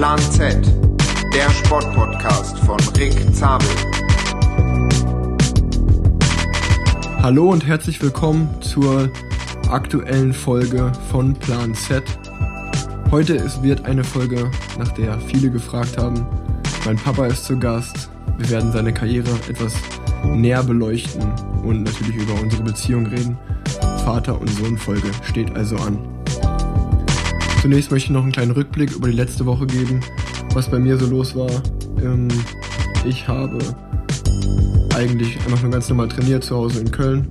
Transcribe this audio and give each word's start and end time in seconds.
Plan 0.00 0.18
Z, 0.18 0.56
der 1.34 1.50
Sportpodcast 1.50 2.58
von 2.60 2.78
Rick 2.96 3.12
Zabel. 3.34 3.68
Hallo 7.20 7.50
und 7.50 7.66
herzlich 7.66 8.00
willkommen 8.00 8.48
zur 8.62 9.10
aktuellen 9.68 10.32
Folge 10.32 10.90
von 11.10 11.34
Plan 11.34 11.74
Z. 11.74 12.02
Heute 13.10 13.34
ist, 13.34 13.62
wird 13.62 13.84
eine 13.84 14.02
Folge, 14.02 14.50
nach 14.78 14.90
der 14.92 15.20
viele 15.20 15.50
gefragt 15.50 15.98
haben. 15.98 16.26
Mein 16.86 16.96
Papa 16.96 17.26
ist 17.26 17.44
zu 17.44 17.58
Gast. 17.58 18.08
Wir 18.38 18.48
werden 18.48 18.72
seine 18.72 18.94
Karriere 18.94 19.28
etwas 19.50 19.74
näher 20.24 20.62
beleuchten 20.62 21.30
und 21.62 21.82
natürlich 21.82 22.16
über 22.16 22.40
unsere 22.40 22.62
Beziehung 22.62 23.04
reden. 23.04 23.36
Vater- 24.02 24.40
und 24.40 24.48
Sohn-Folge 24.48 25.10
steht 25.28 25.54
also 25.54 25.76
an. 25.76 26.19
Zunächst 27.60 27.90
möchte 27.90 28.06
ich 28.06 28.10
noch 28.10 28.22
einen 28.22 28.32
kleinen 28.32 28.52
Rückblick 28.52 28.90
über 28.92 29.08
die 29.08 29.16
letzte 29.16 29.44
Woche 29.44 29.66
geben, 29.66 30.00
was 30.54 30.70
bei 30.70 30.78
mir 30.78 30.96
so 30.96 31.06
los 31.06 31.36
war. 31.36 31.50
Ähm, 32.02 32.28
ich 33.04 33.28
habe 33.28 33.58
eigentlich 34.94 35.36
einfach 35.40 35.60
nur 35.60 35.70
ganz 35.70 35.86
normal 35.90 36.08
trainiert 36.08 36.42
zu 36.42 36.56
Hause 36.56 36.80
in 36.80 36.90
Köln 36.90 37.28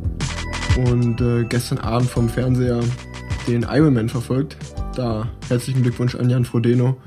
und 0.85 1.19
äh, 1.19 1.45
gestern 1.45 1.79
Abend 1.79 2.11
vom 2.11 2.29
Fernseher 2.29 2.79
den 3.47 3.63
Ironman 3.63 4.07
verfolgt. 4.07 4.55
Da 4.95 5.27
herzlichen 5.47 5.81
Glückwunsch 5.81 6.13
an 6.13 6.29
Jan 6.29 6.45
Frodeno. 6.45 6.97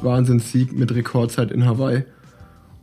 Wahnsinnssieg 0.00 0.72
mit 0.72 0.94
Rekordzeit 0.94 1.50
in 1.50 1.66
Hawaii. 1.66 2.04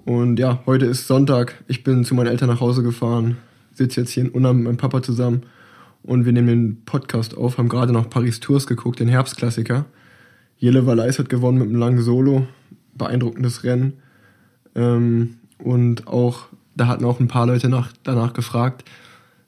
Und 0.04 0.38
ja, 0.38 0.62
heute 0.66 0.86
ist 0.86 1.08
Sonntag. 1.08 1.64
Ich 1.67 1.86
bin 1.86 2.04
zu 2.04 2.14
meinen 2.14 2.28
Eltern 2.28 2.50
nach 2.50 2.59
Hause 2.59 2.84
gefahren, 2.84 3.38
sitze 3.73 4.02
jetzt 4.02 4.12
hier 4.12 4.26
in 4.26 4.31
Unna 4.31 4.52
mit 4.52 4.66
meinem 4.66 4.78
Papa 4.78 5.02
zusammen 5.02 5.44
und 6.07 6.25
wir 6.25 6.31
nehmen 6.31 6.47
den 6.47 6.85
Podcast 6.85 7.38
auf, 7.38 7.57
haben 7.57 7.67
gerade 7.67 7.91
noch 7.91 8.09
Paris 8.09 8.39
Tours 8.39 8.66
geguckt, 8.66 9.02
den 9.02 9.09
Herbstklassiker. 9.09 9.86
Jelle 10.58 10.86
Valais 10.88 11.19
hat 11.19 11.27
gewonnen 11.27 11.59
mit 11.59 11.67
einem 11.67 11.80
langen 11.80 12.02
Solo, 12.02 12.47
beeindruckendes 12.95 13.66
Rennen. 13.66 13.94
Ähm, 14.73 15.36
und 15.59 16.08
auch, 16.08 16.47
da 16.75 16.88
hatten 16.88 17.03
auch 17.03 17.19
ein 17.19 17.27
paar 17.27 17.45
Leute 17.45 17.67
nach, 17.67 17.91
danach 18.03 18.31
gefragt, 18.31 18.86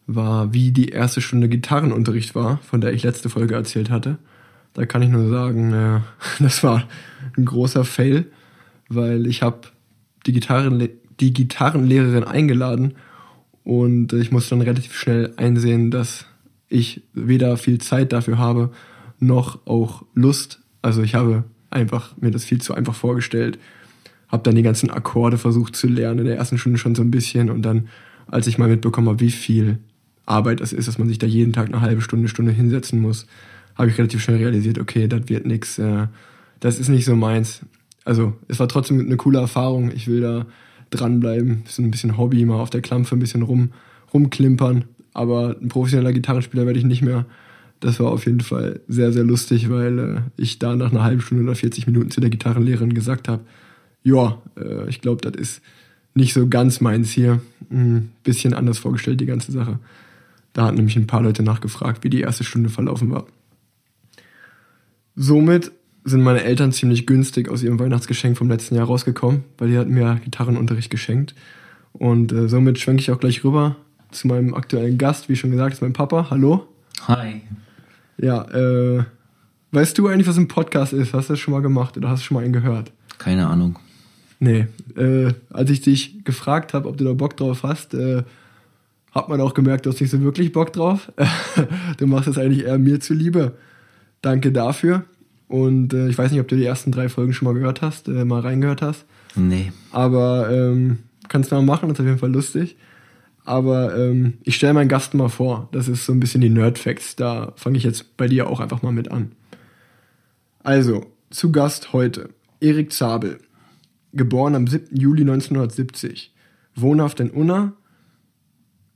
war, 0.05 0.53
wie 0.53 0.71
die 0.71 0.89
erste 0.89 1.21
Stunde 1.21 1.47
Gitarrenunterricht 1.47 2.35
war, 2.35 2.57
von 2.57 2.81
der 2.81 2.91
ich 2.91 3.03
letzte 3.03 3.29
Folge 3.29 3.55
erzählt 3.55 3.89
hatte. 3.89 4.17
Da 4.73 4.85
kann 4.85 5.01
ich 5.01 5.09
nur 5.09 5.29
sagen, 5.29 5.71
äh, 5.71 5.99
das 6.43 6.61
war 6.61 6.83
ein 7.37 7.45
großer 7.45 7.85
Fail, 7.85 8.25
weil 8.89 9.27
ich 9.27 9.43
habe 9.43 9.61
die, 10.25 10.33
Gitarren, 10.33 10.89
die 11.21 11.31
Gitarrenlehrerin 11.31 12.25
eingeladen 12.25 12.95
und 13.63 14.11
ich 14.11 14.33
musste 14.33 14.49
dann 14.51 14.61
relativ 14.61 14.93
schnell 14.93 15.33
einsehen, 15.37 15.89
dass 15.89 16.25
ich 16.69 17.01
weder 17.13 17.57
viel 17.57 17.79
Zeit 17.79 18.13
dafür 18.13 18.37
habe, 18.37 18.71
noch 19.19 19.65
auch 19.65 20.03
Lust. 20.13 20.61
Also 20.81 21.01
ich 21.01 21.15
habe 21.15 21.43
einfach 21.69 22.15
mir 22.17 22.31
das 22.31 22.45
viel 22.45 22.61
zu 22.61 22.73
einfach 22.73 22.95
vorgestellt, 22.95 23.59
habe 24.27 24.43
dann 24.43 24.55
die 24.55 24.63
ganzen 24.63 24.89
Akkorde 24.89 25.37
versucht 25.37 25.75
zu 25.75 25.87
lernen, 25.87 26.19
in 26.19 26.25
der 26.25 26.37
ersten 26.37 26.57
Stunde 26.57 26.77
schon 26.77 26.95
so 26.95 27.01
ein 27.01 27.11
bisschen 27.11 27.49
und 27.49 27.63
dann, 27.63 27.89
als 28.27 28.47
ich 28.47 28.57
mal 28.57 28.69
mitbekommen 28.69 29.09
habe, 29.09 29.19
wie 29.19 29.31
viel 29.31 29.79
Arbeit 30.25 30.61
das 30.61 30.73
ist, 30.73 30.87
dass 30.87 30.99
man 30.99 31.07
sich 31.07 31.17
da 31.17 31.27
jeden 31.27 31.53
Tag 31.53 31.67
eine 31.67 31.81
halbe 31.81 32.01
Stunde, 32.01 32.27
Stunde 32.27 32.51
hinsetzen 32.51 33.01
muss, 33.01 33.25
habe 33.75 33.89
ich 33.89 33.97
relativ 33.97 34.21
schnell 34.21 34.37
realisiert, 34.37 34.77
okay, 34.77 35.07
das 35.07 35.27
wird 35.27 35.45
nix, 35.45 35.79
äh, 35.79 36.07
das 36.59 36.79
ist 36.79 36.89
nicht 36.89 37.05
so 37.05 37.15
meins. 37.15 37.61
Also 38.05 38.33
es 38.47 38.59
war 38.59 38.67
trotzdem 38.67 38.99
eine 38.99 39.17
coole 39.17 39.39
Erfahrung, 39.39 39.91
ich 39.91 40.07
will 40.07 40.21
da 40.21 40.45
dranbleiben, 40.91 41.63
so 41.65 41.81
ein 41.81 41.91
bisschen 41.91 42.17
Hobby, 42.17 42.45
mal 42.45 42.59
auf 42.59 42.69
der 42.69 42.81
Klampfe 42.81 43.15
ein 43.15 43.19
bisschen 43.19 43.41
rum, 43.41 43.71
rumklimpern, 44.13 44.85
aber 45.19 45.57
ein 45.61 45.67
professioneller 45.67 46.13
Gitarrenspieler 46.13 46.65
werde 46.65 46.79
ich 46.79 46.85
nicht 46.85 47.01
mehr. 47.01 47.25
Das 47.81 47.99
war 47.99 48.09
auf 48.09 48.25
jeden 48.25 48.39
Fall 48.39 48.79
sehr, 48.87 49.11
sehr 49.11 49.25
lustig, 49.25 49.69
weil 49.69 49.99
äh, 49.99 50.21
ich 50.37 50.59
da 50.59 50.77
nach 50.77 50.91
einer 50.91 51.03
halben 51.03 51.19
Stunde 51.19 51.43
oder 51.43 51.55
40 51.55 51.87
Minuten 51.87 52.09
zu 52.09 52.21
der 52.21 52.29
Gitarrenlehrerin 52.29 52.93
gesagt 52.93 53.27
habe, 53.27 53.43
ja, 54.01 54.41
äh, 54.57 54.87
ich 54.87 55.01
glaube, 55.01 55.29
das 55.29 55.39
ist 55.39 55.61
nicht 56.13 56.33
so 56.33 56.47
ganz 56.47 56.79
meins 56.79 57.11
hier. 57.11 57.41
Ein 57.69 58.11
bisschen 58.23 58.53
anders 58.53 58.79
vorgestellt, 58.79 59.19
die 59.19 59.25
ganze 59.25 59.51
Sache. 59.51 59.79
Da 60.53 60.65
hatten 60.65 60.77
nämlich 60.77 60.95
ein 60.95 61.07
paar 61.07 61.21
Leute 61.21 61.43
nachgefragt, 61.43 62.05
wie 62.05 62.09
die 62.09 62.21
erste 62.21 62.45
Stunde 62.45 62.69
verlaufen 62.69 63.11
war. 63.11 63.27
Somit 65.17 65.73
sind 66.05 66.21
meine 66.21 66.45
Eltern 66.45 66.71
ziemlich 66.71 67.05
günstig 67.05 67.49
aus 67.49 67.61
ihrem 67.61 67.77
Weihnachtsgeschenk 67.77 68.37
vom 68.37 68.49
letzten 68.49 68.75
Jahr 68.75 68.87
rausgekommen, 68.87 69.43
weil 69.57 69.69
die 69.69 69.77
hatten 69.77 69.93
mir 69.93 70.21
Gitarrenunterricht 70.23 70.89
geschenkt. 70.89 71.35
Und 71.91 72.31
äh, 72.31 72.47
somit 72.47 72.79
schwenke 72.79 73.01
ich 73.01 73.11
auch 73.11 73.19
gleich 73.19 73.43
rüber 73.43 73.75
zu 74.11 74.27
meinem 74.27 74.53
aktuellen 74.53 74.97
Gast, 74.97 75.29
wie 75.29 75.35
schon 75.35 75.51
gesagt, 75.51 75.73
ist 75.73 75.81
mein 75.81 75.93
Papa. 75.93 76.27
Hallo. 76.29 76.67
Hi. 77.07 77.41
Ja, 78.17 78.43
äh, 78.51 79.03
weißt 79.71 79.97
du 79.97 80.07
eigentlich, 80.07 80.27
was 80.27 80.37
ein 80.37 80.47
Podcast 80.47 80.93
ist? 80.93 81.13
Hast 81.13 81.29
du 81.29 81.33
das 81.33 81.39
schon 81.39 81.53
mal 81.53 81.61
gemacht 81.61 81.97
oder 81.97 82.09
hast 82.09 82.21
du 82.21 82.25
schon 82.25 82.35
mal 82.35 82.43
einen 82.43 82.53
gehört? 82.53 82.91
Keine 83.17 83.47
Ahnung. 83.47 83.79
Nee. 84.39 84.67
Äh, 84.95 85.33
als 85.49 85.69
ich 85.69 85.81
dich 85.81 86.23
gefragt 86.23 86.73
habe, 86.73 86.87
ob 86.87 86.97
du 86.97 87.03
da 87.03 87.13
Bock 87.13 87.37
drauf 87.37 87.63
hast, 87.63 87.93
äh, 87.93 88.23
hat 89.11 89.29
man 89.29 89.41
auch 89.41 89.53
gemerkt, 89.53 89.85
du 89.85 89.91
hast 89.91 89.99
nicht 90.01 90.11
so 90.11 90.21
wirklich 90.21 90.51
Bock 90.51 90.73
drauf. 90.73 91.11
du 91.97 92.07
machst 92.07 92.27
es 92.27 92.37
eigentlich 92.37 92.65
eher 92.65 92.77
mir 92.77 92.99
zuliebe. 92.99 93.53
Danke 94.21 94.51
dafür. 94.51 95.03
Und 95.47 95.93
äh, 95.93 96.07
ich 96.09 96.17
weiß 96.17 96.31
nicht, 96.31 96.39
ob 96.39 96.47
du 96.47 96.55
die 96.55 96.65
ersten 96.65 96.91
drei 96.91 97.09
Folgen 97.09 97.33
schon 97.33 97.47
mal 97.47 97.53
gehört 97.53 97.81
hast, 97.81 98.07
äh, 98.07 98.23
mal 98.23 98.41
reingehört 98.41 98.81
hast. 98.81 99.05
Nee. 99.35 99.71
Aber 99.91 100.49
ähm, 100.51 100.99
kannst 101.27 101.51
du 101.51 101.55
mal 101.55 101.63
machen, 101.63 101.89
das 101.89 101.97
ist 101.97 102.01
auf 102.01 102.05
jeden 102.05 102.19
Fall 102.19 102.31
lustig. 102.31 102.77
Aber 103.49 103.97
ähm, 103.97 104.37
ich 104.43 104.57
stelle 104.57 104.75
meinen 104.75 104.89
Gast 104.89 105.15
mal 105.15 105.27
vor. 105.27 105.69
Das 105.71 105.87
ist 105.87 106.05
so 106.05 106.13
ein 106.13 106.19
bisschen 106.19 106.41
die 106.41 106.49
Nerd-Facts. 106.49 107.15
Da 107.15 107.51
fange 107.55 107.79
ich 107.79 107.83
jetzt 107.83 108.15
bei 108.15 108.27
dir 108.27 108.47
auch 108.47 108.59
einfach 108.59 108.83
mal 108.83 108.91
mit 108.91 109.09
an. 109.09 109.31
Also, 110.61 111.07
zu 111.31 111.51
Gast 111.51 111.91
heute 111.91 112.29
Erik 112.61 112.93
Zabel. 112.93 113.39
Geboren 114.13 114.53
am 114.53 114.67
7. 114.67 114.95
Juli 114.95 115.21
1970. 115.21 116.31
Wohnhaft 116.75 117.21
in 117.21 117.31
Unna. 117.31 117.73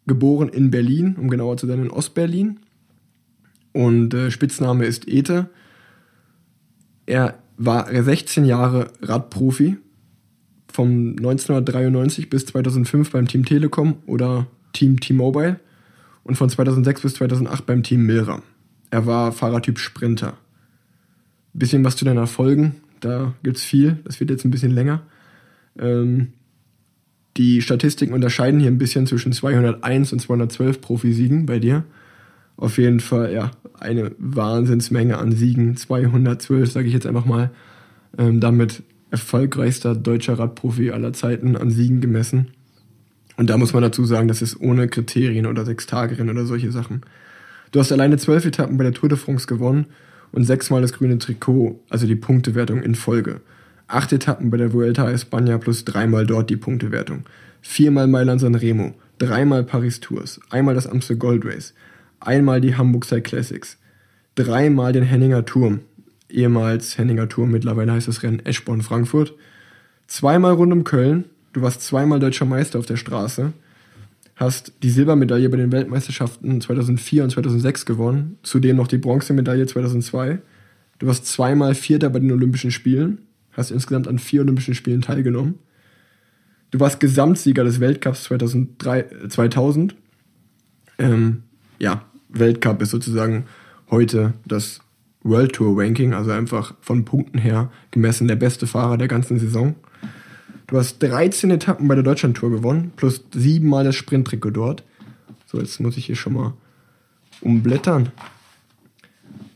Geboren 0.06 0.50
in 0.50 0.70
Berlin, 0.70 1.16
um 1.16 1.32
genauer 1.32 1.58
zu 1.58 1.66
sein, 1.66 1.82
in 1.82 1.90
Ostberlin. 1.90 2.60
Und 3.72 4.14
äh, 4.14 4.30
Spitzname 4.30 4.86
ist 4.86 5.08
Ete. 5.08 5.50
Er 7.08 7.40
war 7.58 7.88
16 7.92 8.46
Jahre 8.46 8.92
Radprofi, 9.02 9.78
vom 10.74 11.12
1993 11.12 12.30
bis 12.30 12.48
2005 12.48 13.12
beim 13.12 13.28
Team 13.28 13.46
Telekom 13.46 13.98
oder 14.08 14.48
Team 14.74 15.00
T-Mobile 15.00 15.60
und 16.24 16.36
von 16.36 16.50
2006 16.50 17.02
bis 17.02 17.14
2008 17.14 17.66
beim 17.66 17.84
Team 17.84 18.06
Milra. 18.06 18.42
Er 18.90 19.06
war 19.06 19.32
Fahrertyp 19.32 19.78
Sprinter. 19.78 20.36
Bisschen 21.54 21.86
was 21.86 21.96
zu 21.96 22.06
deinen 22.06 22.18
Erfolgen, 22.18 22.76
da 23.00 23.36
gibt's 23.44 23.64
viel, 23.64 24.00
das 24.04 24.20
wird 24.20 24.32
jetzt 24.32 24.46
ein 24.46 24.52
bisschen 24.52 24.72
länger. 24.72 25.04
Ähm, 25.78 26.30
die 27.38 27.62
Statistiken 27.62 28.14
unterscheiden 28.14 28.60
hier 28.60 28.72
ein 28.72 28.80
bisschen 28.80 29.06
zwischen 29.06 29.32
201 29.32 30.12
und 30.14 30.20
212 30.20 30.82
Profisiegen 30.82 31.46
bei 31.46 31.60
dir. 31.60 31.84
Auf 32.58 32.80
jeden 32.80 33.00
Fall, 33.00 33.32
ja, 33.32 33.52
eine 33.80 34.12
Wahnsinnsmenge 34.18 35.18
an 35.18 35.32
Siegen. 35.32 35.76
212, 35.76 36.72
sage 36.72 36.88
ich 36.88 36.94
jetzt 36.94 37.06
einfach 37.06 37.26
mal. 37.26 37.52
Ähm, 38.18 38.40
damit 38.40 38.84
erfolgreichster 39.14 39.94
deutscher 39.94 40.40
Radprofi 40.40 40.90
aller 40.90 41.14
Zeiten 41.14 41.56
an 41.56 41.70
Siegen 41.70 42.02
gemessen. 42.02 42.48
Und 43.38 43.48
da 43.52 43.60
muss 43.60 43.72
man 43.72 43.84
dazu 43.84 44.06
sagen, 44.06 44.28
das 44.28 44.42
ist 44.42 44.60
ohne 44.60 44.88
Kriterien 44.88 45.46
oder 45.46 45.66
Sechstagerennen 45.66 46.36
oder 46.36 46.48
solche 46.48 46.72
Sachen. 46.72 47.02
Du 47.72 47.80
hast 47.80 47.92
alleine 47.92 48.18
zwölf 48.18 48.44
Etappen 48.44 48.76
bei 48.76 48.84
der 48.84 48.94
Tour 48.94 49.10
de 49.10 49.18
France 49.20 49.46
gewonnen 49.46 49.86
und 50.32 50.46
sechsmal 50.46 50.82
das 50.82 50.94
grüne 50.94 51.20
Trikot, 51.20 51.80
also 51.92 52.08
die 52.08 52.16
Punktewertung 52.16 52.82
in 52.82 52.96
Folge. 52.96 53.42
Acht 53.88 54.12
Etappen 54.12 54.50
bei 54.50 54.58
der 54.58 54.74
Vuelta 54.74 55.06
a 55.06 55.12
España 55.12 55.60
plus 55.60 55.86
dreimal 55.86 56.26
dort 56.26 56.50
die 56.50 56.58
Punktewertung. 56.58 57.24
Viermal 57.62 58.08
Mailand 58.08 58.42
San 58.42 58.56
Remo, 58.56 58.96
dreimal 59.20 59.64
Paris 59.64 60.00
Tours, 60.00 60.40
einmal 60.50 60.74
das 60.74 60.88
Amstel 60.88 61.18
Gold 61.18 61.46
Race, 61.46 61.76
einmal 62.20 62.62
die 62.62 62.76
Hamburg 62.76 63.06
Classics, 63.24 63.78
dreimal 64.34 64.92
den 64.92 65.04
Henninger 65.04 65.46
Turm, 65.46 65.82
ehemals 66.34 66.98
Henninger 66.98 67.30
Turm, 67.30 67.52
mittlerweile 67.52 67.94
heißt 67.94 68.08
das 68.08 68.24
Rennen 68.24 68.46
Eschborn-Frankfurt. 68.46 69.34
Zweimal 70.08 70.54
rund 70.54 70.74
um 70.74 70.84
Köln, 70.84 71.26
du 71.54 71.62
warst 71.62 71.82
zweimal 71.82 72.20
deutscher 72.20 72.46
Meister 72.46 72.80
auf 72.80 72.86
der 72.86 72.98
Straße, 72.98 73.54
hast 74.36 74.74
die 74.84 74.90
Silbermedaille 74.90 75.50
bei 75.50 75.58
den 75.58 75.72
Weltmeisterschaften 75.72 76.60
2004 76.60 77.24
und 77.24 77.30
2006 77.32 77.86
gewonnen, 77.86 78.38
zudem 78.44 78.78
noch 78.78 78.88
die 78.88 78.98
Bronzemedaille 78.98 79.66
2002. 79.66 80.40
Du 81.00 81.08
warst 81.08 81.28
zweimal 81.28 81.76
Vierter 81.76 82.10
bei 82.10 82.20
den 82.20 82.32
Olympischen 82.32 82.72
Spielen, 82.72 83.20
hast 83.52 83.72
insgesamt 83.72 84.08
an 84.08 84.20
vier 84.20 84.42
Olympischen 84.42 84.74
Spielen 84.74 85.02
teilgenommen. 85.02 85.60
Du 86.72 86.80
warst 86.80 87.00
Gesamtsieger 87.00 87.64
des 87.64 87.80
Weltcups 87.80 88.24
2003, 88.24 89.28
2000. 89.30 89.96
Ähm, 90.98 91.44
ja, 91.78 92.04
Weltcup 92.30 92.82
ist 92.82 92.90
sozusagen 92.90 93.46
heute 93.92 94.34
das 94.46 94.83
World 95.24 95.54
Tour 95.54 95.82
Ranking, 95.82 96.14
also 96.14 96.32
einfach 96.32 96.76
von 96.82 97.06
Punkten 97.06 97.40
her 97.40 97.72
gemessen 97.92 98.28
der 98.28 98.36
beste 98.36 98.68
Fahrer 98.68 98.98
der 98.98 99.08
ganzen 99.08 99.40
Saison. 99.40 99.76
Du 100.68 100.78
hast 100.78 101.00
13 101.00 101.52
Etappen 101.52 101.88
bei 101.88 101.96
der 101.96 102.04
Deutschland 102.04 102.38
Tour 102.38 102.52
gewonnen, 102.52 102.92
plus 102.96 103.24
siebenmal 103.34 103.84
das 103.84 103.96
Sprinttrikot 103.96 104.52
dort. 104.52 104.84
So, 105.46 105.60
jetzt 105.60 105.80
muss 105.80 105.98
ich 105.98 106.06
hier 106.06 106.16
schon 106.16 106.34
mal 106.34 106.54
umblättern. 107.42 108.10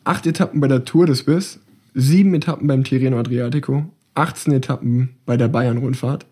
Acht 0.04 0.26
Etappen 0.26 0.60
bei 0.60 0.68
der 0.68 0.86
Tour 0.86 1.06
des 1.06 1.24
Biss, 1.24 1.60
sieben 1.94 2.34
Etappen 2.34 2.68
beim 2.68 2.84
Tirreno 2.84 3.20
Adriatico, 3.20 3.86
18 4.16 4.54
Etappen 4.54 5.10
bei 5.26 5.38
der 5.38 5.48
Bayern-Rundfahrt, 5.48 6.26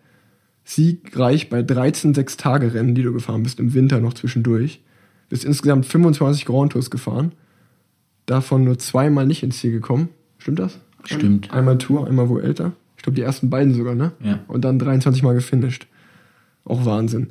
siegreich 0.64 1.48
bei 1.48 1.62
13 1.62 2.14
Sechs-Tage-Rennen, 2.14 2.94
die 2.94 3.02
du 3.02 3.12
gefahren 3.12 3.42
bist, 3.42 3.60
im 3.60 3.74
Winter 3.74 4.00
noch 4.00 4.14
zwischendurch. 4.14 4.82
Bist 5.28 5.44
insgesamt 5.44 5.86
25 5.86 6.44
Grand 6.44 6.72
Tours 6.72 6.90
gefahren, 6.90 7.32
davon 8.26 8.64
nur 8.64 8.78
zweimal 8.78 9.26
nicht 9.26 9.42
ins 9.42 9.58
Ziel 9.58 9.72
gekommen. 9.72 10.08
Stimmt 10.38 10.58
das? 10.58 10.78
Stimmt. 11.04 11.52
Einmal 11.52 11.78
Tour, 11.78 12.06
einmal 12.06 12.28
Vuelta. 12.28 12.72
Ich 12.96 13.02
glaube, 13.02 13.16
die 13.16 13.22
ersten 13.22 13.50
beiden 13.50 13.74
sogar, 13.74 13.94
ne? 13.94 14.12
Ja. 14.22 14.40
Und 14.48 14.64
dann 14.64 14.78
23 14.78 15.22
Mal 15.22 15.34
gefinisht. 15.34 15.86
Auch 16.64 16.84
Wahnsinn. 16.84 17.28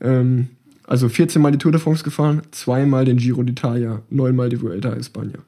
Ähm, 0.00 0.48
also 0.86 1.08
14 1.08 1.40
Mal 1.40 1.52
die 1.52 1.58
Tour 1.58 1.72
de 1.72 1.80
France 1.80 2.04
gefahren, 2.04 2.42
zweimal 2.50 3.04
den 3.06 3.16
Giro 3.16 3.40
d'Italia, 3.40 4.00
neunmal 4.10 4.50
die 4.50 4.60
Vuelta 4.60 4.90
a 4.90 4.96
España. 4.96 5.38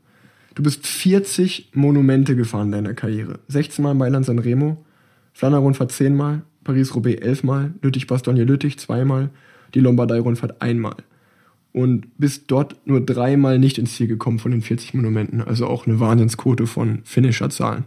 Du 0.55 0.63
bist 0.63 0.87
40 0.87 1.73
Monumente 1.75 2.35
gefahren 2.35 2.69
in 2.69 2.73
deiner 2.73 2.95
Karriere. 2.95 3.41
16 3.49 3.83
Mal 3.83 3.93
Mailand 3.93 4.25
San 4.25 4.39
Remo, 4.39 4.83
Flandern-Rundfahrt 5.35 5.93
10 5.93 6.17
Mal, 6.17 6.43
Paris-Roubaix 6.65 7.21
11 7.21 7.45
Mal, 7.45 7.75
Lüttich-Bastogne-Lüttich 7.83 8.79
zweimal, 8.79 9.29
die 9.75 9.81
Lombardei-Rundfahrt 9.81 10.63
einmal. 10.63 10.97
Und 11.77 12.17
bist 12.17 12.45
dort 12.47 12.87
nur 12.87 13.05
dreimal 13.05 13.59
nicht 13.59 13.77
ins 13.77 13.97
Ziel 13.97 14.07
gekommen 14.07 14.39
von 14.39 14.51
den 14.51 14.63
40 14.63 14.95
Monumenten. 14.95 15.43
Also 15.43 15.67
auch 15.67 15.87
eine 15.87 16.01
Wahnsinnsquote 16.01 16.67
von 16.67 17.03
Finisher-Zahlen. 17.05 17.85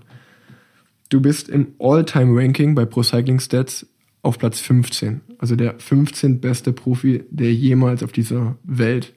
Du 1.09 1.19
bist 1.21 1.49
im 1.49 1.69
All-Time-Ranking 1.79 2.75
bei 2.75 2.85
Pro 2.85 3.01
Cycling 3.01 3.39
Stats 3.39 3.87
auf 4.21 4.37
Platz 4.37 4.59
15. 4.59 5.21
Also 5.39 5.55
der 5.55 5.79
15. 5.79 6.39
beste 6.39 6.71
Profi, 6.71 7.23
der 7.31 7.51
jemals 7.51 8.03
auf 8.03 8.11
dieser 8.11 8.57
Welt 8.63 9.15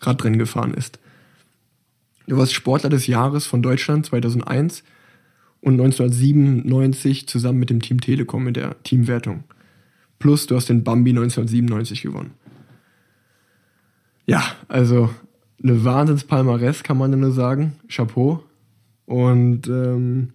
Radrennen 0.00 0.38
gefahren 0.38 0.72
ist. 0.72 0.98
Du 2.26 2.38
warst 2.38 2.54
Sportler 2.54 2.88
des 2.88 3.06
Jahres 3.06 3.44
von 3.44 3.60
Deutschland 3.60 4.06
2001 4.06 4.82
und 5.60 5.74
1997 5.74 7.26
zusammen 7.28 7.58
mit 7.58 7.68
dem 7.68 7.82
Team 7.82 8.00
Telekom 8.00 8.48
in 8.48 8.54
der 8.54 8.82
Teamwertung. 8.82 9.44
Plus 10.18 10.46
du 10.46 10.56
hast 10.56 10.70
den 10.70 10.84
Bambi 10.84 11.10
1997 11.10 12.00
gewonnen. 12.00 12.30
Ja, 14.26 14.42
also 14.68 15.10
eine 15.62 15.84
Wahnsinns-Palmares 15.84 16.82
kann 16.82 16.98
man 16.98 17.18
nur 17.18 17.32
sagen. 17.32 17.76
Chapeau. 17.88 18.42
Und 19.06 19.68
ähm, 19.68 20.32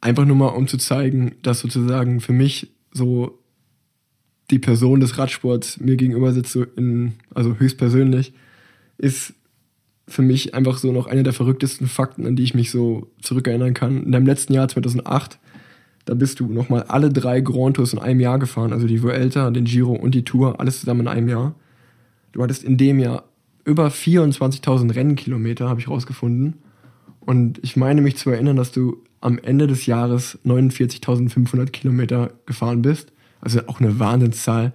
einfach 0.00 0.24
nur 0.24 0.36
mal, 0.36 0.48
um 0.48 0.68
zu 0.68 0.78
zeigen, 0.78 1.34
dass 1.42 1.60
sozusagen 1.60 2.20
für 2.20 2.32
mich 2.32 2.70
so 2.92 3.38
die 4.50 4.58
Person 4.58 5.00
des 5.00 5.18
Radsports 5.18 5.78
mir 5.80 5.96
gegenüber 5.96 6.32
sitzt, 6.32 6.52
so 6.52 6.62
in, 6.62 7.14
also 7.34 7.56
höchstpersönlich, 7.56 8.32
ist 8.96 9.34
für 10.06 10.22
mich 10.22 10.54
einfach 10.54 10.78
so 10.78 10.90
noch 10.90 11.06
eine 11.06 11.22
der 11.22 11.34
verrücktesten 11.34 11.86
Fakten, 11.86 12.26
an 12.26 12.34
die 12.34 12.44
ich 12.44 12.54
mich 12.54 12.70
so 12.70 13.10
zurückerinnern 13.20 13.74
kann. 13.74 14.04
In 14.04 14.12
deinem 14.12 14.26
letzten 14.26 14.54
Jahr 14.54 14.68
2008, 14.68 15.38
da 16.06 16.14
bist 16.14 16.40
du 16.40 16.46
nochmal 16.46 16.84
alle 16.84 17.10
drei 17.10 17.42
Grand 17.42 17.76
Tours 17.76 17.92
in 17.92 17.98
einem 17.98 18.20
Jahr 18.20 18.38
gefahren, 18.38 18.72
also 18.72 18.86
die 18.86 19.02
Vuelta, 19.02 19.50
den 19.50 19.64
Giro 19.64 19.92
und 19.92 20.14
die 20.14 20.24
Tour, 20.24 20.60
alles 20.60 20.80
zusammen 20.80 21.00
in 21.00 21.08
einem 21.08 21.28
Jahr. 21.28 21.54
Du 22.32 22.42
hattest 22.42 22.64
in 22.64 22.76
dem 22.76 22.98
Jahr 22.98 23.24
über 23.64 23.88
24.000 23.88 24.94
Rennkilometer, 24.94 25.68
habe 25.68 25.80
ich 25.80 25.88
rausgefunden. 25.88 26.54
Und 27.20 27.58
ich 27.62 27.76
meine 27.76 28.00
mich 28.00 28.16
zu 28.16 28.30
erinnern, 28.30 28.56
dass 28.56 28.72
du 28.72 29.02
am 29.20 29.38
Ende 29.38 29.66
des 29.66 29.86
Jahres 29.86 30.38
49.500 30.46 31.66
Kilometer 31.66 32.30
gefahren 32.46 32.82
bist. 32.82 33.12
Also 33.40 33.60
auch 33.66 33.80
eine 33.80 33.98
Wahnsinnszahl. 33.98 34.72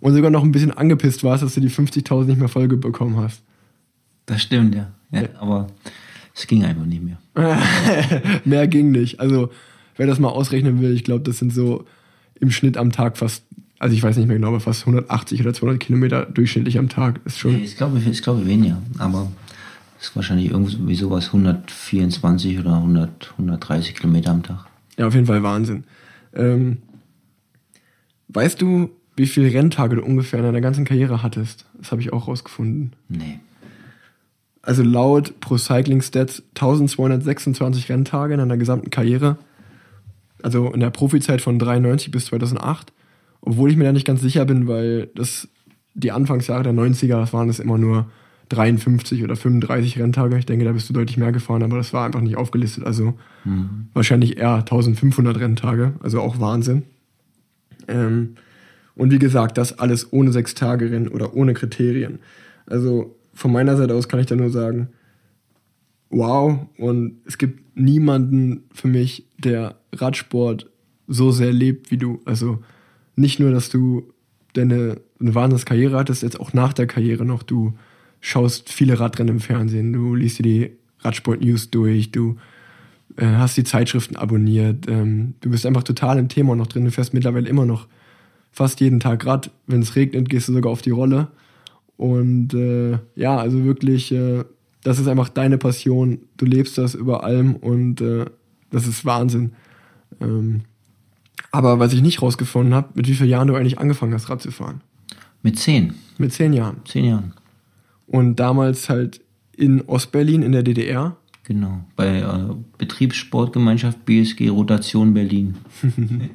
Und 0.00 0.14
sogar 0.14 0.30
noch 0.30 0.42
ein 0.42 0.52
bisschen 0.52 0.72
angepisst 0.72 1.22
warst, 1.22 1.44
dass 1.44 1.54
du 1.54 1.60
die 1.60 1.70
50.000 1.70 2.24
nicht 2.24 2.38
mehr 2.38 2.48
voll 2.48 2.66
bekommen 2.66 3.16
hast. 3.16 3.42
Das 4.26 4.42
stimmt, 4.42 4.74
ja. 4.74 4.92
ja. 5.12 5.28
Aber 5.38 5.68
es 6.34 6.46
ging 6.46 6.64
einfach 6.64 6.84
nicht 6.84 7.02
mehr. 7.02 7.18
mehr 8.44 8.66
ging 8.66 8.90
nicht. 8.90 9.20
Also, 9.20 9.50
wer 9.96 10.06
das 10.06 10.18
mal 10.18 10.30
ausrechnen 10.30 10.80
will, 10.80 10.92
ich 10.92 11.04
glaube, 11.04 11.22
das 11.22 11.38
sind 11.38 11.52
so 11.52 11.84
im 12.40 12.50
Schnitt 12.50 12.76
am 12.76 12.90
Tag 12.90 13.18
fast, 13.18 13.44
also 13.82 13.96
ich 13.96 14.02
weiß 14.04 14.16
nicht 14.16 14.28
mehr 14.28 14.36
genau, 14.36 14.48
aber 14.48 14.60
fast 14.60 14.82
180 14.82 15.40
oder 15.40 15.52
200 15.52 15.80
Kilometer 15.80 16.24
durchschnittlich 16.26 16.78
am 16.78 16.88
Tag. 16.88 17.18
Ist 17.24 17.40
schon. 17.40 17.56
Nee, 17.56 17.64
ich 17.64 17.76
glaube, 17.76 17.98
ich 17.98 18.22
glaube 18.22 18.46
weniger. 18.46 18.80
Aber 18.98 19.32
es 19.98 20.06
ist 20.06 20.14
wahrscheinlich 20.14 20.52
irgendwie 20.52 20.94
sowas 20.94 21.26
124 21.26 22.60
oder 22.60 22.76
100, 22.76 23.32
130 23.32 23.96
Kilometer 23.96 24.30
am 24.30 24.44
Tag. 24.44 24.66
Ja, 24.96 25.08
auf 25.08 25.14
jeden 25.14 25.26
Fall 25.26 25.42
Wahnsinn. 25.42 25.82
Ähm, 26.32 26.78
weißt 28.28 28.62
du, 28.62 28.90
wie 29.16 29.26
viele 29.26 29.52
Renntage 29.52 29.96
du 29.96 30.02
ungefähr 30.04 30.38
in 30.38 30.44
deiner 30.44 30.60
ganzen 30.60 30.84
Karriere 30.84 31.24
hattest? 31.24 31.66
Das 31.74 31.90
habe 31.90 32.02
ich 32.02 32.12
auch 32.12 32.28
rausgefunden. 32.28 32.92
Nee. 33.08 33.40
Also 34.62 34.84
laut 34.84 35.40
Pro 35.40 35.58
Cycling 35.58 36.02
Stats 36.02 36.44
1226 36.54 37.88
Renntage 37.88 38.34
in 38.34 38.38
deiner 38.38 38.58
gesamten 38.58 38.90
Karriere. 38.90 39.38
Also 40.40 40.72
in 40.72 40.78
der 40.78 40.90
Profizeit 40.90 41.40
von 41.40 41.58
93 41.58 42.12
bis 42.12 42.26
2008. 42.26 42.92
Obwohl 43.42 43.70
ich 43.70 43.76
mir 43.76 43.84
da 43.84 43.92
nicht 43.92 44.06
ganz 44.06 44.22
sicher 44.22 44.44
bin, 44.44 44.66
weil 44.66 45.10
das 45.14 45.48
die 45.94 46.12
Anfangsjahre 46.12 46.62
der 46.62 46.72
90er, 46.72 47.20
das 47.20 47.32
waren 47.32 47.48
es 47.50 47.58
immer 47.58 47.76
nur 47.76 48.10
53 48.48 49.24
oder 49.24 49.36
35 49.36 49.98
Renntage. 49.98 50.38
Ich 50.38 50.46
denke, 50.46 50.64
da 50.64 50.72
bist 50.72 50.88
du 50.88 50.92
deutlich 50.92 51.16
mehr 51.16 51.32
gefahren, 51.32 51.62
aber 51.62 51.76
das 51.76 51.92
war 51.92 52.06
einfach 52.06 52.20
nicht 52.20 52.36
aufgelistet. 52.36 52.84
Also 52.84 53.14
mhm. 53.44 53.88
wahrscheinlich 53.92 54.38
eher 54.38 54.56
1500 54.56 55.38
Renntage, 55.38 55.94
also 56.02 56.20
auch 56.20 56.40
Wahnsinn. 56.40 56.84
Ähm, 57.88 58.36
und 58.94 59.10
wie 59.10 59.18
gesagt, 59.18 59.58
das 59.58 59.78
alles 59.78 60.12
ohne 60.12 60.32
Sechs-Tage-Rennen 60.32 61.08
oder 61.08 61.34
ohne 61.34 61.54
Kriterien. 61.54 62.18
Also 62.66 63.16
von 63.34 63.52
meiner 63.52 63.76
Seite 63.76 63.94
aus 63.94 64.08
kann 64.08 64.20
ich 64.20 64.26
da 64.26 64.36
nur 64.36 64.50
sagen, 64.50 64.88
wow. 66.10 66.66
Und 66.76 67.20
es 67.24 67.38
gibt 67.38 67.76
niemanden 67.76 68.64
für 68.72 68.88
mich, 68.88 69.26
der 69.38 69.76
Radsport 69.92 70.70
so 71.08 71.30
sehr 71.30 71.52
lebt 71.52 71.90
wie 71.90 71.96
du. 71.96 72.20
Also 72.24 72.62
nicht 73.16 73.40
nur, 73.40 73.50
dass 73.50 73.68
du 73.68 74.12
deine 74.54 75.00
eine 75.22 75.34
wahnsinnige 75.34 75.64
Karriere 75.66 75.98
hattest, 75.98 76.22
jetzt 76.22 76.40
auch 76.40 76.52
nach 76.52 76.72
der 76.72 76.86
Karriere 76.86 77.24
noch. 77.24 77.42
Du 77.42 77.74
schaust 78.20 78.70
viele 78.70 78.98
Radrennen 78.98 79.36
im 79.36 79.40
Fernsehen, 79.40 79.92
du 79.92 80.14
liest 80.14 80.38
dir 80.38 80.42
die 80.42 80.70
Radsport-News 81.00 81.70
durch, 81.70 82.10
du 82.10 82.36
äh, 83.16 83.26
hast 83.26 83.56
die 83.56 83.64
Zeitschriften 83.64 84.16
abonniert, 84.16 84.88
ähm, 84.88 85.34
du 85.40 85.50
bist 85.50 85.66
einfach 85.66 85.82
total 85.82 86.18
im 86.18 86.28
Thema 86.28 86.54
noch 86.56 86.66
drin. 86.66 86.84
Du 86.84 86.90
fährst 86.90 87.14
mittlerweile 87.14 87.48
immer 87.48 87.66
noch 87.66 87.86
fast 88.50 88.80
jeden 88.80 89.00
Tag 89.00 89.26
Rad. 89.26 89.50
Wenn 89.66 89.82
es 89.82 89.96
regnet, 89.96 90.28
gehst 90.28 90.48
du 90.48 90.52
sogar 90.52 90.72
auf 90.72 90.82
die 90.82 90.90
Rolle. 90.90 91.28
Und 91.96 92.54
äh, 92.54 92.98
ja, 93.14 93.36
also 93.36 93.64
wirklich, 93.64 94.12
äh, 94.12 94.44
das 94.82 94.98
ist 94.98 95.08
einfach 95.08 95.28
deine 95.28 95.58
Passion. 95.58 96.20
Du 96.36 96.46
lebst 96.46 96.78
das 96.78 96.94
über 96.94 97.24
allem 97.24 97.54
und 97.56 98.00
äh, 98.00 98.26
das 98.70 98.86
ist 98.86 99.04
Wahnsinn. 99.04 99.52
Ähm, 100.20 100.62
aber 101.52 101.78
was 101.78 101.92
ich 101.92 102.02
nicht 102.02 102.22
rausgefunden 102.22 102.74
habe, 102.74 102.88
mit 102.94 103.06
wie 103.06 103.14
vielen 103.14 103.28
Jahren 103.28 103.46
du 103.46 103.54
eigentlich 103.54 103.78
angefangen 103.78 104.14
hast, 104.14 104.28
Rad 104.30 104.42
zu 104.42 104.50
fahren? 104.50 104.80
Mit 105.42 105.58
zehn. 105.58 105.94
Mit 106.18 106.32
zehn 106.32 106.52
Jahren. 106.52 106.78
Zehn 106.86 107.04
Jahren. 107.04 107.34
Und 108.06 108.36
damals 108.36 108.88
halt 108.88 109.20
in 109.56 109.82
Ostberlin 109.82 110.42
in 110.42 110.52
der 110.52 110.62
DDR. 110.62 111.16
Genau, 111.44 111.84
bei 111.96 112.20
äh, 112.20 112.54
Betriebssportgemeinschaft 112.78 114.04
BSG 114.04 114.48
Rotation 114.48 115.12
Berlin. 115.12 115.56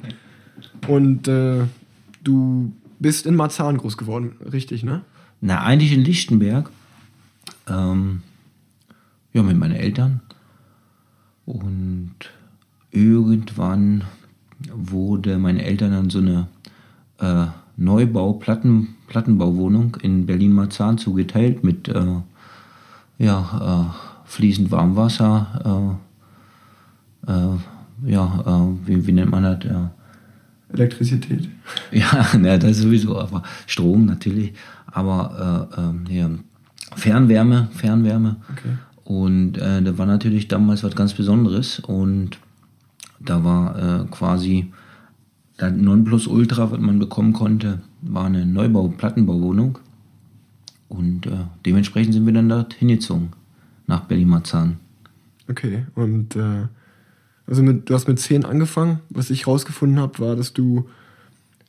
und 0.88 1.26
äh, 1.26 1.64
du 2.22 2.72
bist 2.98 3.26
in 3.26 3.34
Marzahn 3.34 3.78
groß 3.78 3.96
geworden, 3.96 4.36
richtig, 4.52 4.84
ne? 4.84 5.02
Na, 5.40 5.62
eigentlich 5.62 5.92
in 5.92 6.04
Lichtenberg. 6.04 6.70
Ähm, 7.68 8.22
ja, 9.32 9.42
mit 9.42 9.56
meinen 9.56 9.74
Eltern. 9.74 10.20
Und 11.46 12.14
irgendwann 12.90 14.04
wurde 14.72 15.38
meinen 15.38 15.60
Eltern 15.60 15.92
dann 15.92 16.10
so 16.10 16.18
eine 16.18 16.48
äh, 17.20 17.46
Neubau, 17.76 18.32
Platten, 18.34 18.96
Plattenbauwohnung 19.06 19.96
in 20.02 20.26
Berlin-Marzahn 20.26 20.98
zugeteilt 20.98 21.62
mit 21.62 21.88
äh, 21.88 22.16
ja, 23.18 23.90
äh, 23.94 24.28
fließend 24.28 24.70
Warmwasser, 24.70 25.98
äh, 27.26 27.32
äh, 27.32 28.10
ja, 28.10 28.44
äh, 28.46 28.86
wie, 28.86 29.06
wie, 29.06 29.12
nennt 29.12 29.30
man 29.30 29.42
das? 29.42 29.90
Elektrizität. 30.72 31.48
Ja, 31.92 32.26
na, 32.38 32.58
das 32.58 32.78
sowieso, 32.78 33.18
aber 33.18 33.42
Strom 33.66 34.06
natürlich 34.06 34.54
aber 34.92 35.68
äh, 35.76 35.80
ähm, 35.80 36.04
ja, 36.08 36.30
Fernwärme, 36.96 37.68
Fernwärme. 37.72 38.36
Okay. 38.50 38.76
Und 39.04 39.58
äh, 39.58 39.82
da 39.82 39.96
war 39.96 40.06
natürlich 40.06 40.48
damals 40.48 40.84
was 40.84 40.94
ganz 40.94 41.14
Besonderes 41.14 41.80
und 41.80 42.38
da 43.20 43.44
war 43.44 44.02
äh, 44.02 44.04
quasi 44.10 44.72
das 45.56 45.72
Nonplusultra, 45.72 46.70
was 46.70 46.80
man 46.80 46.98
bekommen 46.98 47.32
konnte, 47.32 47.80
war 48.02 48.26
eine 48.26 48.46
Neubau-Plattenbauwohnung. 48.46 49.78
Und 50.88 51.26
äh, 51.26 51.44
dementsprechend 51.66 52.14
sind 52.14 52.26
wir 52.26 52.32
dann 52.32 52.48
dort 52.48 52.74
hingezogen, 52.74 53.30
nach 53.86 54.02
Berlin-Marzahn. 54.02 54.78
Okay, 55.50 55.84
und 55.94 56.36
äh, 56.36 56.68
also 57.46 57.62
mit, 57.62 57.88
du 57.90 57.94
hast 57.94 58.08
mit 58.08 58.18
10 58.18 58.44
angefangen. 58.44 59.00
Was 59.10 59.30
ich 59.30 59.46
rausgefunden 59.46 59.98
habe, 59.98 60.18
war, 60.18 60.36
dass 60.36 60.52
du 60.52 60.88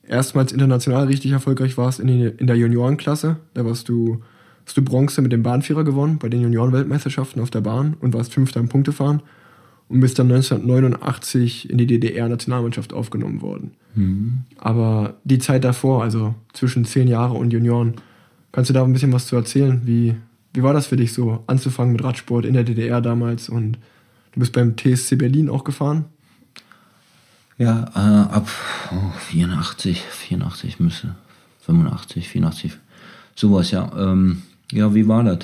erstmals 0.07 0.51
international 0.51 1.07
richtig 1.07 1.31
erfolgreich 1.31 1.77
warst 1.77 1.99
in, 1.99 2.07
die, 2.07 2.25
in 2.25 2.47
der 2.47 2.57
Juniorenklasse. 2.57 3.37
Da 3.53 3.65
warst 3.65 3.89
du, 3.89 4.21
hast 4.65 4.77
du 4.77 4.81
Bronze 4.81 5.21
mit 5.21 5.31
dem 5.31 5.43
Bahnvierer 5.43 5.83
gewonnen 5.83 6.19
bei 6.19 6.29
den 6.29 6.41
Juniorenweltmeisterschaften 6.41 7.41
auf 7.41 7.49
der 7.49 7.61
Bahn 7.61 7.95
und 8.01 8.13
warst 8.13 8.33
Fünfter 8.33 8.59
im 8.59 8.69
Punktefahren. 8.69 9.21
Und 9.89 9.99
bist 9.99 10.19
dann 10.19 10.31
1989 10.31 11.69
in 11.69 11.77
die 11.77 11.87
DDR-Nationalmannschaft 11.87 12.93
aufgenommen 12.93 13.41
worden. 13.41 13.71
Mhm. 13.95 14.43
Aber 14.57 15.15
die 15.23 15.39
Zeit 15.39 15.63
davor, 15.63 16.03
also 16.03 16.35
zwischen 16.53 16.85
zehn 16.85 17.07
Jahre 17.07 17.33
und 17.33 17.51
Junioren, 17.51 17.95
kannst 18.51 18.69
du 18.69 18.73
da 18.73 18.83
ein 18.83 18.93
bisschen 18.93 19.11
was 19.11 19.25
zu 19.25 19.35
erzählen? 19.35 19.81
Wie, 19.85 20.15
wie 20.53 20.63
war 20.63 20.73
das 20.73 20.87
für 20.87 20.95
dich 20.95 21.11
so, 21.11 21.43
anzufangen 21.47 21.93
mit 21.93 22.03
Radsport 22.03 22.45
in 22.45 22.53
der 22.53 22.63
DDR 22.63 23.01
damals? 23.01 23.49
Und 23.49 23.79
du 24.33 24.39
bist 24.39 24.53
beim 24.53 24.77
TSC 24.77 25.15
Berlin 25.15 25.49
auch 25.49 25.63
gefahren? 25.63 26.05
Ja, 27.57 27.91
äh, 27.93 28.33
ab 28.33 28.47
oh, 28.91 29.11
84, 29.17 30.01
84 30.01 30.79
müsste, 30.79 31.15
85, 31.61 32.29
84, 32.29 32.77
sowas, 33.35 33.71
ja. 33.71 33.91
Ähm, 33.97 34.43
ja, 34.71 34.93
wie 34.93 35.07
war 35.07 35.23
das? 35.23 35.39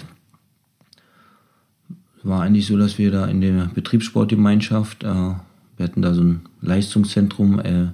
War 2.25 2.41
eigentlich 2.41 2.65
so, 2.65 2.77
dass 2.77 2.98
wir 2.98 3.12
da 3.12 3.25
in 3.25 3.41
der 3.41 3.70
Betriebssportgemeinschaft, 3.74 5.03
äh, 5.03 5.08
wir 5.08 5.84
hatten 5.84 6.01
da 6.01 6.13
so 6.13 6.22
ein 6.22 6.41
Leistungszentrum 6.62 7.60
äh, 7.60 7.88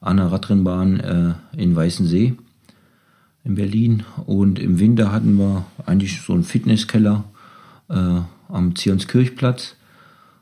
an 0.00 0.16
der 0.16 0.32
Radrennbahn 0.32 1.00
äh, 1.00 1.34
in 1.56 1.74
Weißensee 1.74 2.34
in 3.44 3.54
Berlin 3.54 4.02
und 4.26 4.58
im 4.58 4.78
Winter 4.78 5.12
hatten 5.12 5.38
wir 5.38 5.64
eigentlich 5.86 6.20
so 6.20 6.34
einen 6.34 6.44
Fitnesskeller 6.44 7.24
äh, 7.88 8.20
am 8.48 8.74
Zionskirchplatz 8.76 9.76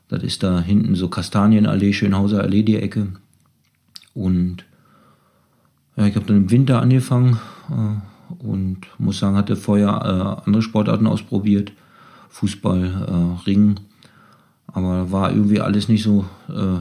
das 0.07 0.23
ist 0.23 0.43
da 0.43 0.61
hinten 0.61 0.95
so 0.95 1.09
Kastanienallee, 1.09 1.93
Schönhauser 1.93 2.41
Allee, 2.41 2.63
die 2.63 2.77
Ecke. 2.77 3.07
Und 4.13 4.65
ja, 5.97 6.05
ich 6.05 6.15
habe 6.15 6.25
dann 6.25 6.37
im 6.37 6.51
Winter 6.51 6.81
angefangen 6.81 7.39
äh, 7.69 8.45
und 8.45 8.87
muss 8.97 9.19
sagen, 9.19 9.35
hatte 9.35 9.55
vorher 9.55 9.89
äh, 9.89 10.45
andere 10.45 10.61
Sportarten 10.61 11.07
ausprobiert. 11.07 11.73
Fußball, 12.37 12.83
äh, 13.07 13.49
Ring. 13.49 13.79
Aber 14.67 15.11
war 15.11 15.31
irgendwie 15.31 15.59
alles 15.59 15.89
nicht 15.89 16.03
so 16.03 16.25
äh, 16.49 16.75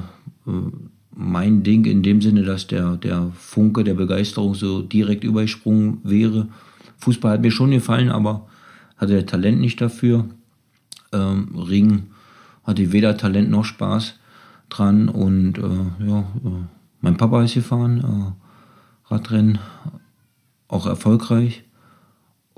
äh, 0.50 0.70
mein 1.14 1.62
Ding 1.62 1.86
in 1.86 2.02
dem 2.02 2.20
Sinne, 2.20 2.42
dass 2.42 2.66
der, 2.66 2.96
der 2.98 3.30
Funke 3.34 3.82
der 3.82 3.94
Begeisterung 3.94 4.54
so 4.54 4.82
direkt 4.82 5.24
übergesprungen 5.24 6.00
wäre. 6.04 6.48
Fußball 6.98 7.32
hat 7.32 7.40
mir 7.40 7.50
schon 7.50 7.70
gefallen, 7.70 8.10
aber 8.10 8.46
hatte 8.98 9.14
der 9.14 9.24
Talent 9.24 9.60
nicht 9.60 9.80
dafür. 9.80 10.26
Ähm, 11.12 11.56
Ring 11.56 12.08
hatte 12.64 12.92
weder 12.92 13.16
Talent 13.16 13.48
noch 13.48 13.64
Spaß 13.64 14.18
dran 14.68 15.08
und 15.08 15.56
äh, 15.56 16.06
ja, 16.06 16.20
äh, 16.20 16.64
mein 17.00 17.16
Papa 17.16 17.42
ist 17.44 17.54
gefahren, 17.54 18.00
äh, 19.08 19.12
Radrennen, 19.14 19.58
auch 20.68 20.86
erfolgreich 20.86 21.65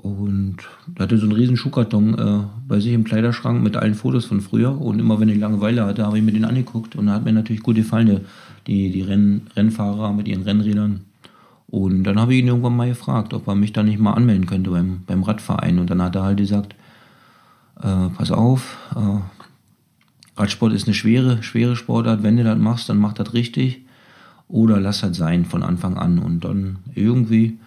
und 0.01 0.57
er 0.95 1.03
hatte 1.03 1.17
so 1.17 1.25
einen 1.25 1.35
riesen 1.35 1.57
Schuhkarton 1.57 2.17
äh, 2.17 2.47
bei 2.65 2.79
sich 2.79 2.93
im 2.93 3.03
Kleiderschrank 3.03 3.61
mit 3.61 3.75
allen 3.75 3.95
Fotos 3.95 4.25
von 4.25 4.39
früher 4.39 4.79
und 4.79 4.97
immer 4.97 5.19
wenn 5.19 5.27
ich 5.27 5.37
Langeweile 5.37 5.85
hatte, 5.85 6.05
habe 6.05 6.17
ich 6.17 6.23
mir 6.23 6.31
den 6.31 6.45
angeguckt 6.45 6.95
und 6.95 7.07
da 7.07 7.13
hat 7.13 7.25
mir 7.25 7.33
natürlich 7.33 7.63
gut 7.63 7.75
gefallen, 7.75 8.21
die, 8.65 8.91
die 8.91 9.01
Renn, 9.01 9.47
Rennfahrer 9.57 10.13
mit 10.13 10.29
ihren 10.29 10.43
Rennrädern. 10.43 11.01
Und 11.67 12.05
dann 12.05 12.17
habe 12.17 12.33
ich 12.33 12.39
ihn 12.39 12.47
irgendwann 12.47 12.77
mal 12.77 12.87
gefragt, 12.87 13.33
ob 13.33 13.47
er 13.47 13.55
mich 13.55 13.73
da 13.73 13.83
nicht 13.83 13.99
mal 13.99 14.13
anmelden 14.13 14.45
könnte 14.45 14.71
beim, 14.71 15.01
beim 15.05 15.21
Radverein. 15.21 15.79
Und 15.79 15.89
dann 15.89 16.01
hat 16.01 16.15
er 16.15 16.23
halt 16.23 16.37
gesagt, 16.37 16.75
äh, 17.81 18.09
pass 18.15 18.31
auf, 18.31 18.77
äh, 18.95 20.39
Radsport 20.39 20.73
ist 20.73 20.87
eine 20.87 20.95
schwere, 20.95 21.43
schwere 21.43 21.75
Sportart. 21.75 22.23
Wenn 22.23 22.37
du 22.37 22.43
das 22.45 22.57
machst, 22.57 22.87
dann 22.87 22.97
mach 22.97 23.13
das 23.13 23.33
richtig. 23.33 23.81
Oder 24.47 24.79
lass 24.79 25.01
das 25.01 25.17
sein 25.17 25.45
von 25.45 25.61
Anfang 25.61 25.97
an. 25.97 26.19
Und 26.19 26.45
dann 26.45 26.77
irgendwie 26.95 27.59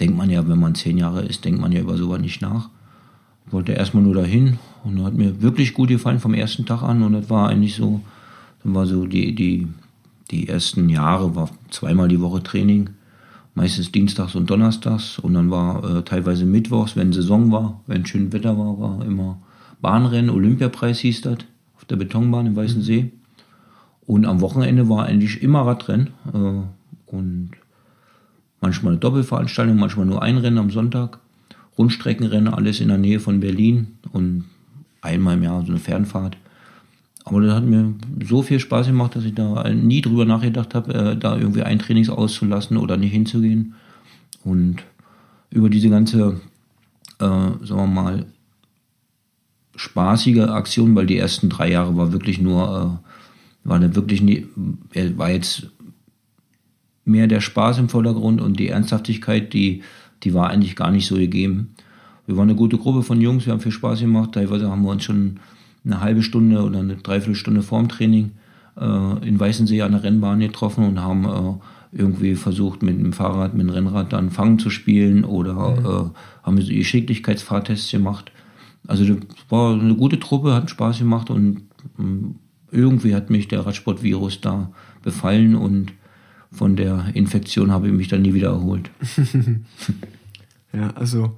denkt 0.00 0.16
man 0.16 0.30
ja, 0.30 0.46
wenn 0.48 0.58
man 0.58 0.74
zehn 0.74 0.98
Jahre 0.98 1.22
ist, 1.22 1.44
denkt 1.44 1.60
man 1.60 1.72
ja 1.72 1.80
über 1.80 1.96
sowas 1.96 2.20
nicht 2.20 2.42
nach. 2.42 2.70
Ich 3.46 3.52
wollte 3.52 3.72
erstmal 3.72 4.02
nur 4.02 4.14
dahin 4.14 4.58
und 4.84 5.02
hat 5.04 5.14
mir 5.14 5.40
wirklich 5.40 5.74
gut 5.74 5.88
gefallen 5.88 6.18
vom 6.18 6.34
ersten 6.34 6.66
Tag 6.66 6.82
an. 6.82 7.02
Und 7.02 7.12
das 7.12 7.30
war 7.30 7.48
eigentlich 7.48 7.76
so, 7.76 8.00
dann 8.62 8.74
war 8.74 8.86
so 8.86 9.06
die, 9.06 9.34
die, 9.34 9.68
die 10.30 10.48
ersten 10.48 10.88
Jahre 10.88 11.34
war 11.36 11.50
zweimal 11.70 12.08
die 12.08 12.20
Woche 12.20 12.42
Training. 12.42 12.90
Meistens 13.54 13.90
dienstags 13.90 14.34
und 14.34 14.50
donnerstags. 14.50 15.18
Und 15.18 15.34
dann 15.34 15.50
war 15.50 15.98
äh, 15.98 16.02
teilweise 16.02 16.44
mittwochs, 16.44 16.96
wenn 16.96 17.12
Saison 17.12 17.50
war, 17.52 17.80
wenn 17.86 18.04
schön 18.04 18.32
Wetter 18.32 18.58
war, 18.58 18.78
war 18.78 19.04
immer 19.06 19.38
Bahnrennen, 19.80 20.30
Olympiapreis 20.30 21.00
hieß 21.00 21.22
das 21.22 21.38
der 21.88 21.96
Betonbahn 21.96 22.46
im 22.46 22.56
Weißen 22.56 22.82
See. 22.82 23.12
Und 24.06 24.24
am 24.24 24.40
Wochenende 24.40 24.88
war 24.88 25.04
eigentlich 25.04 25.42
immer 25.42 25.66
Radrennen 25.66 26.10
äh, 26.32 27.10
und 27.10 27.50
manchmal 28.66 28.94
eine 28.94 29.00
Doppelveranstaltung, 29.00 29.76
manchmal 29.76 30.06
nur 30.06 30.22
ein 30.22 30.38
Rennen 30.38 30.58
am 30.58 30.70
Sonntag. 30.70 31.20
Rundstreckenrennen, 31.78 32.52
alles 32.52 32.80
in 32.80 32.88
der 32.88 32.98
Nähe 32.98 33.20
von 33.20 33.38
Berlin 33.38 33.98
und 34.12 34.44
einmal 35.02 35.34
im 35.34 35.44
Jahr 35.44 35.62
so 35.62 35.70
eine 35.70 35.78
Fernfahrt. 35.78 36.36
Aber 37.24 37.40
das 37.40 37.54
hat 37.54 37.64
mir 37.64 37.94
so 38.24 38.42
viel 38.42 38.58
Spaß 38.58 38.88
gemacht, 38.88 39.14
dass 39.14 39.24
ich 39.24 39.34
da 39.34 39.68
nie 39.72 40.00
drüber 40.00 40.24
nachgedacht 40.24 40.74
habe, 40.74 40.94
äh, 40.94 41.16
da 41.16 41.36
irgendwie 41.36 41.62
ein 41.62 41.78
Trainings 41.78 42.08
auszulassen 42.08 42.76
oder 42.76 42.96
nicht 42.96 43.12
hinzugehen. 43.12 43.74
Und 44.42 44.78
über 45.50 45.68
diese 45.70 45.90
ganze, 45.90 46.40
äh, 47.20 47.24
sagen 47.24 47.60
wir 47.66 47.86
mal, 47.86 48.26
spaßige 49.76 50.48
Aktion, 50.48 50.96
weil 50.96 51.06
die 51.06 51.18
ersten 51.18 51.50
drei 51.50 51.70
Jahre 51.70 51.96
war 51.96 52.12
wirklich 52.12 52.40
nur, 52.40 53.00
äh, 53.64 53.68
war 53.68 53.94
wirklich 53.94 54.22
nie, 54.22 54.46
war 55.16 55.30
jetzt 55.30 55.68
mehr 57.06 57.26
der 57.26 57.40
Spaß 57.40 57.78
im 57.78 57.88
Vordergrund 57.88 58.40
und 58.40 58.58
die 58.58 58.68
Ernsthaftigkeit, 58.68 59.52
die, 59.54 59.82
die 60.22 60.34
war 60.34 60.50
eigentlich 60.50 60.76
gar 60.76 60.90
nicht 60.90 61.06
so 61.06 61.14
gegeben. 61.14 61.74
Wir 62.26 62.36
waren 62.36 62.48
eine 62.48 62.58
gute 62.58 62.76
Gruppe 62.76 63.02
von 63.02 63.20
Jungs, 63.20 63.46
wir 63.46 63.52
haben 63.52 63.60
viel 63.60 63.72
Spaß 63.72 64.00
gemacht. 64.00 64.32
Teilweise 64.32 64.68
haben 64.70 64.82
wir 64.82 64.90
uns 64.90 65.04
schon 65.04 65.38
eine 65.84 66.00
halbe 66.00 66.22
Stunde 66.22 66.62
oder 66.62 66.80
eine 66.80 66.96
Dreiviertelstunde 66.96 67.62
vorm 67.62 67.88
Training 67.88 68.32
äh, 68.78 69.26
in 69.26 69.38
Weißensee 69.38 69.82
an 69.82 69.92
der 69.92 70.02
Rennbahn 70.02 70.40
getroffen 70.40 70.84
und 70.84 71.00
haben 71.00 71.24
äh, 71.24 71.98
irgendwie 71.98 72.34
versucht, 72.34 72.82
mit 72.82 72.98
dem 72.98 73.12
Fahrrad, 73.12 73.54
mit 73.54 73.62
dem 73.62 73.70
Rennrad 73.70 74.12
dann 74.12 74.30
Fangen 74.30 74.58
zu 74.58 74.70
spielen 74.70 75.24
oder 75.24 75.54
mhm. 75.54 75.86
äh, 75.86 76.10
haben 76.42 76.60
so 76.60 76.72
Geschicklichkeitsfahrtests 76.72 77.92
gemacht. 77.92 78.32
Also 78.88 79.04
das 79.04 79.18
war 79.48 79.74
eine 79.74 79.94
gute 79.94 80.18
Truppe, 80.18 80.54
hat 80.54 80.70
Spaß 80.70 80.98
gemacht 80.98 81.30
und 81.30 81.62
ähm, 81.98 82.36
irgendwie 82.72 83.14
hat 83.14 83.30
mich 83.30 83.46
der 83.48 83.64
Radsportvirus 83.64 84.40
da 84.40 84.70
befallen 85.02 85.54
und 85.54 85.92
von 86.52 86.76
der 86.76 87.06
Infektion 87.14 87.70
habe 87.70 87.88
ich 87.88 87.92
mich 87.92 88.08
dann 88.08 88.22
nie 88.22 88.34
wieder 88.34 88.50
erholt. 88.50 88.90
ja, 90.72 90.90
also 90.94 91.36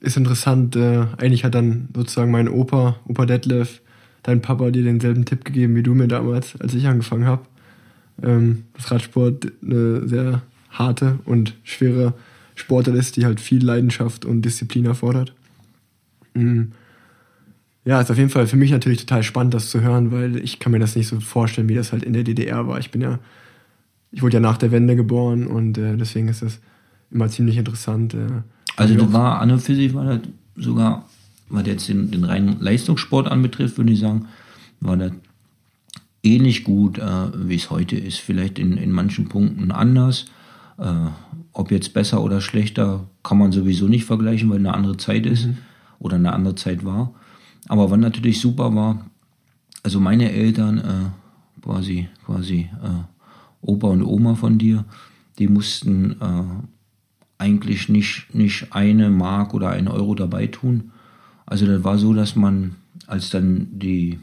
ist 0.00 0.16
interessant. 0.16 0.76
Äh, 0.76 1.06
eigentlich 1.18 1.44
hat 1.44 1.54
dann 1.54 1.88
sozusagen 1.94 2.30
mein 2.30 2.48
Opa, 2.48 2.96
Opa 3.06 3.26
Detlef, 3.26 3.80
dein 4.22 4.42
Papa 4.42 4.70
dir 4.70 4.84
denselben 4.84 5.24
Tipp 5.24 5.44
gegeben 5.44 5.74
wie 5.76 5.82
du 5.82 5.94
mir 5.94 6.08
damals, 6.08 6.60
als 6.60 6.74
ich 6.74 6.86
angefangen 6.86 7.26
habe. 7.26 7.46
Ähm, 8.22 8.64
dass 8.74 8.90
Radsport 8.90 9.52
eine 9.62 10.08
sehr 10.08 10.42
harte 10.70 11.18
und 11.24 11.54
schwere 11.64 12.14
Sportart 12.54 12.96
ist, 12.96 13.16
die 13.16 13.26
halt 13.26 13.40
viel 13.40 13.64
Leidenschaft 13.64 14.24
und 14.24 14.42
Disziplin 14.42 14.86
erfordert. 14.86 15.34
Mhm. 16.34 16.72
Ja, 17.84 18.00
ist 18.00 18.10
auf 18.10 18.18
jeden 18.18 18.30
Fall 18.30 18.46
für 18.46 18.56
mich 18.56 18.72
natürlich 18.72 18.98
total 18.98 19.22
spannend, 19.22 19.54
das 19.54 19.70
zu 19.70 19.80
hören, 19.80 20.10
weil 20.10 20.38
ich 20.38 20.58
kann 20.58 20.72
mir 20.72 20.80
das 20.80 20.96
nicht 20.96 21.06
so 21.06 21.20
vorstellen, 21.20 21.68
wie 21.68 21.74
das 21.74 21.92
halt 21.92 22.02
in 22.02 22.14
der 22.14 22.24
DDR 22.24 22.66
war. 22.66 22.80
Ich 22.80 22.90
bin 22.90 23.00
ja, 23.00 23.20
ich 24.16 24.22
wurde 24.22 24.34
ja 24.34 24.40
nach 24.40 24.56
der 24.56 24.72
Wende 24.72 24.96
geboren 24.96 25.46
und 25.46 25.78
äh, 25.78 25.96
deswegen 25.96 26.28
ist 26.28 26.42
das 26.42 26.58
immer 27.10 27.28
ziemlich 27.28 27.56
interessant. 27.56 28.14
Äh, 28.14 28.42
also 28.76 28.94
das 28.94 29.12
war 29.12 29.40
an 29.40 29.52
und 29.52 29.60
für 29.60 29.74
sich 29.74 29.94
war 29.94 30.04
das 30.04 30.20
sogar, 30.56 31.06
was 31.48 31.66
jetzt 31.66 31.88
den, 31.88 32.10
den 32.10 32.24
reinen 32.24 32.56
Leistungssport 32.60 33.28
anbetrifft, 33.28 33.78
würde 33.78 33.92
ich 33.92 34.00
sagen, 34.00 34.26
war 34.80 34.96
das 34.96 35.12
ähnlich 36.24 36.64
gut, 36.64 36.98
äh, 36.98 37.48
wie 37.48 37.54
es 37.54 37.70
heute 37.70 37.96
ist. 37.96 38.18
Vielleicht 38.18 38.58
in, 38.58 38.76
in 38.76 38.90
manchen 38.90 39.28
Punkten 39.28 39.70
anders. 39.70 40.26
Äh, 40.78 40.92
ob 41.52 41.70
jetzt 41.70 41.94
besser 41.94 42.22
oder 42.22 42.40
schlechter, 42.40 43.04
kann 43.22 43.38
man 43.38 43.52
sowieso 43.52 43.86
nicht 43.86 44.04
vergleichen, 44.04 44.50
weil 44.50 44.58
eine 44.58 44.74
andere 44.74 44.96
Zeit 44.96 45.24
ist. 45.26 45.46
Mhm 45.46 45.58
oder 45.98 46.16
eine 46.16 46.32
andere 46.32 46.54
Zeit 46.54 46.84
war. 46.84 47.12
Aber 47.68 47.90
was 47.90 47.98
natürlich 47.98 48.40
super 48.40 48.74
war, 48.74 49.06
also 49.82 50.00
meine 50.00 50.32
Eltern, 50.32 50.78
äh, 50.78 51.62
quasi, 51.62 52.08
quasi 52.24 52.70
äh, 52.82 53.15
Opa 53.66 53.88
und 53.88 54.02
Oma 54.02 54.34
von 54.34 54.58
dir, 54.58 54.84
die 55.38 55.48
mussten 55.48 56.16
äh, 56.20 56.44
eigentlich 57.38 57.88
nicht, 57.88 58.34
nicht 58.34 58.68
eine 58.72 59.10
Mark 59.10 59.54
oder 59.54 59.70
einen 59.70 59.88
Euro 59.88 60.14
dabei 60.14 60.46
tun. 60.46 60.92
Also 61.44 61.66
das 61.66 61.84
war 61.84 61.98
so, 61.98 62.14
dass 62.14 62.36
man, 62.36 62.76
als 63.06 63.30
dann 63.30 63.68
die 63.72 64.18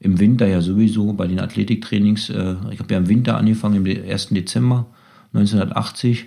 im 0.00 0.20
Winter 0.20 0.46
ja 0.46 0.60
sowieso 0.60 1.12
bei 1.12 1.26
den 1.26 1.40
Athletiktrainings, 1.40 2.30
äh, 2.30 2.56
ich 2.70 2.78
habe 2.80 2.92
ja 2.92 2.98
im 2.98 3.08
Winter 3.08 3.36
angefangen, 3.36 3.86
im 3.86 4.10
1. 4.10 4.28
Dezember 4.28 4.86
1980, 5.32 6.26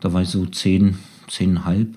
da 0.00 0.12
war 0.12 0.22
ich 0.22 0.28
so 0.28 0.46
zehn, 0.46 0.96
zehnhalb 1.28 1.96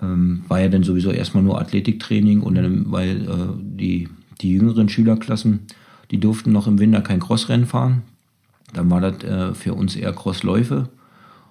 ähm, 0.00 0.44
war 0.48 0.60
ja 0.60 0.68
dann 0.68 0.82
sowieso 0.82 1.10
erstmal 1.10 1.42
nur 1.42 1.60
Athletiktraining 1.60 2.40
und 2.40 2.54
dann, 2.54 2.90
weil 2.90 3.22
äh, 3.22 3.48
die, 3.58 4.08
die 4.40 4.52
jüngeren 4.52 4.88
Schülerklassen, 4.88 5.60
die 6.10 6.20
durften 6.20 6.52
noch 6.52 6.66
im 6.66 6.78
Winter 6.78 7.00
kein 7.00 7.20
Crossrennen 7.20 7.66
fahren. 7.66 8.02
Dann 8.72 8.90
war 8.90 9.00
das 9.00 9.22
äh, 9.24 9.54
für 9.54 9.74
uns 9.74 9.96
eher 9.96 10.12
Crossläufe. 10.12 10.88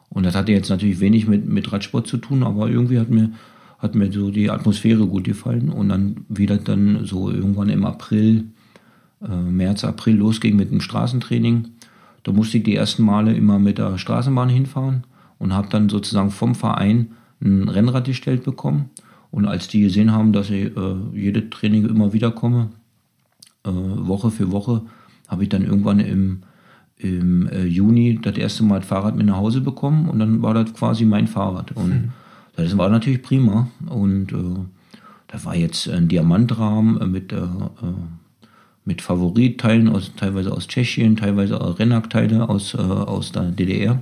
Und 0.10 0.26
das 0.26 0.36
hatte 0.36 0.52
jetzt 0.52 0.70
natürlich 0.70 1.00
wenig 1.00 1.28
mit, 1.28 1.48
mit 1.48 1.72
Radsport 1.72 2.08
zu 2.08 2.18
tun, 2.18 2.44
aber 2.44 2.70
irgendwie 2.70 3.00
hat 3.00 3.10
mir, 3.10 3.32
hat 3.80 3.96
mir 3.96 4.12
so 4.12 4.32
die 4.32 4.50
Atmosphäre 4.50 5.06
gut 5.08 5.24
gefallen. 5.24 5.70
Und 5.70 5.90
dann 5.90 6.26
wieder 6.30 6.58
dann 6.58 7.06
so 7.06 7.30
irgendwann 7.32 7.70
im 7.70 7.86
April 7.86 8.46
äh, 9.22 9.36
März, 9.36 9.84
April 9.84 10.16
losging 10.16 10.56
mit 10.56 10.72
dem 10.72 10.82
Straßentraining. 10.82 11.70
Da 12.24 12.32
musste 12.32 12.58
ich 12.58 12.64
die 12.64 12.76
ersten 12.76 13.04
Male 13.04 13.34
immer 13.34 13.60
mit 13.60 13.78
der 13.78 13.98
Straßenbahn 13.98 14.50
hinfahren 14.50 15.04
und 15.40 15.54
habe 15.54 15.70
dann 15.70 15.90
sozusagen 15.90 16.32
vom 16.32 16.56
Verein 16.56 17.12
ein 17.42 17.70
Rennrad 17.70 18.06
gestellt 18.06 18.44
bekommen. 18.44 18.90
Und 19.32 19.46
als 19.46 19.68
die 19.68 19.82
gesehen 19.82 20.12
haben, 20.12 20.34
dass 20.34 20.50
ich 20.50 20.76
äh, 20.76 20.96
jede 21.14 21.50
Training 21.50 21.88
immer 21.88 22.14
wieder 22.14 22.32
komme, 22.32 22.70
äh, 23.64 23.70
Woche 23.72 24.32
für 24.32 24.52
Woche, 24.52 24.84
habe 25.28 25.44
ich 25.44 25.50
dann 25.50 25.64
irgendwann 25.64 26.00
im, 26.00 26.44
im 27.00 27.48
äh, 27.50 27.66
Juni 27.66 28.20
das 28.22 28.38
erste 28.38 28.63
Mal 28.63 28.80
das 28.80 28.88
Fahrrad 28.88 29.16
mit 29.16 29.25
nach 29.25 29.38
Hause 29.38 29.62
bekommen 29.62 30.10
und 30.10 30.20
dann 30.20 30.42
war 30.42 30.54
das 30.54 30.74
quasi 30.74 31.06
mein 31.06 31.27
Fahrrad. 31.27 31.72
Und 31.74 31.89
mhm. 31.89 32.12
das 32.56 32.77
war 32.77 32.89
natürlich 32.89 33.22
prima. 33.22 33.68
Und 33.88 34.32
äh, 34.32 34.60
da 35.27 35.46
war 35.46 35.56
jetzt 35.56 35.88
ein 35.89 36.08
Diamantrahmen 36.08 37.12
mit, 37.12 37.34
äh, 37.34 37.42
mit 38.86 39.01
Favoritteilen, 39.01 39.89
aus, 39.89 40.13
teilweise 40.16 40.51
aus 40.51 40.68
Tschechien, 40.68 41.18
teilweise 41.18 41.77
Rennachteile 41.77 42.50
aus, 42.50 42.74
äh, 42.74 42.77
aus 42.77 43.32
der 43.32 43.51
DDR. 43.51 44.01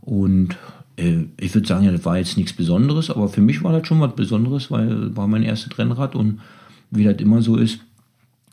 Und 0.00 0.56
äh, 0.96 1.24
ich 1.38 1.54
würde 1.54 1.66
sagen, 1.66 1.84
ja, 1.84 1.92
das 1.92 2.04
war 2.04 2.16
jetzt 2.16 2.36
nichts 2.36 2.52
Besonderes, 2.52 3.10
aber 3.10 3.28
für 3.28 3.40
mich 3.42 3.62
war 3.62 3.72
das 3.72 3.86
schon 3.86 4.00
was 4.00 4.14
Besonderes, 4.14 4.70
weil 4.70 5.14
war 5.16 5.26
mein 5.26 5.42
erstes 5.42 5.76
Rennrad 5.78 6.14
und 6.14 6.40
wie 6.90 7.04
das 7.04 7.16
immer 7.16 7.42
so 7.42 7.56
ist, 7.56 7.80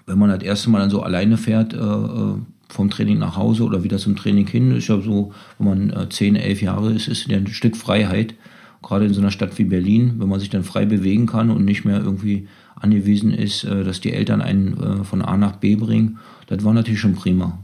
wenn 0.07 0.17
man 0.17 0.29
das 0.29 0.41
erste 0.41 0.69
Mal 0.69 0.79
dann 0.79 0.89
so 0.89 1.03
alleine 1.03 1.37
fährt, 1.37 1.73
äh, 1.73 1.77
äh 1.77 2.35
vom 2.73 2.89
Training 2.89 3.19
nach 3.19 3.37
Hause 3.37 3.63
oder 3.63 3.83
wieder 3.83 3.97
zum 3.97 4.15
Training 4.15 4.47
hin, 4.47 4.75
ist 4.75 4.87
ja 4.87 4.99
so, 4.99 5.33
wenn 5.57 5.67
man 5.67 5.89
äh, 5.89 6.09
10, 6.09 6.35
11 6.35 6.61
Jahre 6.61 6.93
ist, 6.93 7.07
ist 7.07 7.27
ja 7.27 7.37
ein 7.37 7.47
Stück 7.47 7.77
Freiheit 7.77 8.35
gerade 8.81 9.05
in 9.05 9.13
so 9.13 9.21
einer 9.21 9.31
Stadt 9.31 9.57
wie 9.57 9.63
Berlin, 9.63 10.15
wenn 10.17 10.29
man 10.29 10.39
sich 10.39 10.49
dann 10.49 10.63
frei 10.63 10.85
bewegen 10.85 11.27
kann 11.27 11.51
und 11.51 11.65
nicht 11.65 11.85
mehr 11.85 11.99
irgendwie 11.99 12.47
angewiesen 12.75 13.31
ist, 13.31 13.63
äh, 13.63 13.83
dass 13.83 14.01
die 14.01 14.13
Eltern 14.13 14.41
einen 14.41 14.77
äh, 14.81 15.03
von 15.03 15.21
A 15.21 15.37
nach 15.37 15.57
B 15.57 15.75
bringen, 15.75 16.19
das 16.47 16.63
war 16.63 16.73
natürlich 16.73 16.99
schon 16.99 17.15
prima. 17.15 17.59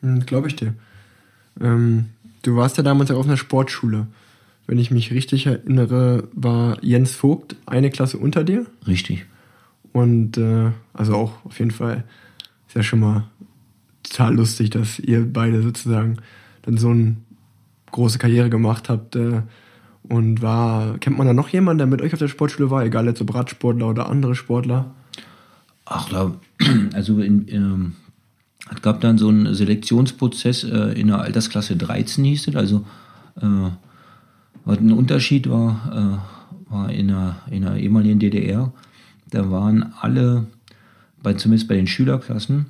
Hm, 0.00 0.24
Glaube 0.26 0.48
ich 0.48 0.56
dir. 0.56 0.74
Ähm, 1.60 2.06
du 2.42 2.56
warst 2.56 2.76
ja 2.76 2.82
damals 2.82 3.10
auch 3.10 3.18
auf 3.18 3.26
einer 3.26 3.36
Sportschule. 3.36 4.06
Wenn 4.66 4.78
ich 4.78 4.90
mich 4.90 5.10
richtig 5.10 5.46
erinnere, 5.46 6.28
war 6.32 6.82
Jens 6.82 7.12
Vogt 7.12 7.56
eine 7.66 7.90
Klasse 7.90 8.16
unter 8.16 8.44
dir. 8.44 8.64
Richtig. 8.86 9.26
Und 9.92 10.38
äh, 10.38 10.70
also 10.94 11.14
auch 11.14 11.44
auf 11.44 11.58
jeden 11.58 11.70
Fall 11.70 12.04
ist 12.66 12.74
ja 12.74 12.82
schon 12.82 13.00
mal 13.00 13.28
total 14.04 14.36
lustig, 14.36 14.70
dass 14.70 14.98
ihr 15.00 15.26
beide 15.30 15.62
sozusagen 15.62 16.18
dann 16.62 16.76
so 16.76 16.90
eine 16.90 17.16
große 17.90 18.18
Karriere 18.18 18.50
gemacht 18.50 18.88
habt. 18.88 19.16
Äh, 19.16 19.42
und 20.06 20.42
war, 20.42 20.98
kennt 20.98 21.16
man 21.16 21.26
da 21.26 21.32
noch 21.32 21.48
jemanden, 21.48 21.78
der 21.78 21.86
mit 21.86 22.02
euch 22.02 22.12
auf 22.12 22.18
der 22.18 22.28
Sportschule 22.28 22.70
war, 22.70 22.84
egal 22.84 23.06
jetzt 23.06 23.22
ob 23.22 23.34
Radsportler 23.34 23.88
oder 23.88 24.08
andere 24.08 24.34
Sportler? 24.34 24.94
Ach, 25.86 26.08
da, 26.10 26.34
also 26.92 27.20
in, 27.20 27.46
ähm, 27.48 27.92
es 28.70 28.82
gab 28.82 29.00
dann 29.00 29.18
so 29.18 29.28
einen 29.28 29.54
Selektionsprozess 29.54 30.64
äh, 30.64 31.00
in 31.00 31.08
der 31.08 31.20
Altersklasse 31.20 31.76
13 31.76 32.24
hieß 32.24 32.48
es. 32.48 32.56
Also 32.56 32.84
äh, 33.40 33.70
was 34.64 34.78
ein 34.78 34.92
Unterschied 34.92 35.48
war, 35.48 36.20
äh, 36.68 36.70
war 36.72 36.90
in 36.90 37.08
der, 37.08 37.36
in 37.50 37.62
der 37.62 37.76
ehemaligen 37.76 38.18
DDR, 38.18 38.72
da 39.30 39.50
waren 39.50 39.92
alle, 40.00 40.46
bei, 41.22 41.34
zumindest 41.34 41.68
bei 41.68 41.76
den 41.76 41.86
Schülerklassen, 41.86 42.66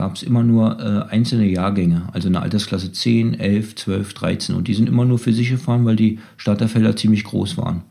gab 0.00 0.16
es 0.16 0.22
immer 0.22 0.42
nur 0.42 0.80
äh, 0.80 1.12
einzelne 1.12 1.46
Jahrgänge, 1.46 2.08
also 2.14 2.28
eine 2.28 2.40
Altersklasse 2.40 2.90
10, 2.90 3.38
11, 3.38 3.74
12, 3.74 4.14
13 4.14 4.54
und 4.54 4.66
die 4.66 4.72
sind 4.72 4.88
immer 4.88 5.04
nur 5.04 5.18
für 5.18 5.34
sich 5.34 5.50
gefahren, 5.50 5.84
weil 5.84 5.96
die 5.96 6.20
Starterfelder 6.38 6.96
ziemlich 6.96 7.22
groß 7.24 7.58
waren. 7.58 7.82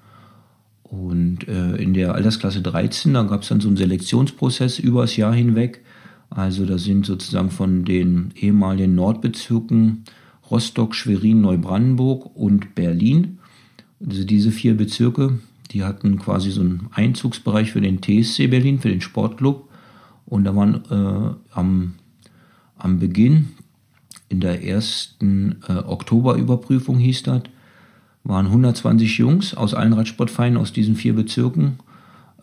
Und 0.81 1.47
äh, 1.47 1.75
in 1.75 1.93
der 1.93 2.15
Altersklasse 2.15 2.63
13, 2.63 3.13
da 3.13 3.21
gab 3.21 3.43
es 3.43 3.49
dann 3.49 3.61
so 3.61 3.67
einen 3.67 3.77
Selektionsprozess 3.77 4.79
über 4.79 5.01
das 5.01 5.17
Jahr 5.17 5.35
hinweg. 5.35 5.83
Also 6.31 6.65
da 6.65 6.79
sind 6.79 7.05
sozusagen 7.05 7.51
von 7.51 7.85
den 7.85 8.33
ehemaligen 8.35 8.95
Nordbezirken 8.95 10.03
Rostock, 10.49 10.95
Schwerin, 10.95 11.41
Neubrandenburg 11.41 12.35
und 12.35 12.73
Berlin, 12.73 13.37
also 14.03 14.23
diese 14.23 14.49
vier 14.49 14.75
Bezirke, 14.75 15.37
die 15.69 15.83
hatten 15.83 16.17
quasi 16.17 16.49
so 16.49 16.61
einen 16.61 16.87
Einzugsbereich 16.91 17.71
für 17.71 17.81
den 17.81 18.01
TSC 18.01 18.47
Berlin, 18.47 18.79
für 18.79 18.89
den 18.89 19.01
Sportclub. 19.01 19.69
Und 20.25 20.43
da 20.43 20.55
waren 20.55 20.83
äh, 20.89 21.55
am, 21.55 21.95
am 22.79 22.99
Beginn, 22.99 23.49
in 24.29 24.39
der 24.39 24.63
ersten 24.63 25.57
äh, 25.67 25.73
Oktoberüberprüfung 25.73 26.97
hieß 26.97 27.23
das, 27.23 27.43
waren 28.23 28.47
120 28.47 29.17
Jungs 29.17 29.53
aus 29.53 29.73
allen 29.73 29.93
Radsportvereinen 29.93 30.57
aus 30.57 30.71
diesen 30.73 30.95
vier 30.95 31.15
Bezirken 31.15 31.79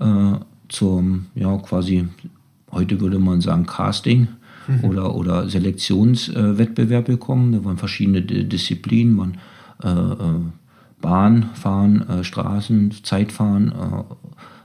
äh, 0.01 0.33
zum, 0.69 1.27
ja, 1.35 1.57
quasi, 1.59 2.09
heute 2.71 3.01
würde 3.01 3.19
man 3.19 3.41
sagen, 3.41 3.67
Casting 3.67 4.29
mhm. 4.67 4.85
oder, 4.85 5.15
oder 5.15 5.49
Selektionswettbewerb 5.49 7.07
gekommen. 7.07 7.53
Da 7.53 7.65
waren 7.65 7.79
verschiedene 7.79 8.23
Disziplinen, 8.23 9.17
waren 9.19 9.39
äh, 9.83 10.25
äh 10.25 10.41
Bahnfahren, 10.99 12.09
äh, 12.09 12.25
Straßen, 12.25 12.91
Zeitfahren, 13.03 13.69
äh, 13.69 14.15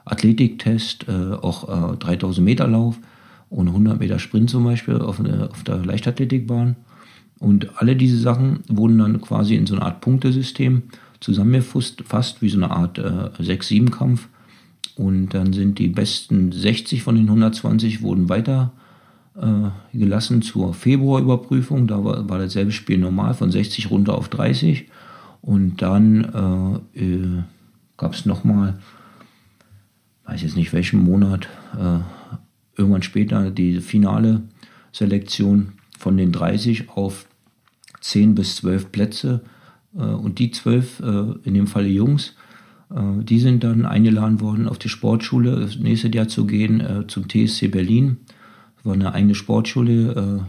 Athletiktest, 0.05 1.07
äh, 1.07 1.33
auch 1.33 1.97
3000 1.97 2.43
Meter 2.43 2.67
Lauf 2.67 2.97
und 3.51 3.67
100 3.67 3.99
Meter 3.99 4.17
Sprint 4.17 4.49
zum 4.49 4.63
Beispiel 4.63 4.95
auf, 4.95 5.19
eine, 5.19 5.49
auf 5.51 5.63
der 5.63 5.77
Leichtathletikbahn. 5.77 6.77
Und 7.37 7.81
alle 7.81 7.95
diese 7.95 8.17
Sachen 8.17 8.61
wurden 8.69 8.97
dann 8.97 9.21
quasi 9.21 9.55
in 9.55 9.67
so 9.67 9.75
eine 9.75 9.83
Art 9.83 9.99
Punktesystem 10.01 10.83
zusammengefasst, 11.19 12.03
fast 12.07 12.41
wie 12.41 12.49
so 12.49 12.57
eine 12.57 12.71
Art 12.71 12.97
äh, 12.97 13.29
6-7-Kampf. 13.39 14.29
Und 14.95 15.33
dann 15.33 15.51
sind 15.51 15.79
die 15.79 15.89
besten 15.89 16.51
60 16.51 17.03
von 17.03 17.15
den 17.15 17.25
120 17.25 18.01
wurden 18.01 18.29
weiter 18.29 18.71
äh, 19.35 19.97
gelassen 19.97 20.41
zur 20.41 20.73
Februarüberprüfung. 20.73 21.87
Da 21.87 22.03
war, 22.05 22.29
war 22.29 22.39
dasselbe 22.39 22.71
Spiel 22.71 22.99
normal 22.99 23.33
von 23.33 23.51
60 23.51 23.91
runter 23.91 24.17
auf 24.17 24.29
30. 24.29 24.87
Und 25.41 25.81
dann 25.81 26.81
äh, 26.95 27.03
äh, 27.03 27.43
gab 27.97 28.13
es 28.13 28.25
nochmal, 28.25 28.79
weiß 30.25 30.41
jetzt 30.41 30.55
nicht 30.55 30.71
welchen 30.71 31.03
Monat, 31.03 31.49
äh, 31.77 31.99
irgendwann 32.77 33.03
später 33.03 33.51
die 33.51 33.79
finale 33.79 34.43
Selektion 34.91 35.73
von 35.97 36.17
den 36.17 36.31
30 36.31 36.89
auf 36.89 37.25
10 38.01 38.35
bis 38.35 38.57
12 38.57 38.91
Plätze. 38.91 39.41
Äh, 39.95 40.01
und 40.01 40.39
die 40.39 40.51
12, 40.51 40.99
äh, 40.99 41.47
in 41.47 41.53
dem 41.53 41.67
Falle 41.67 41.87
Jungs, 41.87 42.35
äh, 42.89 43.23
die 43.23 43.39
sind 43.39 43.63
dann 43.63 43.85
eingeladen 43.85 44.41
worden, 44.41 44.67
auf 44.67 44.79
die 44.79 44.89
Sportschule 44.89 45.59
das 45.59 45.77
nächste 45.77 46.09
Jahr 46.09 46.27
zu 46.27 46.45
gehen, 46.45 47.05
zum 47.07 47.27
TSC 47.27 47.67
Berlin. 47.67 48.17
Das 48.77 48.85
war 48.85 48.93
eine 48.93 49.13
eigene 49.13 49.35
Sportschule, 49.35 50.45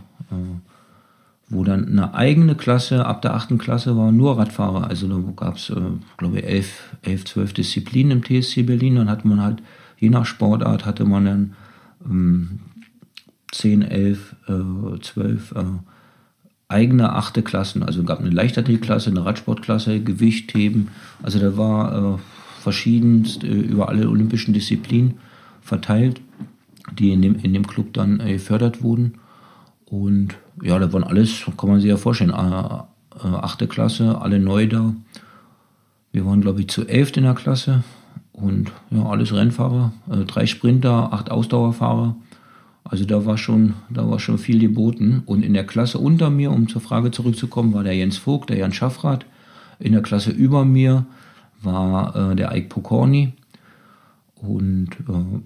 wo 1.48 1.64
dann 1.64 1.87
eine 1.87 2.14
eigene 2.14 2.54
Klasse, 2.54 3.04
ab 3.04 3.20
der 3.20 3.35
8. 3.35 3.58
Klasse 3.58 3.94
war 3.96 4.11
nur 4.11 4.38
Radfahrer. 4.38 4.88
Also 4.88 5.06
da 5.06 5.32
gab 5.37 5.56
es, 5.56 5.70
glaube 6.16 6.38
ich, 6.38 6.44
11, 6.44 6.96
11, 7.02 7.24
12 7.26 7.52
Disziplinen 7.52 8.18
im 8.18 8.24
TSC 8.24 8.62
Berlin. 8.62 8.96
Dann 8.96 9.11
hat 9.11 9.26
man 9.26 9.42
halt, 9.42 9.62
je 9.98 10.08
nach 10.08 10.24
Sportart, 10.24 10.87
hatte 10.87 11.04
man 11.04 11.24
dann 11.26 11.52
10, 12.04 13.82
11, 13.82 14.36
12 15.00 15.54
eigene 16.72 17.12
achte 17.12 17.42
Klassen. 17.42 17.82
Also 17.82 18.02
gab 18.02 18.20
eine 18.20 18.30
Leichtathletikklasse, 18.30 19.10
eine 19.10 19.24
Radsportklasse, 19.24 20.00
Gewichtheben. 20.00 20.88
Also 21.22 21.38
da 21.38 21.56
war 21.56 22.14
äh, 22.14 22.18
verschiedenst 22.60 23.44
äh, 23.44 23.48
über 23.48 23.88
alle 23.88 24.08
olympischen 24.08 24.54
Disziplinen 24.54 25.18
verteilt, 25.60 26.20
die 26.98 27.12
in 27.12 27.22
dem, 27.22 27.36
in 27.36 27.52
dem 27.52 27.66
Club 27.66 27.92
dann 27.92 28.20
äh, 28.20 28.32
gefördert 28.32 28.82
wurden. 28.82 29.14
Und 29.84 30.34
ja, 30.62 30.78
da 30.78 30.92
waren 30.92 31.04
alles, 31.04 31.44
kann 31.56 31.68
man 31.68 31.80
sich 31.80 31.90
ja 31.90 31.96
vorstellen, 31.96 32.30
äh, 32.30 32.34
äh, 32.34 33.28
achte 33.28 33.68
Klasse, 33.68 34.20
alle 34.20 34.38
neu 34.38 34.66
da. 34.66 34.94
Wir 36.10 36.26
waren, 36.26 36.40
glaube 36.40 36.60
ich, 36.60 36.68
zu 36.68 36.86
elf 36.86 37.16
in 37.16 37.24
der 37.24 37.34
Klasse 37.34 37.84
und 38.42 38.72
ja, 38.90 39.05
alles 39.07 39.33
Rennfahrer, 39.33 39.92
äh, 40.11 40.24
drei 40.24 40.46
Sprinter, 40.46 41.12
acht 41.12 41.31
Ausdauerfahrer. 41.31 42.16
Also 42.85 43.05
da 43.05 43.24
war 43.24 43.38
schon, 43.38 43.74
da 43.90 44.09
war 44.11 44.18
schon 44.18 44.38
viel 44.38 44.59
geboten. 44.59 45.22
Und 45.26 45.44
in 45.44 45.55
der 45.55 45.64
Klasse 45.64 45.98
unter 45.98 46.28
mir, 46.31 46.50
um 46.50 46.68
zur 46.68 46.81
Frage 46.81 47.12
zurückzukommen, 47.12 47.72
war 47.72 47.85
der 47.85 47.94
Jens 47.94 48.18
Vogt, 48.18 48.50
der 48.50 48.59
Jan 48.59 48.72
Schaffrath. 48.72 49.24
In 49.78 49.92
der 49.92 50.02
Klasse 50.02 50.31
über 50.31 50.64
mir 50.64 51.07
war 51.62 52.33
äh, 52.33 52.37
der 52.37 52.55
Ike 52.55 52.68
Pokorny. 52.68 53.33
Und 54.35 54.90
äh, 55.09 55.40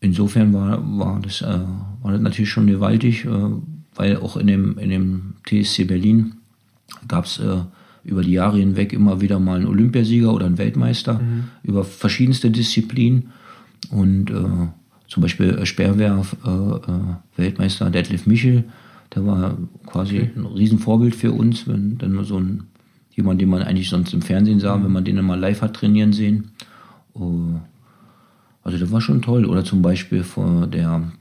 insofern 0.00 0.54
war, 0.54 0.82
war, 0.98 1.20
das, 1.20 1.42
äh, 1.42 1.60
war 2.02 2.12
das 2.12 2.20
natürlich 2.22 2.50
schon 2.50 2.66
gewaltig, 2.66 3.26
äh, 3.26 3.30
weil 3.94 4.16
auch 4.16 4.38
in 4.38 4.46
dem, 4.46 4.78
in 4.78 4.88
dem 4.88 5.34
TSC 5.44 5.84
Berlin 5.84 6.36
gab 7.06 7.26
es 7.26 7.38
äh, 7.38 7.58
über 8.04 8.22
die 8.22 8.32
Jahre 8.32 8.58
hinweg 8.58 8.92
immer 8.92 9.20
wieder 9.20 9.38
mal 9.38 9.56
einen 9.56 9.66
Olympiasieger 9.66 10.32
oder 10.32 10.46
einen 10.46 10.58
Weltmeister 10.58 11.20
mhm. 11.20 11.44
über 11.62 11.84
verschiedenste 11.84 12.50
Disziplinen. 12.50 13.30
Und 13.90 14.30
äh, 14.30 14.68
zum 15.08 15.22
Beispiel 15.22 15.64
Sperrwerf 15.66 16.36
äh, 16.44 16.48
äh, 16.48 16.80
Weltmeister 17.36 17.90
Detlef 17.90 18.26
Michel, 18.26 18.64
der 19.14 19.26
war 19.26 19.58
quasi 19.86 20.20
okay. 20.20 20.30
ein 20.36 20.46
Riesenvorbild 20.46 21.14
für 21.14 21.32
uns, 21.32 21.68
wenn 21.68 21.98
dann 21.98 22.24
so 22.24 22.38
ein 22.38 22.64
jemand, 23.14 23.40
den 23.40 23.50
man 23.50 23.62
eigentlich 23.62 23.90
sonst 23.90 24.14
im 24.14 24.22
Fernsehen 24.22 24.58
sah, 24.58 24.76
mhm. 24.76 24.84
wenn 24.84 24.92
man 24.92 25.04
den 25.04 25.16
dann 25.16 25.26
mal 25.26 25.38
live 25.38 25.60
hat 25.60 25.74
trainieren 25.74 26.12
sehen. 26.12 26.52
Uh, 27.14 27.58
also 28.62 28.78
das 28.78 28.90
war 28.90 29.02
schon 29.02 29.20
toll. 29.20 29.44
Oder 29.44 29.64
zum 29.64 29.82
Beispiel 29.82 30.22
vor 30.22 30.66
der 30.66 31.12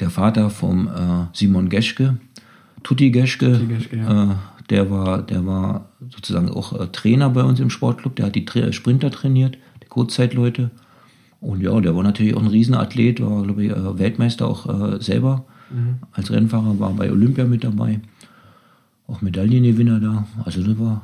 der 0.00 0.10
Vater 0.10 0.50
vom 0.50 0.88
äh, 0.88 1.26
Simon 1.32 1.68
Geschke, 1.68 2.16
Tutti 2.82 3.10
Geschke, 3.10 3.52
Tutti 3.52 3.66
Geschke, 3.66 3.96
ja. 3.96 4.32
äh, 4.32 4.34
der 4.70 4.90
war, 4.90 5.22
der 5.22 5.46
war 5.46 5.90
sozusagen 6.10 6.50
auch 6.50 6.78
äh, 6.78 6.86
Trainer 6.88 7.30
bei 7.30 7.42
uns 7.42 7.60
im 7.60 7.70
Sportclub. 7.70 8.16
Der 8.16 8.26
hat 8.26 8.34
die 8.34 8.44
Tra 8.44 8.72
Sprinter 8.72 9.10
trainiert, 9.10 9.58
die 9.82 9.88
Kurzzeitleute. 9.88 10.70
Und 11.40 11.60
ja, 11.60 11.80
der 11.80 11.94
war 11.94 12.02
natürlich 12.02 12.34
auch 12.34 12.42
ein 12.42 12.48
Riesenathlet, 12.48 13.20
war, 13.20 13.42
glaube 13.42 13.64
ich, 13.64 13.70
äh, 13.70 13.98
Weltmeister 13.98 14.46
auch 14.48 14.94
äh, 14.94 15.00
selber 15.02 15.44
als 16.12 16.30
Rennfahrer, 16.30 16.78
war 16.78 16.92
bei 16.92 17.10
Olympia 17.10 17.44
mit 17.44 17.64
dabei. 17.64 18.00
Auch 19.08 19.20
Medaillengewinner 19.20 20.00
da. 20.00 20.26
Also 20.44 20.62
das 20.62 20.78
war 20.78 21.02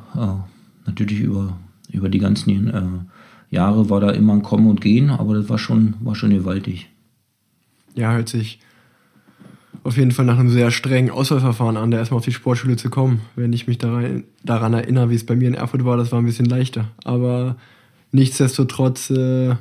äh, 0.87 0.89
natürlich 0.89 1.21
über, 1.21 1.57
über 1.91 2.09
die 2.09 2.19
ganzen 2.19 2.69
äh, 2.69 3.55
Jahre 3.55 3.91
war 3.91 4.01
da 4.01 4.11
immer 4.11 4.33
ein 4.33 4.43
Kommen 4.43 4.67
und 4.67 4.81
Gehen, 4.81 5.11
aber 5.11 5.35
das 5.35 5.49
war 5.49 5.59
schon, 5.59 5.95
war 6.01 6.15
schon 6.15 6.31
gewaltig. 6.31 6.89
Ja, 7.95 8.13
hört 8.13 8.29
sich 8.29 8.61
auf 9.85 9.97
jeden 9.97 10.13
Fall 10.13 10.25
nach 10.25 10.39
einem 10.39 10.51
sehr 10.51 10.71
strengen 10.71 11.11
Auswahlverfahren 11.11 11.77
an, 11.77 11.91
da 11.91 11.99
erstmal 11.99 12.19
auf 12.19 12.25
die 12.25 12.33
Sportschule 12.33 12.77
zu 12.77 12.89
kommen. 12.89 13.23
Wenn 13.35 13.53
ich 13.53 13.67
mich 13.67 13.79
daran, 13.79 14.25
daran 14.45 14.75
erinnere, 14.75 15.11
wie 15.11 15.17
es 15.17 15.27
bei 15.27 15.35
mir 15.35 15.49
in 15.49 15.55
Erfurt 15.55 15.85
war, 15.85 15.97
das 15.97 16.13
war 16.13 16.21
ein 16.21 16.27
bisschen 16.27 16.47
leichter. 16.47 16.89
Aber 17.05 17.57
nichtsdestotrotz, 18.13 19.11
äh, 19.11 19.57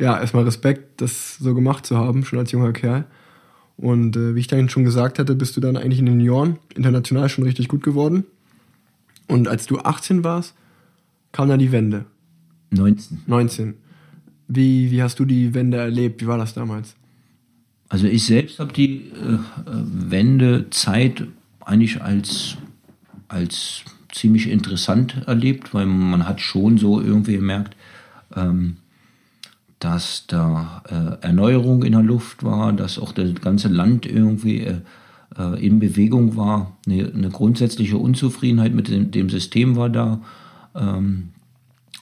ja, 0.00 0.20
erstmal 0.20 0.44
Respekt, 0.44 1.00
das 1.00 1.36
so 1.36 1.54
gemacht 1.54 1.86
zu 1.86 1.96
haben, 1.96 2.24
schon 2.24 2.40
als 2.40 2.50
junger 2.50 2.72
Kerl. 2.72 3.04
Und 3.76 4.16
äh, 4.16 4.34
wie 4.34 4.40
ich 4.40 4.48
dann 4.48 4.68
schon 4.68 4.84
gesagt 4.84 5.18
hatte, 5.18 5.34
bist 5.34 5.56
du 5.56 5.60
dann 5.60 5.76
eigentlich 5.76 6.00
in 6.00 6.06
den 6.06 6.18
Junioren 6.18 6.58
international 6.74 7.28
schon 7.28 7.44
richtig 7.44 7.68
gut 7.68 7.82
geworden. 7.82 8.24
Und 9.28 9.48
als 9.48 9.66
du 9.66 9.78
18 9.78 10.24
warst, 10.24 10.54
kam 11.30 11.48
dann 11.48 11.60
die 11.60 11.72
Wende. 11.72 12.04
19. 12.70 13.22
19. 13.26 13.74
Wie, 14.48 14.90
wie 14.90 15.02
hast 15.02 15.18
du 15.18 15.24
die 15.24 15.54
Wende 15.54 15.78
erlebt? 15.78 16.20
Wie 16.20 16.26
war 16.26 16.38
das 16.38 16.52
damals? 16.52 16.94
Also 17.92 18.06
ich 18.06 18.24
selbst 18.24 18.58
habe 18.58 18.72
die 18.72 19.10
äh, 19.10 19.38
Wendezeit 19.66 21.24
eigentlich 21.60 22.00
als, 22.00 22.56
als 23.28 23.82
ziemlich 24.10 24.48
interessant 24.48 25.24
erlebt, 25.26 25.74
weil 25.74 25.84
man 25.84 26.26
hat 26.26 26.40
schon 26.40 26.78
so 26.78 27.02
irgendwie 27.02 27.34
gemerkt, 27.34 27.76
ähm, 28.34 28.78
dass 29.78 30.24
da 30.26 30.82
äh, 30.88 31.22
Erneuerung 31.22 31.82
in 31.82 31.92
der 31.92 32.02
Luft 32.02 32.42
war, 32.42 32.72
dass 32.72 32.98
auch 32.98 33.12
das 33.12 33.34
ganze 33.42 33.68
Land 33.68 34.06
irgendwie 34.06 34.60
äh, 34.60 34.80
äh, 35.38 35.62
in 35.62 35.78
Bewegung 35.78 36.34
war. 36.34 36.74
Eine, 36.86 37.12
eine, 37.14 37.28
grundsätzliche 37.28 37.98
Unzufriedenheit 37.98 38.72
mit 38.72 38.88
dem, 38.88 39.10
dem 39.10 39.28
System 39.28 39.76
war 39.76 39.90
da, 39.90 40.22
ähm, 40.74 41.28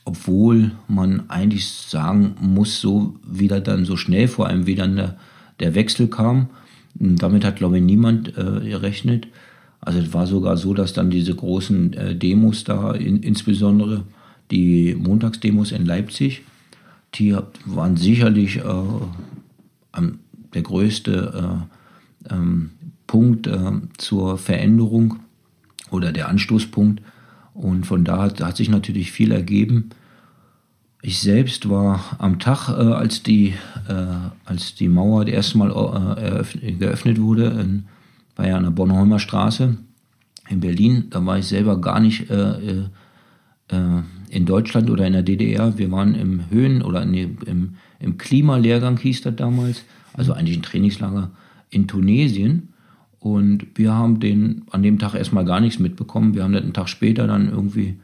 obwohl 0.04 0.70
man 0.86 1.28
eigentlich 1.30 1.68
sagen 1.68 2.36
muss, 2.40 2.80
so 2.80 3.16
wieder 3.28 3.60
dann 3.60 3.84
so 3.84 3.96
schnell, 3.96 4.28
vor 4.28 4.46
allem 4.46 4.66
wieder 4.66 4.86
der, 4.86 5.16
der 5.60 5.74
Wechsel 5.74 6.08
kam. 6.08 6.48
Und 6.98 7.22
damit 7.22 7.44
hat, 7.44 7.56
glaube 7.56 7.78
ich, 7.78 7.84
niemand 7.84 8.36
äh, 8.36 8.60
gerechnet. 8.60 9.28
Also 9.80 9.98
es 9.98 10.12
war 10.12 10.26
sogar 10.26 10.56
so, 10.56 10.74
dass 10.74 10.92
dann 10.92 11.10
diese 11.10 11.34
großen 11.34 11.92
äh, 11.92 12.14
Demos 12.16 12.64
da, 12.64 12.92
in, 12.92 13.22
insbesondere 13.22 14.02
die 14.50 14.94
Montagsdemos 14.94 15.72
in 15.72 15.86
Leipzig, 15.86 16.42
die 17.14 17.36
waren 17.64 17.96
sicherlich 17.96 18.58
äh, 18.58 18.62
der 20.54 20.62
größte 20.62 21.68
äh, 22.28 22.34
ähm, 22.34 22.70
Punkt 23.06 23.46
äh, 23.46 23.72
zur 23.98 24.38
Veränderung 24.38 25.20
oder 25.90 26.12
der 26.12 26.28
Anstoßpunkt. 26.28 27.02
Und 27.54 27.86
von 27.86 28.04
da 28.04 28.22
hat, 28.22 28.40
hat 28.40 28.56
sich 28.56 28.68
natürlich 28.68 29.12
viel 29.12 29.32
ergeben. 29.32 29.90
Ich 31.02 31.20
selbst 31.20 31.68
war 31.68 32.16
am 32.18 32.38
Tag, 32.38 32.68
äh, 32.68 32.72
als, 32.72 33.22
die, 33.22 33.54
äh, 33.88 33.94
als 34.44 34.74
die 34.74 34.88
Mauer 34.88 35.24
das 35.24 35.34
erste 35.34 35.58
Mal 35.58 35.70
äh, 36.18 36.72
geöffnet 36.72 37.20
wurde, 37.20 37.46
in, 37.46 37.84
war 38.36 38.46
ja 38.46 38.56
an 38.56 38.64
der 38.64 38.70
Bornholmer 38.70 39.18
Straße 39.18 39.76
in 40.50 40.60
Berlin. 40.60 41.06
Da 41.10 41.24
war 41.24 41.38
ich 41.38 41.46
selber 41.46 41.80
gar 41.80 42.00
nicht 42.00 42.28
äh, 42.28 42.84
äh, 43.68 44.02
in 44.28 44.44
Deutschland 44.44 44.90
oder 44.90 45.06
in 45.06 45.14
der 45.14 45.22
DDR. 45.22 45.78
Wir 45.78 45.90
waren 45.90 46.14
im 46.14 46.50
Höhen- 46.50 46.82
oder 46.82 47.06
nee, 47.06 47.28
im, 47.46 47.76
im 47.98 48.18
Klimalehrgang, 48.18 48.98
hieß 48.98 49.22
das 49.22 49.36
damals, 49.36 49.84
also 50.12 50.34
eigentlich 50.34 50.58
ein 50.58 50.62
Trainingslager 50.62 51.30
in 51.70 51.88
Tunesien. 51.88 52.74
Und 53.18 53.66
wir 53.74 53.94
haben 53.94 54.20
den 54.20 54.64
an 54.70 54.82
dem 54.82 54.98
Tag 54.98 55.14
erstmal 55.14 55.44
gar 55.44 55.60
nichts 55.60 55.78
mitbekommen. 55.78 56.34
Wir 56.34 56.42
haben 56.42 56.52
das 56.52 56.62
einen 56.62 56.72
Tag 56.74 56.88
später 56.88 57.26
dann 57.26 57.48
irgendwie 57.48 57.96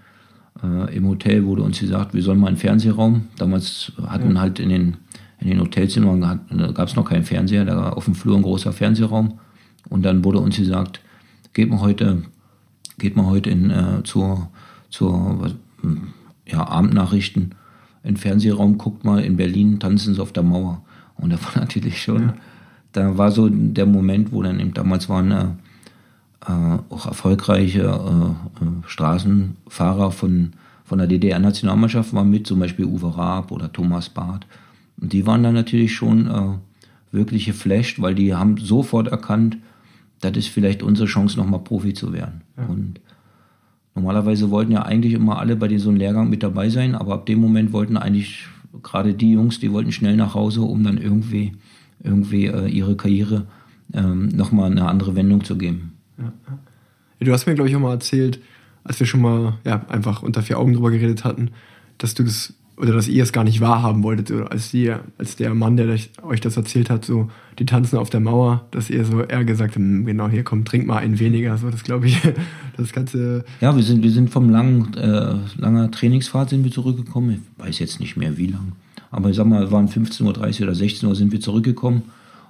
äh, 0.63 0.97
im 0.97 1.07
Hotel 1.07 1.45
wurde 1.45 1.63
uns 1.63 1.81
gesagt, 1.81 2.15
wir 2.15 2.23
sollen 2.23 2.39
mal 2.39 2.49
einen 2.49 2.57
Fernsehraum. 2.57 3.29
Damals 3.37 3.93
hatten 4.07 4.35
ja. 4.35 4.41
halt 4.41 4.59
in 4.59 4.69
den, 4.69 4.97
in 5.41 5.49
den 5.49 5.61
Hotelzimmern 5.61 6.21
gab 6.75 6.89
es 6.89 6.97
noch 6.97 7.09
keinen 7.09 7.25
Fernseher, 7.25 7.65
da 7.65 7.77
war 7.77 7.97
auf 7.97 8.05
dem 8.05 8.15
Flur 8.15 8.37
ein 8.37 8.43
großer 8.43 8.73
Fernsehraum. 8.73 9.39
Und 9.89 10.03
dann 10.03 10.25
wurde 10.25 10.39
uns 10.39 10.57
gesagt, 10.57 11.01
geht 11.53 11.71
mal 11.71 11.81
heute, 11.81 12.23
geht 12.99 13.17
mal 13.17 13.27
heute 13.27 13.51
in, 13.51 13.71
äh, 13.71 14.03
zur, 14.05 14.49
zur 14.91 15.53
ja, 16.47 16.67
Abendnachrichten 16.67 17.55
in 18.03 18.15
den 18.15 18.17
Fernsehraum, 18.17 18.79
guckt 18.79 19.05
mal 19.05 19.23
in 19.23 19.37
Berlin, 19.37 19.81
tanzen 19.81 20.15
sie 20.15 20.23
auf 20.23 20.33
der 20.33 20.43
Mauer. 20.43 20.83
Und 21.17 21.31
da 21.33 21.37
war 21.43 21.53
natürlich 21.61 22.01
schon, 22.01 22.23
ja. 22.23 22.35
da 22.93 23.19
war 23.19 23.31
so 23.31 23.49
der 23.49 23.87
Moment, 23.87 24.33
wo 24.33 24.43
dann 24.43 24.61
eben 24.61 24.75
damals 24.75 25.09
waren 25.09 25.31
äh, 25.31 25.47
auch 26.41 27.07
erfolgreiche 27.07 27.83
äh, 27.83 28.65
äh 28.65 28.69
Straßenfahrer 28.87 30.13
von, 30.13 30.53
von 30.85 30.99
der 30.99 31.07
DDR-Nationalmannschaft 31.07 32.13
waren 32.13 32.31
mit, 32.31 32.47
zum 32.47 32.61
Beispiel 32.61 32.85
Uwe 32.85 33.17
Raab 33.17 33.51
oder 33.51 33.73
Thomas 33.73 34.09
Barth. 34.09 34.47
Und 35.01 35.13
die 35.13 35.27
waren 35.27 35.43
dann 35.43 35.55
natürlich 35.55 35.95
schon 35.95 36.27
äh, 36.29 37.13
wirklich 37.13 37.47
geflasht, 37.47 38.01
weil 38.01 38.15
die 38.15 38.35
haben 38.35 38.57
sofort 38.59 39.09
erkannt, 39.09 39.59
das 40.21 40.37
ist 40.37 40.49
vielleicht 40.49 40.83
unsere 40.83 41.09
Chance, 41.09 41.37
nochmal 41.37 41.61
Profi 41.61 41.95
zu 41.95 42.13
werden. 42.13 42.43
Ja. 42.57 42.67
Und 42.67 43.01
normalerweise 43.95 44.51
wollten 44.51 44.73
ja 44.73 44.83
eigentlich 44.83 45.13
immer 45.13 45.39
alle 45.39 45.57
bei 45.57 45.77
so 45.79 45.89
einem 45.89 45.99
Lehrgang 45.99 46.31
mit 46.31 46.43
dabei 46.43 46.71
sein, 46.71 46.95
aber 46.95 47.15
ab 47.15 47.27
dem 47.27 47.41
Moment 47.41 47.73
wollten 47.73 47.97
eigentlich 47.97 48.47
gerade 48.83 49.15
die 49.15 49.33
Jungs, 49.33 49.59
die 49.61 49.73
wollten 49.73 49.93
schnell 49.93 50.17
nach 50.17 50.35
Hause, 50.35 50.63
um 50.63 50.85
dann 50.85 50.99
irgendwie, 50.99 51.53
irgendwie 52.03 52.47
äh, 52.47 52.69
ihre 52.69 52.97
Karriere 52.97 53.47
ähm, 53.93 54.29
nochmal 54.29 54.71
eine 54.71 54.89
andere 54.89 55.15
Wendung 55.15 55.45
zu 55.45 55.57
geben. 55.57 55.96
Ja. 56.19 56.33
Du 57.21 57.33
hast 57.33 57.47
mir, 57.47 57.55
glaube 57.55 57.69
ich, 57.69 57.77
auch 57.77 57.81
mal 57.81 57.93
erzählt, 57.93 58.41
als 58.85 59.01
wir 59.01 59.07
schon 59.07 59.21
mal 59.21 59.55
ja, 59.65 59.85
einfach 59.89 60.23
unter 60.23 60.43
vier 60.43 60.59
Augen 60.59 60.75
drüber 60.75 60.91
geredet 60.91 61.25
hatten, 61.25 61.51
dass 61.99 62.15
du 62.15 62.23
das 62.23 62.55
oder 62.77 62.93
dass 62.93 63.09
ihr 63.09 63.23
es 63.23 63.33
gar 63.33 63.45
nicht 63.45 63.61
wahrhaben 63.61 64.03
wolltet, 64.03 64.31
oder 64.31 64.53
als, 64.53 64.71
die, 64.71 64.93
als 65.19 65.37
der 65.37 65.55
Mann, 65.55 65.77
der 65.77 65.99
euch 66.23 66.41
das 66.41 66.57
erzählt 66.57 66.91
hat, 66.91 67.05
so, 67.05 67.31
die 67.59 67.65
tanzen 67.65 67.99
auf 67.99 68.11
der 68.11 68.21
Mauer, 68.21 68.67
dass 68.71 68.91
ihr 68.91 69.05
so 69.05 69.23
eher 69.23 69.45
gesagt 69.45 69.71
habt, 69.71 69.77
hm, 69.77 70.05
genau, 70.05 70.29
hier 70.29 70.45
komm, 70.45 70.65
trink 70.65 70.87
mal 70.87 70.99
einen 70.99 71.19
weniger, 71.19 71.57
so, 71.57 71.71
das 71.71 71.85
glaube 71.85 72.07
ich, 72.07 72.21
das 72.77 72.93
Ganze. 72.93 73.45
Ja, 73.61 73.75
wir 73.75 73.83
sind, 73.83 74.03
wir 74.03 74.11
sind 74.11 74.31
vom 74.31 74.51
langen, 74.51 74.95
äh, 74.95 75.37
langer 75.57 75.91
Trainingsfahrt 75.91 76.51
sind 76.51 76.65
wir 76.65 76.71
zurückgekommen, 76.71 77.31
ich 77.31 77.65
weiß 77.65 77.79
jetzt 77.79 77.99
nicht 77.99 78.17
mehr 78.17 78.37
wie 78.37 78.49
lang, 78.49 78.73
aber 79.11 79.31
ich 79.31 79.37
sag 79.37 79.47
mal, 79.47 79.71
waren 79.73 79.89
15.30 79.89 80.23
Uhr 80.61 80.63
oder 80.65 80.75
16 80.75 81.09
Uhr 81.09 81.15
sind 81.15 81.33
wir 81.33 81.41
zurückgekommen 81.41 82.03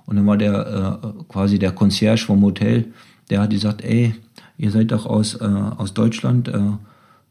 und 0.06 0.16
dann 0.16 0.26
war 0.26 0.36
der, 0.36 1.00
äh, 1.04 1.22
quasi 1.28 1.58
der 1.60 1.70
Concierge 1.70 2.24
vom 2.26 2.42
Hotel, 2.42 2.86
der 3.30 3.40
hat 3.40 3.50
gesagt, 3.50 3.82
ey, 3.82 4.14
ihr 4.58 4.70
seid 4.70 4.92
doch 4.92 5.06
aus, 5.06 5.34
äh, 5.34 5.44
aus 5.44 5.94
Deutschland, 5.94 6.48
äh, 6.48 6.60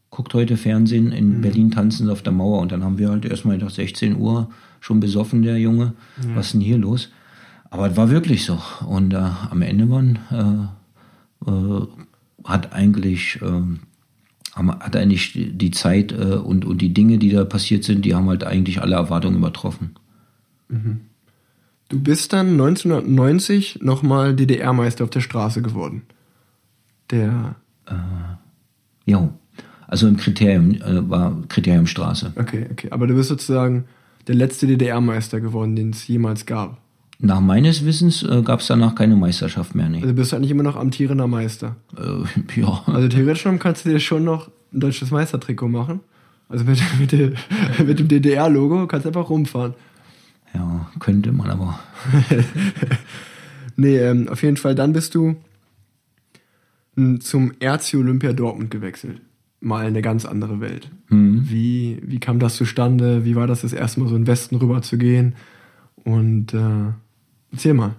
guckt 0.09 0.33
heute 0.33 0.57
Fernsehen, 0.57 1.11
in 1.11 1.37
mhm. 1.37 1.41
Berlin 1.41 1.71
tanzen 1.71 2.05
sie 2.05 2.11
auf 2.11 2.21
der 2.21 2.33
Mauer. 2.33 2.61
Und 2.61 2.71
dann 2.71 2.83
haben 2.83 2.97
wir 2.97 3.09
halt 3.09 3.25
erstmal 3.25 3.57
gedacht, 3.57 3.75
16 3.75 4.17
Uhr, 4.17 4.49
schon 4.79 4.99
besoffen, 4.99 5.41
der 5.41 5.57
Junge. 5.59 5.93
Ja. 6.21 6.35
Was 6.35 6.47
ist 6.47 6.53
denn 6.53 6.61
hier 6.61 6.77
los? 6.77 7.09
Aber 7.69 7.89
es 7.89 7.97
war 7.97 8.09
wirklich 8.09 8.45
so. 8.45 8.59
Und 8.87 9.13
äh, 9.13 9.17
am 9.17 9.61
Ende 9.61 9.89
waren, 9.89 10.19
äh, 10.31 11.49
äh, 11.49 11.87
hat 12.43 12.73
eigentlich, 12.73 13.39
ähm, 13.41 13.79
hat 14.53 14.95
eigentlich 14.95 15.33
die 15.33 15.71
Zeit 15.71 16.11
äh, 16.13 16.35
und, 16.35 16.63
und 16.63 16.81
die 16.81 16.93
Dinge, 16.93 17.17
die 17.17 17.31
da 17.31 17.43
passiert 17.43 17.83
sind, 17.83 18.05
die 18.05 18.15
haben 18.15 18.29
halt 18.29 18.43
eigentlich 18.43 18.81
alle 18.81 18.95
Erwartungen 18.95 19.37
übertroffen. 19.37 19.95
Mhm. 20.69 21.01
Du 21.89 21.99
bist 22.01 22.33
dann 22.33 22.51
1990 22.51 23.79
nochmal 23.81 24.35
DDR-Meister 24.35 25.03
auf 25.03 25.09
der 25.11 25.21
Straße 25.21 25.61
geworden. 25.61 26.03
Der. 27.11 27.55
Äh, 27.87 27.93
ja. 29.05 29.29
Also 29.87 30.07
im 30.07 30.17
Kriterium, 30.17 30.71
äh, 30.71 31.09
war 31.09 31.37
Kriteriumstraße. 31.47 32.33
Okay, 32.37 32.65
okay. 32.71 32.87
Aber 32.89 33.05
du 33.05 33.13
bist 33.13 33.29
sozusagen 33.29 33.85
der 34.27 34.35
letzte 34.35 34.65
DDR-Meister 34.65 35.39
geworden, 35.39 35.75
den 35.75 35.91
es 35.91 36.07
jemals 36.07 36.47
gab. 36.47 36.79
Nach 37.19 37.39
meines 37.39 37.85
Wissens 37.85 38.23
äh, 38.23 38.41
gab 38.41 38.59
es 38.59 38.67
danach 38.67 38.95
keine 38.95 39.15
Meisterschaft 39.15 39.75
mehr. 39.75 39.87
Nee. 39.87 40.01
Also 40.01 40.13
bist 40.13 40.31
du 40.31 40.35
eigentlich 40.35 40.51
immer 40.51 40.63
noch 40.63 40.75
amtierender 40.75 41.27
Meister. 41.27 41.75
Äh, 41.97 42.59
ja. 42.59 42.83
Also 42.87 43.07
theoretisch 43.07 43.47
kannst 43.59 43.85
du 43.85 43.89
dir 43.89 43.99
schon 43.99 44.23
noch 44.23 44.49
ein 44.73 44.79
deutsches 44.79 45.11
Meistertrikot 45.11 45.69
machen. 45.69 45.99
Also 46.49 46.65
mit, 46.65 46.81
mit, 46.99 47.37
mit 47.87 47.99
dem 47.99 48.07
DDR-Logo 48.07 48.87
kannst 48.87 49.05
du 49.05 49.09
einfach 49.09 49.29
rumfahren. 49.29 49.75
Ja, 50.55 50.89
könnte 50.99 51.31
man 51.31 51.49
aber. 51.49 51.79
nee, 53.75 53.97
ähm, 53.97 54.29
auf 54.29 54.41
jeden 54.41 54.57
Fall, 54.57 54.73
dann 54.73 54.93
bist 54.93 55.13
du 55.15 55.35
zum 57.19 57.51
RC 57.61 57.95
Olympia 57.95 58.31
Dortmund 58.31 58.71
gewechselt 58.71 59.19
mal 59.65 59.85
eine 59.85 60.01
ganz 60.01 60.25
andere 60.25 60.61
Welt. 60.61 60.89
Mhm. 61.09 61.49
Wie, 61.49 61.99
wie 62.03 62.19
kam 62.19 62.39
das 62.39 62.55
zustande? 62.55 63.25
Wie 63.25 63.35
war 63.35 63.47
das, 63.47 63.61
das 63.61 63.73
erste 63.73 63.99
Mal 63.99 64.09
so 64.09 64.15
in 64.15 64.21
den 64.21 64.27
Westen 64.27 64.55
rüber 64.57 64.81
zu 64.83 64.97
gehen? 64.97 65.35
Und 66.03 66.53
äh, 66.53 66.93
erzähl 67.51 67.73
mal. 67.73 67.95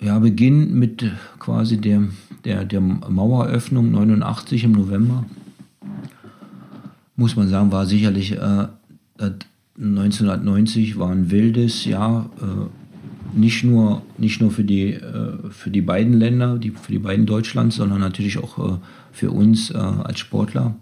ja, 0.00 0.18
Beginn 0.18 0.78
mit 0.78 1.04
quasi 1.38 1.76
der, 1.76 2.08
der, 2.44 2.64
der 2.64 2.80
Maueröffnung 2.80 3.90
89 3.90 4.64
im 4.64 4.72
November, 4.72 5.26
muss 7.16 7.36
man 7.36 7.48
sagen, 7.48 7.70
war 7.70 7.84
sicherlich 7.84 8.32
äh, 8.32 8.66
1990 9.78 10.98
war 10.98 11.10
ein 11.10 11.30
wildes 11.30 11.84
Jahr, 11.84 12.30
äh, 12.40 13.36
nicht 13.36 13.64
nur, 13.64 14.02
nicht 14.18 14.40
nur 14.40 14.50
für, 14.50 14.64
die, 14.64 14.92
äh, 14.92 15.50
für 15.50 15.70
die 15.70 15.80
beiden 15.80 16.12
Länder, 16.12 16.58
die, 16.58 16.70
für 16.70 16.92
die 16.92 17.00
beiden 17.00 17.26
Deutschlands, 17.26 17.76
sondern 17.76 18.00
natürlich 18.00 18.38
auch 18.38 18.58
äh, 18.58 18.76
für 19.12 19.32
uns 19.32 19.70
äh, 19.70 19.76
als 19.76 20.20
Sportler. 20.20 20.76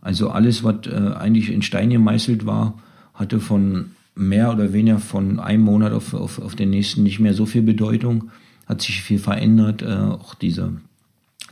Also 0.00 0.30
alles, 0.30 0.62
was 0.62 0.86
äh, 0.86 1.14
eigentlich 1.16 1.50
in 1.50 1.62
Stein 1.62 1.90
gemeißelt 1.90 2.46
war, 2.46 2.74
hatte 3.14 3.40
von 3.40 3.86
mehr 4.14 4.52
oder 4.52 4.72
weniger 4.72 4.98
von 4.98 5.40
einem 5.40 5.62
Monat 5.62 5.92
auf, 5.92 6.14
auf, 6.14 6.38
auf 6.38 6.54
den 6.54 6.70
nächsten 6.70 7.02
nicht 7.02 7.18
mehr 7.18 7.34
so 7.34 7.46
viel 7.46 7.62
Bedeutung, 7.62 8.30
hat 8.66 8.80
sich 8.82 9.02
viel 9.02 9.18
verändert, 9.18 9.82
äh, 9.82 9.86
auch 9.86 10.34
diese, 10.34 10.72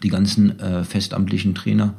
die 0.02 0.09
ganzen 0.09 0.54
festamtlichen 0.85 1.54
Trainer, 1.54 1.94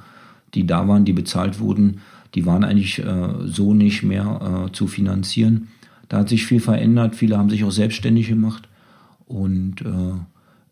die 0.53 0.67
da 0.67 0.88
waren, 0.88 1.05
die 1.05 1.13
bezahlt 1.13 1.60
wurden, 1.60 2.01
die 2.36 2.45
waren 2.45 2.63
eigentlich 2.63 3.00
äh, 3.00 3.30
so 3.45 3.74
nicht 3.74 4.04
mehr 4.04 4.67
äh, 4.67 4.71
zu 4.74 4.88
finanzieren. 4.88 5.69
Da 6.10 6.19
hat 6.19 6.30
sich 6.30 6.45
viel 6.45 6.60
verändert, 6.60 7.15
viele 7.15 7.38
haben 7.38 7.50
sich 7.50 7.63
auch 7.63 7.71
selbstständig 7.71 8.28
gemacht. 8.28 8.67
Und 9.26 9.82
äh, 9.82 10.13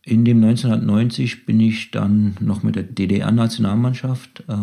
in 0.04 0.26
dem 0.26 0.44
1990 0.44 1.46
bin 1.46 1.60
ich 1.60 1.92
dann 1.92 2.36
noch 2.42 2.62
mit 2.62 2.76
der 2.76 2.84
DDR-Nationalmannschaft, 2.84 4.44
äh, 4.48 4.56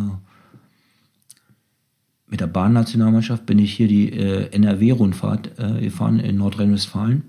mit 2.28 2.40
der 2.40 2.46
Bahnnationalmannschaft 2.46 3.44
bin 3.46 3.58
ich 3.58 3.72
hier 3.72 3.88
die 3.88 4.12
äh, 4.12 4.52
NRW-Rundfahrt 4.52 5.58
äh, 5.58 5.80
gefahren 5.80 6.20
in 6.20 6.36
Nordrhein-Westfalen 6.36 7.24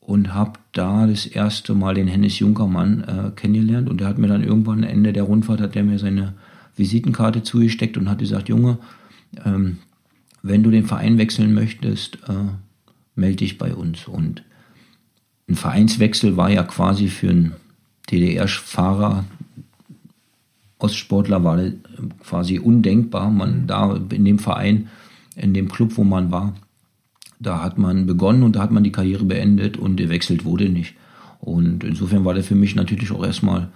und 0.00 0.32
habe 0.32 0.52
da 0.72 1.06
das 1.06 1.26
erste 1.26 1.74
Mal 1.74 1.94
den 1.94 2.08
Hennis 2.08 2.38
Junkermann 2.38 3.32
kennengelernt. 3.36 3.88
Und 3.88 4.02
der 4.02 4.08
hat 4.08 4.18
mir 4.18 4.26
dann 4.26 4.44
irgendwann 4.44 4.82
Ende 4.82 5.14
der 5.14 5.22
Rundfahrt, 5.22 5.62
hat 5.62 5.74
der 5.74 5.82
mir 5.82 5.98
seine 5.98 6.34
Visitenkarte 6.76 7.42
zugesteckt 7.42 7.96
und 7.96 8.08
hat 8.08 8.18
gesagt, 8.18 8.48
Junge, 8.48 8.78
ähm, 9.44 9.78
wenn 10.42 10.62
du 10.62 10.70
den 10.70 10.86
Verein 10.86 11.18
wechseln 11.18 11.54
möchtest, 11.54 12.18
äh, 12.28 12.52
melde 13.14 13.36
dich 13.36 13.58
bei 13.58 13.74
uns. 13.74 14.06
Und 14.06 14.42
ein 15.48 15.56
Vereinswechsel 15.56 16.36
war 16.36 16.50
ja 16.50 16.62
quasi 16.62 17.08
für 17.08 17.30
einen 17.30 17.52
DDR-Fahrer, 18.10 19.24
Ostsportler 20.78 21.42
war 21.44 21.58
quasi 22.22 22.58
undenkbar. 22.58 23.30
Man 23.30 23.66
da 23.66 23.96
in 24.10 24.24
dem 24.24 24.38
Verein, 24.38 24.88
in 25.36 25.54
dem 25.54 25.68
Club, 25.68 25.96
wo 25.96 26.04
man 26.04 26.30
war, 26.30 26.54
da 27.40 27.62
hat 27.62 27.78
man 27.78 28.06
begonnen 28.06 28.42
und 28.42 28.56
da 28.56 28.62
hat 28.62 28.70
man 28.70 28.84
die 28.84 28.92
Karriere 28.92 29.24
beendet 29.24 29.76
und 29.76 29.96
gewechselt 29.96 30.44
wurde 30.44 30.68
nicht. 30.68 30.94
Und 31.40 31.84
insofern 31.84 32.24
war 32.24 32.34
der 32.34 32.44
für 32.44 32.54
mich 32.54 32.74
natürlich 32.74 33.10
auch 33.12 33.24
erstmal 33.24 33.68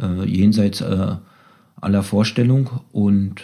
äh, 0.00 0.24
jenseits 0.24 0.80
äh, 0.80 1.16
aller 1.80 2.02
Vorstellung. 2.02 2.70
Und 2.92 3.42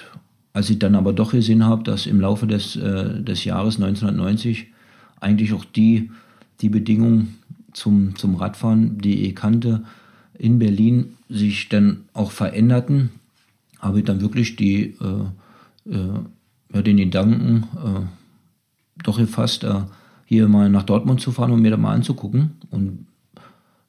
als 0.53 0.71
ich 0.71 0.79
dann 0.79 0.95
aber 0.95 1.13
doch 1.13 1.33
gesehen 1.33 1.65
habe, 1.65 1.83
dass 1.83 2.07
im 2.07 2.21
Laufe 2.21 2.47
des, 2.47 2.77
äh, 2.77 3.23
des 3.23 3.45
Jahres 3.45 3.77
1990 3.77 4.69
eigentlich 5.21 5.53
auch 5.53 5.65
die, 5.65 6.11
die 6.61 6.69
Bedingungen 6.69 7.39
zum, 7.73 8.17
zum 8.17 8.35
Radfahren, 8.35 8.99
die 8.99 9.27
ich 9.27 9.35
kannte, 9.35 9.83
in 10.39 10.59
Berlin 10.59 11.15
sich 11.29 11.69
dann 11.69 12.05
auch 12.13 12.33
veränderten, 12.33 13.11
habe 13.79 14.01
ich 14.01 14.05
dann 14.05 14.21
wirklich 14.21 14.57
die, 14.57 14.95
äh, 15.01 15.91
äh, 15.91 16.21
ja, 16.75 16.83
den 16.83 16.97
Gedanken 16.97 17.65
äh, 17.77 19.03
doch 19.03 19.19
gefasst, 19.19 19.65
äh, 19.65 19.83
hier 20.25 20.49
mal 20.49 20.71
nach 20.71 20.85
Dortmund 20.85 21.21
zu 21.21 21.33
fahren 21.33 21.53
und 21.53 21.63
mir 21.63 21.71
da 21.71 21.77
mal 21.77 21.95
anzugucken. 21.95 22.53
Und 22.71 23.07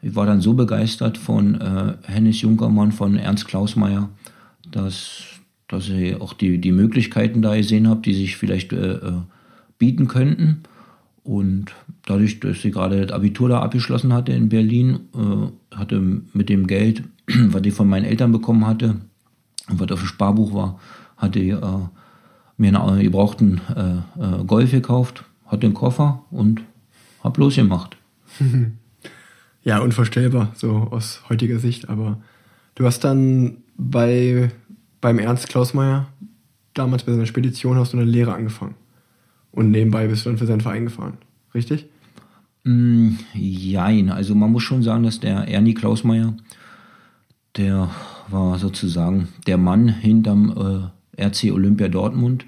ich 0.01 0.15
war 0.15 0.25
dann 0.25 0.41
so 0.41 0.53
begeistert 0.53 1.17
von 1.17 1.60
äh, 1.62 1.93
Hennis 2.03 2.41
Junkermann, 2.41 2.91
von 2.91 3.15
Ernst 3.15 3.47
Klausmeier, 3.47 4.10
dass, 4.75 5.23
dass 5.67 5.89
ich 5.89 6.19
auch 6.19 6.33
die, 6.33 6.59
die 6.59 6.71
Möglichkeiten 6.71 7.41
da 7.41 7.55
gesehen 7.55 7.88
habe, 7.88 8.01
die 8.01 8.13
sich 8.13 8.38
vielleicht 8.38 8.73
äh, 8.73 8.95
äh, 8.95 9.13
bieten 9.77 10.07
könnten. 10.07 10.63
Und 11.23 11.73
dadurch, 12.05 12.39
dass 12.39 12.62
sie 12.62 12.71
gerade 12.71 13.05
das 13.05 13.15
Abitur 13.15 13.49
da 13.49 13.62
abgeschlossen 13.62 14.13
hatte 14.13 14.33
in 14.33 14.49
Berlin, 14.49 14.99
äh, 15.15 15.75
hatte 15.75 16.01
mit 16.33 16.49
dem 16.49 16.67
Geld, 16.67 17.03
was 17.27 17.62
ich 17.63 17.73
von 17.73 17.88
meinen 17.88 18.05
Eltern 18.05 18.31
bekommen 18.31 18.67
hatte 18.67 18.97
und 19.69 19.79
was 19.79 19.91
auf 19.91 19.99
dem 19.99 20.07
Sparbuch 20.07 20.53
war, 20.53 20.79
hatte 21.17 21.39
ich 21.39 21.51
äh, 21.51 21.57
mir 22.57 22.81
einen 22.81 23.01
gebrauchten 23.01 23.62
äh, 23.75 24.21
äh, 24.21 24.43
Golf 24.45 24.71
gekauft, 24.71 25.23
hatte 25.45 25.62
den 25.62 25.73
Koffer 25.73 26.25
und 26.31 26.62
hab 27.23 27.38
losgemacht. 27.38 27.97
Ja, 29.65 29.79
unvorstellbar, 29.79 30.51
so 30.55 30.89
aus 30.91 31.21
heutiger 31.29 31.57
Sicht. 31.57 31.88
Aber 31.88 32.21
du 32.75 32.86
hast 32.86 33.05
dann 33.05 33.57
bei 33.77 34.51
beim 35.04 35.20
Ernst 35.20 35.50
Klausmeier, 35.50 36.08
damals 36.74 37.04
bei 37.04 37.12
seiner 37.12 37.26
Spedition, 37.26 37.78
hast 37.78 37.92
du 37.92 37.98
eine 37.98 38.10
Lehre 38.10 38.34
angefangen. 38.34 38.76
Und 39.52 39.70
nebenbei 39.70 40.08
bist 40.08 40.26
du 40.26 40.30
dann 40.30 40.38
für 40.38 40.46
seinen 40.46 40.62
Verein 40.62 40.86
gefahren. 40.86 41.18
Richtig? 41.54 41.88
Mm, 42.63 43.16
jein, 43.34 44.10
also 44.10 44.34
man 44.34 44.54
muss 44.54 44.63
schon 44.63 44.82
sagen, 44.82 45.04
dass 45.04 45.20
der 45.20 45.50
Ernie 45.50 45.74
Klausmeier, 45.74 46.34
der 47.58 47.89
war 48.30 48.58
sozusagen 48.58 49.28
der 49.46 49.58
Mann 49.58 49.89
hinterm 49.89 50.89
äh, 51.18 51.22
RC 51.22 51.52
Olympia 51.52 51.89
Dortmund. 51.89 52.46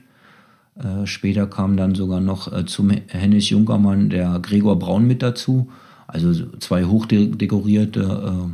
Äh, 0.76 1.06
später 1.06 1.48
kam 1.48 1.76
dann 1.76 1.94
sogar 1.94 2.22
noch 2.22 2.52
äh, 2.54 2.66
zum 2.66 2.90
Hennis 2.90 3.50
Junkermann 3.50 4.10
der 4.10 4.40
Gregor 4.40 4.80
Braun 4.80 5.06
mit 5.06 5.22
dazu. 5.22 5.70
Also 6.08 6.34
zwei 6.60 6.86
hochdekorierte 6.86 8.48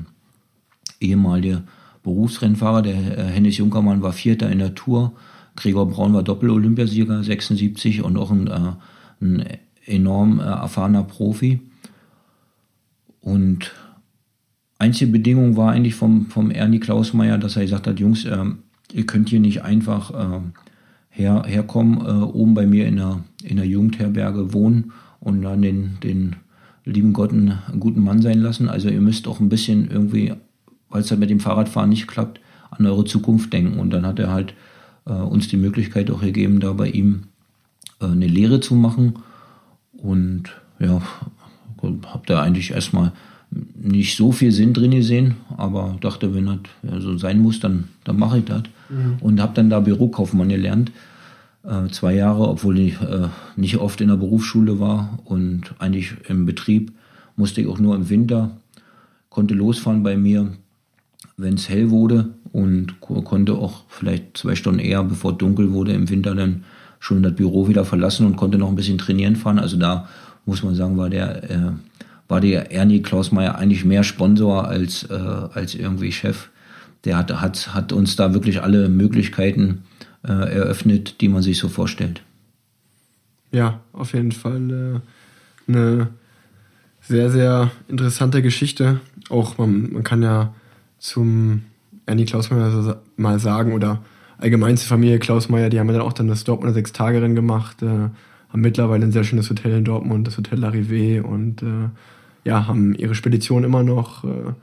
äh, 1.00 1.06
ehemalige 1.06 1.62
Berufsrennfahrer. 2.04 2.82
Der 2.82 2.96
äh, 2.96 3.24
Hennis 3.24 3.58
Junkermann 3.58 4.02
war 4.02 4.14
Vierter 4.14 4.50
in 4.50 4.60
der 4.60 4.76
Tour. 4.76 5.14
Gregor 5.56 5.90
Braun 5.90 6.14
war 6.14 6.24
Doppel-Olympiasieger 6.24 7.24
76 7.24 8.04
und 8.04 8.18
auch 8.18 8.32
ein, 8.32 8.48
äh, 8.48 8.74
ein 9.22 9.44
enorm 9.86 10.40
äh, 10.40 10.44
erfahrener 10.44 11.04
Profi. 11.04 11.60
Und 13.20 13.72
einzige 14.80 15.12
Bedingung 15.12 15.58
war 15.58 15.72
eigentlich 15.72 15.96
vom, 15.96 16.28
vom 16.28 16.52
Ernie 16.52 16.80
Klausmeier, 16.80 17.38
dass 17.38 17.56
er 17.56 17.64
gesagt 17.64 17.88
hat, 17.88 18.00
Jungs, 18.00 18.26
äh, 18.26 18.46
ihr 18.94 19.06
könnt 19.06 19.30
hier 19.30 19.40
nicht 19.40 19.64
einfach 19.64 20.12
äh, 20.12 20.42
her, 21.10 21.44
herkommen, 21.46 22.00
äh, 22.00 22.24
oben 22.24 22.54
bei 22.54 22.66
mir 22.66 22.88
in 22.88 22.96
der, 22.96 23.24
in 23.44 23.58
der 23.58 23.68
Jugendherberge 23.68 24.54
wohnen 24.54 24.92
und 25.20 25.42
dann 25.42 25.62
den, 25.62 25.98
den 26.04 26.36
lieben 26.86 27.14
Gott 27.14 27.32
einen 27.32 27.60
guten 27.80 28.04
Mann 28.04 28.22
sein 28.22 28.40
lassen. 28.40 28.70
Also 28.70 28.90
ihr 28.90 29.02
müsst 29.02 29.28
auch 29.28 29.40
ein 29.40 29.50
bisschen 29.50 29.92
irgendwie 29.92 30.34
weil 30.92 31.02
es 31.02 31.10
halt 31.10 31.20
mit 31.20 31.30
dem 31.30 31.40
Fahrradfahren 31.40 31.90
nicht 31.90 32.08
klappt, 32.08 32.40
an 32.70 32.86
eure 32.86 33.06
Zukunft 33.06 33.52
denken. 33.52 33.80
Und 33.80 33.92
dann 33.92 34.06
hat 34.06 34.20
er 34.20 34.32
halt 34.32 34.54
äh, 35.06 35.14
uns 35.14 35.48
die 35.48 35.58
Möglichkeit 35.58 36.12
auch 36.12 36.22
gegeben, 36.22 36.60
da 36.60 36.74
bei 36.74 36.90
ihm 36.90 37.24
äh, 38.00 38.06
eine 38.06 38.28
Lehre 38.28 38.60
zu 38.60 38.76
machen. 38.76 39.16
Und 39.94 40.44
ja, 40.80 41.02
habe 41.82 42.24
da 42.26 42.42
eigentlich 42.42 42.72
erstmal 42.72 43.12
nicht 43.76 44.16
so 44.16 44.32
viel 44.32 44.52
Sinn 44.52 44.74
drin 44.74 44.92
gesehen, 44.92 45.36
aber 45.58 45.98
dachte, 46.00 46.34
wenn 46.34 46.46
das 46.46 46.60
ja, 46.84 47.00
so 47.02 47.18
sein 47.18 47.40
muss, 47.40 47.60
dann, 47.60 47.90
dann 48.04 48.18
mache 48.18 48.40
ich 48.40 48.46
das. 48.46 48.64
Mhm. 48.90 49.18
Und 49.20 49.42
habe 49.42 49.54
dann 49.56 49.70
da 49.70 49.80
Bürokaufmann 49.80 50.50
gelernt. 50.50 50.92
Äh, 51.64 51.90
zwei 51.90 52.16
Jahre, 52.16 52.48
obwohl 52.48 52.80
ich 52.80 53.00
äh, 53.02 53.28
nicht 53.56 53.78
oft 53.78 54.02
in 54.02 54.08
der 54.08 54.16
Berufsschule 54.16 54.80
war 54.80 55.20
und 55.26 55.74
eigentlich 55.80 56.14
im 56.28 56.46
Betrieb 56.46 56.94
musste 57.36 57.62
ich 57.62 57.68
auch 57.68 57.80
nur 57.80 57.96
im 57.96 58.10
Winter, 58.10 58.52
konnte 59.30 59.54
losfahren 59.54 60.04
bei 60.04 60.18
mir 60.18 60.54
wenn 61.38 61.56
es 61.56 61.70
hell 61.70 61.90
wurde 61.90 62.30
und 62.52 63.00
konnte 63.00 63.54
auch 63.54 63.84
vielleicht 63.88 64.38
zwei 64.38 64.56
Stunden 64.56 64.80
eher, 64.80 65.04
bevor 65.04 65.38
dunkel 65.38 65.72
wurde 65.72 65.94
im 65.94 66.10
Winter, 66.10 66.36
dann 66.36 66.64
schon 67.00 67.24
das 67.24 67.36
Büro 67.36 67.68
wieder 67.68 67.86
verlassen 67.86 68.26
und 68.26 68.36
konnte 68.36 68.58
noch 68.58 68.70
ein 68.70 68.76
bisschen 68.76 68.98
trainieren 68.98 69.36
fahren. 69.36 69.60
Also 69.60 69.78
da 69.78 70.08
muss 70.46 70.64
man 70.64 70.76
sagen, 70.76 70.98
war 70.98 71.10
der, 71.10 71.50
äh, 71.50 71.72
war 72.28 72.42
der 72.42 72.72
Ernie 72.72 73.02
Klausmeier 73.02 73.56
eigentlich 73.56 73.86
mehr 73.86 74.04
Sponsor 74.04 74.68
als, 74.68 75.04
äh, 75.04 75.14
als 75.14 75.76
irgendwie 75.76 76.12
Chef. 76.12 76.50
Der 77.04 77.18
hat, 77.18 77.42
hat, 77.42 77.74
hat 77.74 77.92
uns 77.92 78.16
da 78.16 78.34
wirklich 78.34 78.62
alle 78.62 78.88
Möglichkeiten 78.88 79.84
äh, 80.24 80.32
eröffnet, 80.32 81.22
die 81.22 81.30
man 81.30 81.42
sich 81.42 81.58
so 81.58 81.68
vorstellt. 81.68 82.22
Ja, 83.52 83.82
auf 83.92 84.14
jeden 84.14 84.32
Fall 84.32 85.02
äh, 85.68 85.72
eine 85.72 86.08
sehr, 87.02 87.32
sehr 87.32 87.72
interessante 87.88 88.42
Geschichte. 88.42 89.00
Auch 89.30 89.58
man, 89.58 89.92
man 89.92 90.04
kann 90.04 90.22
ja 90.22 90.54
zum 91.02 91.64
Ernie 92.06 92.26
Klausmeier 92.26 93.02
mal 93.18 93.40
sagen 93.40 93.74
oder 93.74 94.02
allgemein 94.38 94.78
zur 94.78 94.88
Familie 94.88 95.20
Klausmeier, 95.20 95.70
die 95.70 95.80
haben 95.80 95.88
ja 95.88 95.94
dann 95.94 96.02
auch 96.02 96.14
dann 96.14 96.28
das 96.28 96.44
Dortmunder 96.44 96.74
Sechstagerennen 96.74 97.36
gemacht, 97.36 97.82
äh, 97.82 97.86
haben 97.86 98.62
mittlerweile 98.62 99.06
ein 99.06 99.12
sehr 99.12 99.24
schönes 99.24 99.50
Hotel 99.50 99.74
in 99.74 99.84
Dortmund, 99.84 100.28
das 100.28 100.38
Hotel 100.38 100.64
Larrivé 100.64 101.22
und 101.22 101.62
äh, 101.62 101.90
ja, 102.44 102.68
haben 102.68 102.96
ihre 102.96 103.16
Spedition 103.16 103.64
immer 103.64 103.84
noch, 103.84 104.24
äh, 104.24 104.54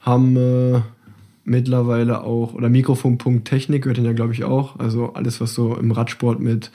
haben 0.00 0.36
äh, 0.36 0.80
mittlerweile 1.44 2.22
auch, 2.22 2.54
oder 2.54 2.68
Mikrofon.technik 2.68 3.82
gehört 3.82 3.98
ihnen 3.98 4.06
ja, 4.06 4.12
glaube 4.12 4.32
ich, 4.32 4.44
auch. 4.44 4.78
Also 4.78 5.12
alles, 5.14 5.40
was 5.40 5.54
so 5.54 5.76
im 5.76 5.90
Radsport 5.90 6.40
mit 6.40 6.70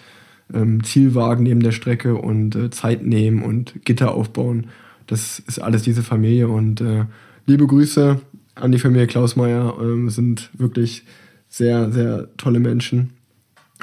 ähm, 0.53 0.83
Zielwagen 0.83 1.43
neben 1.43 1.61
der 1.61 1.71
Strecke 1.71 2.15
und 2.15 2.55
äh, 2.55 2.69
Zeit 2.69 3.03
nehmen 3.05 3.41
und 3.43 3.85
Gitter 3.85 4.13
aufbauen 4.13 4.67
das 5.09 5.39
ist 5.39 5.59
alles 5.59 5.83
diese 5.83 6.03
Familie 6.03 6.47
und 6.47 6.81
äh, 6.81 7.05
liebe 7.47 7.65
Grüße 7.65 8.21
an 8.61 8.71
die 8.71 8.79
Familie 8.79 9.07
Klausmeier, 9.07 9.75
ähm, 9.81 10.09
sind 10.09 10.49
wirklich 10.53 11.03
sehr, 11.49 11.91
sehr 11.91 12.27
tolle 12.37 12.59
Menschen. 12.59 13.11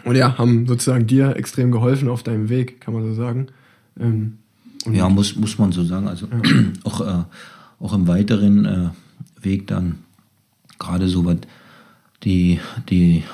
Und 0.05 0.17
ja, 0.17 0.39
haben 0.39 0.67
sozusagen 0.67 1.07
dir 1.07 1.37
extrem 1.37 1.73
geholfen 1.73 2.09
auf 2.09 2.23
deinem 2.23 2.49
Weg, 2.49 2.81
kann 2.81 2.95
man 2.95 3.03
so 3.05 3.15
sagen. 3.15 3.49
Ähm, 3.99 4.39
ja, 4.91 5.09
muss, 5.09 5.37
muss 5.37 5.59
man 5.59 5.73
so 5.73 5.83
sagen. 5.83 6.07
Also 6.07 6.27
ja. 6.27 6.41
auch, 6.85 7.01
äh, 7.01 7.25
auch 7.81 7.93
im 7.93 8.07
weiteren 8.07 8.65
äh, 8.65 8.89
Weg 9.41 9.67
dann, 9.67 10.01
gerade 10.79 11.09
so 11.09 11.25
was 11.25 11.39
die, 12.23 12.61
die, 12.89 13.25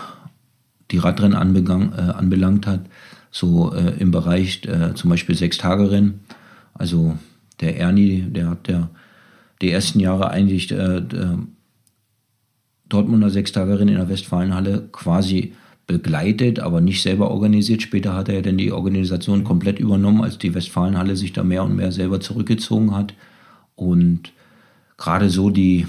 die 0.90 0.98
Radrennen 0.98 1.37
anbegang, 1.37 1.92
äh, 1.92 2.12
anbelangt 2.12 2.66
hat, 2.66 2.81
so 3.31 3.74
äh, 3.74 3.94
im 3.98 4.11
Bereich 4.11 4.64
äh, 4.66 4.94
zum 4.94 5.11
Beispiel 5.11 5.35
Sechstagerennen. 5.35 6.20
Also 6.74 7.18
der 7.61 7.78
Ernie, 7.78 8.22
der 8.22 8.50
hat 8.50 8.68
ja 8.68 8.88
die 9.62 9.70
ersten 9.70 10.01
Jahre 10.01 10.31
eigentlich 10.31 10.70
äh, 10.72 11.03
Dortmunder 12.88 13.31
Sechstagerin 13.31 13.88
in 13.88 13.96
der 13.96 14.09
Westfalenhalle 14.09 14.88
quasi 14.92 15.55
begleitet, 15.87 16.61
aber 16.61 16.81
nicht 16.81 17.03
selber 17.03 17.31
organisiert. 17.31 17.83
Später 17.83 18.14
hat 18.14 18.29
er 18.29 18.37
ja 18.37 18.42
dann 18.42 18.59
die 18.59 18.72
Organisation 18.72 19.44
komplett 19.44 19.79
übernommen, 19.79 20.22
als 20.22 20.38
die 20.38 20.55
Westfalenhalle 20.55 21.16
sich 21.16 21.33
da 21.33 21.42
mehr 21.42 21.64
und 21.64 21.75
mehr 21.75 21.92
selber 21.92 22.20
zurückgezogen 22.20 22.94
hat. 22.94 23.14
Und 23.75 24.33
gerade 24.96 25.31
so 25.31 25.51
die, 25.51 25.87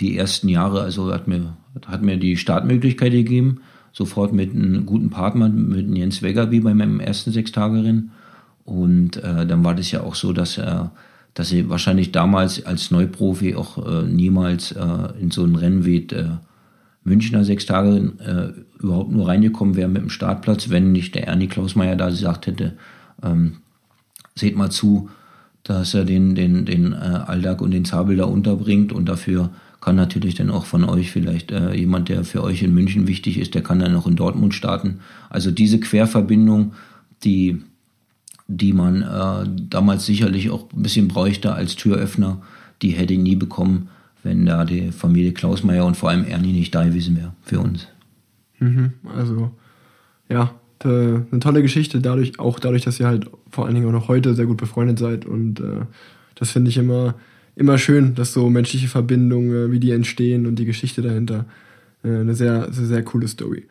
die 0.00 0.16
ersten 0.16 0.48
Jahre, 0.48 0.82
also 0.82 1.12
hat 1.12 1.28
mir, 1.28 1.56
hat 1.86 2.02
mir 2.02 2.16
die 2.16 2.36
Startmöglichkeit 2.36 3.12
gegeben, 3.12 3.60
sofort 3.92 4.32
mit 4.32 4.54
einem 4.54 4.86
guten 4.86 5.10
Partner, 5.10 5.48
mit 5.48 5.88
Jens 5.96 6.22
Weggerby 6.22 6.60
bei 6.60 6.74
meinem 6.74 7.00
ersten 7.00 7.32
Sechstagerin. 7.32 8.10
Und 8.64 9.16
äh, 9.18 9.46
dann 9.46 9.64
war 9.64 9.74
das 9.74 9.90
ja 9.90 10.02
auch 10.02 10.14
so, 10.14 10.32
dass 10.32 10.58
er 10.58 10.92
dass 11.34 11.52
ich 11.52 11.68
wahrscheinlich 11.68 12.12
damals 12.12 12.64
als 12.64 12.90
Neuprofi 12.90 13.54
auch 13.54 13.86
äh, 13.86 14.02
niemals 14.04 14.72
äh, 14.72 15.08
in 15.20 15.30
so 15.30 15.44
ein 15.44 15.54
Rennen 15.54 15.84
wie 15.84 16.06
äh, 16.08 16.30
Münchner 17.04 17.44
sechs 17.44 17.66
Tage 17.66 18.12
äh, 18.18 18.82
überhaupt 18.82 19.10
nur 19.10 19.28
reingekommen 19.28 19.76
wäre 19.76 19.88
mit 19.88 20.02
dem 20.02 20.10
Startplatz, 20.10 20.68
wenn 20.68 20.92
nicht 20.92 21.14
der 21.14 21.26
Ernie 21.26 21.46
Klausmeier 21.46 21.96
da 21.96 22.10
gesagt 22.10 22.46
hätte, 22.46 22.74
ähm, 23.22 23.58
seht 24.34 24.56
mal 24.56 24.70
zu, 24.70 25.10
dass 25.62 25.94
er 25.94 26.04
den, 26.04 26.34
den, 26.34 26.64
den 26.64 26.92
äh, 26.92 26.96
Aldag 26.96 27.60
und 27.60 27.72
den 27.72 27.84
Zabel 27.84 28.16
da 28.16 28.24
unterbringt 28.24 28.92
und 28.92 29.08
dafür 29.08 29.50
kann 29.80 29.96
natürlich 29.96 30.34
dann 30.34 30.50
auch 30.50 30.64
von 30.64 30.84
euch 30.84 31.10
vielleicht 31.10 31.50
äh, 31.50 31.74
jemand, 31.74 32.08
der 32.08 32.24
für 32.24 32.42
euch 32.42 32.62
in 32.62 32.74
München 32.74 33.06
wichtig 33.06 33.38
ist, 33.38 33.54
der 33.54 33.62
kann 33.62 33.78
dann 33.78 33.94
auch 33.94 34.06
in 34.06 34.16
Dortmund 34.16 34.54
starten. 34.54 35.00
Also 35.30 35.50
diese 35.50 35.78
Querverbindung, 35.78 36.72
die, 37.22 37.62
die 38.48 38.72
man 38.72 39.02
äh, 39.02 39.48
damals 39.68 40.06
sicherlich 40.06 40.50
auch 40.50 40.72
ein 40.72 40.82
bisschen 40.82 41.08
bräuchte 41.08 41.52
als 41.54 41.76
Türöffner, 41.76 42.42
die 42.82 42.90
hätte 42.90 43.14
ich 43.14 43.20
nie 43.20 43.36
bekommen, 43.36 43.88
wenn 44.22 44.46
da 44.46 44.64
die 44.64 44.90
Familie 44.90 45.32
Klausmeier 45.32 45.84
und 45.84 45.96
vor 45.96 46.10
allem 46.10 46.24
Ernie 46.24 46.52
nicht 46.52 46.74
da 46.74 46.84
gewesen 46.84 47.16
wäre 47.16 47.32
für 47.42 47.60
uns. 47.60 47.88
Mhm, 48.58 48.94
also, 49.14 49.52
ja, 50.28 50.52
eine 50.84 51.40
tolle 51.40 51.62
Geschichte, 51.62 52.00
dadurch, 52.00 52.38
auch 52.38 52.58
dadurch, 52.60 52.84
dass 52.84 53.00
ihr 53.00 53.06
halt 53.06 53.28
vor 53.50 53.66
allen 53.66 53.74
Dingen 53.74 53.88
auch 53.88 53.92
noch 53.92 54.08
heute 54.08 54.34
sehr 54.34 54.46
gut 54.46 54.58
befreundet 54.58 54.98
seid. 54.98 55.26
Und 55.26 55.60
äh, 55.60 55.86
das 56.34 56.50
finde 56.50 56.70
ich 56.70 56.76
immer, 56.76 57.14
immer 57.56 57.78
schön, 57.78 58.14
dass 58.14 58.32
so 58.32 58.48
menschliche 58.48 58.88
Verbindungen, 58.88 59.70
äh, 59.70 59.72
wie 59.72 59.80
die 59.80 59.90
entstehen 59.90 60.46
und 60.46 60.56
die 60.56 60.64
Geschichte 60.64 61.02
dahinter. 61.02 61.46
Äh, 62.04 62.20
eine 62.20 62.34
sehr, 62.34 62.72
sehr, 62.72 62.86
sehr 62.86 63.02
coole 63.02 63.28
Story. 63.28 63.66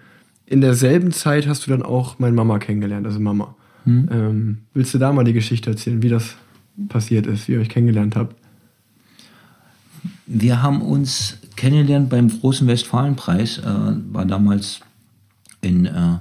In 0.45 0.61
derselben 0.61 1.11
Zeit 1.11 1.47
hast 1.47 1.65
du 1.65 1.71
dann 1.71 1.83
auch 1.83 2.19
meine 2.19 2.35
Mama 2.35 2.59
kennengelernt, 2.59 3.05
also 3.05 3.19
Mama. 3.19 3.55
Hm. 3.87 4.09
Ähm, 4.11 4.57
willst 4.73 4.93
du 4.93 4.97
da 4.97 5.13
mal 5.13 5.23
die 5.23 5.31
Geschichte 5.31 5.69
erzählen, 5.69 6.03
wie 6.03 6.09
das 6.09 6.35
passiert 6.89 7.25
ist, 7.25 7.47
wie 7.47 7.53
ihr 7.53 7.61
euch 7.61 7.69
kennengelernt 7.69 8.17
habt? 8.17 8.35
Wir 10.25 10.61
haben 10.61 10.81
uns 10.81 11.37
kennengelernt 11.55 12.09
beim 12.09 12.27
großen 12.27 12.67
Westfalenpreis, 12.67 13.59
äh, 13.59 13.63
war 13.63 14.25
damals 14.25 14.81
in 15.61 15.85
äh, 15.85 16.17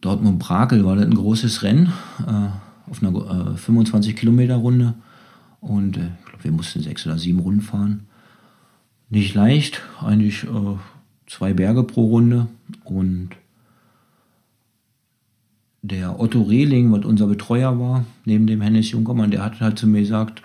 Dortmund-Brakel, 0.00 0.84
war 0.84 0.96
das 0.96 1.06
ein 1.06 1.14
großes 1.14 1.62
Rennen 1.62 1.92
äh, 2.26 2.90
auf 2.90 3.00
einer 3.00 3.54
äh, 3.54 3.56
25 3.56 4.16
Kilometer 4.16 4.56
Runde 4.56 4.94
und 5.60 5.96
äh, 5.96 6.00
ich 6.18 6.24
glaube, 6.26 6.44
wir 6.44 6.52
mussten 6.52 6.82
sechs 6.82 7.06
oder 7.06 7.16
sieben 7.16 7.38
Runden 7.38 7.60
fahren. 7.60 8.06
Nicht 9.08 9.34
leicht, 9.34 9.82
eigentlich 10.04 10.42
äh, 10.42 10.76
zwei 11.28 11.52
Berge 11.54 11.84
pro 11.84 12.06
Runde 12.06 12.48
und 12.82 13.30
der 15.88 16.18
Otto 16.20 16.42
Rehling, 16.42 16.92
was 16.92 17.04
unser 17.04 17.26
Betreuer 17.26 17.78
war, 17.78 18.04
neben 18.24 18.46
dem 18.46 18.60
Hennes 18.60 18.90
Junkermann, 18.90 19.30
der 19.30 19.44
hat 19.44 19.60
halt 19.60 19.78
zu 19.78 19.86
mir 19.86 20.00
gesagt, 20.00 20.42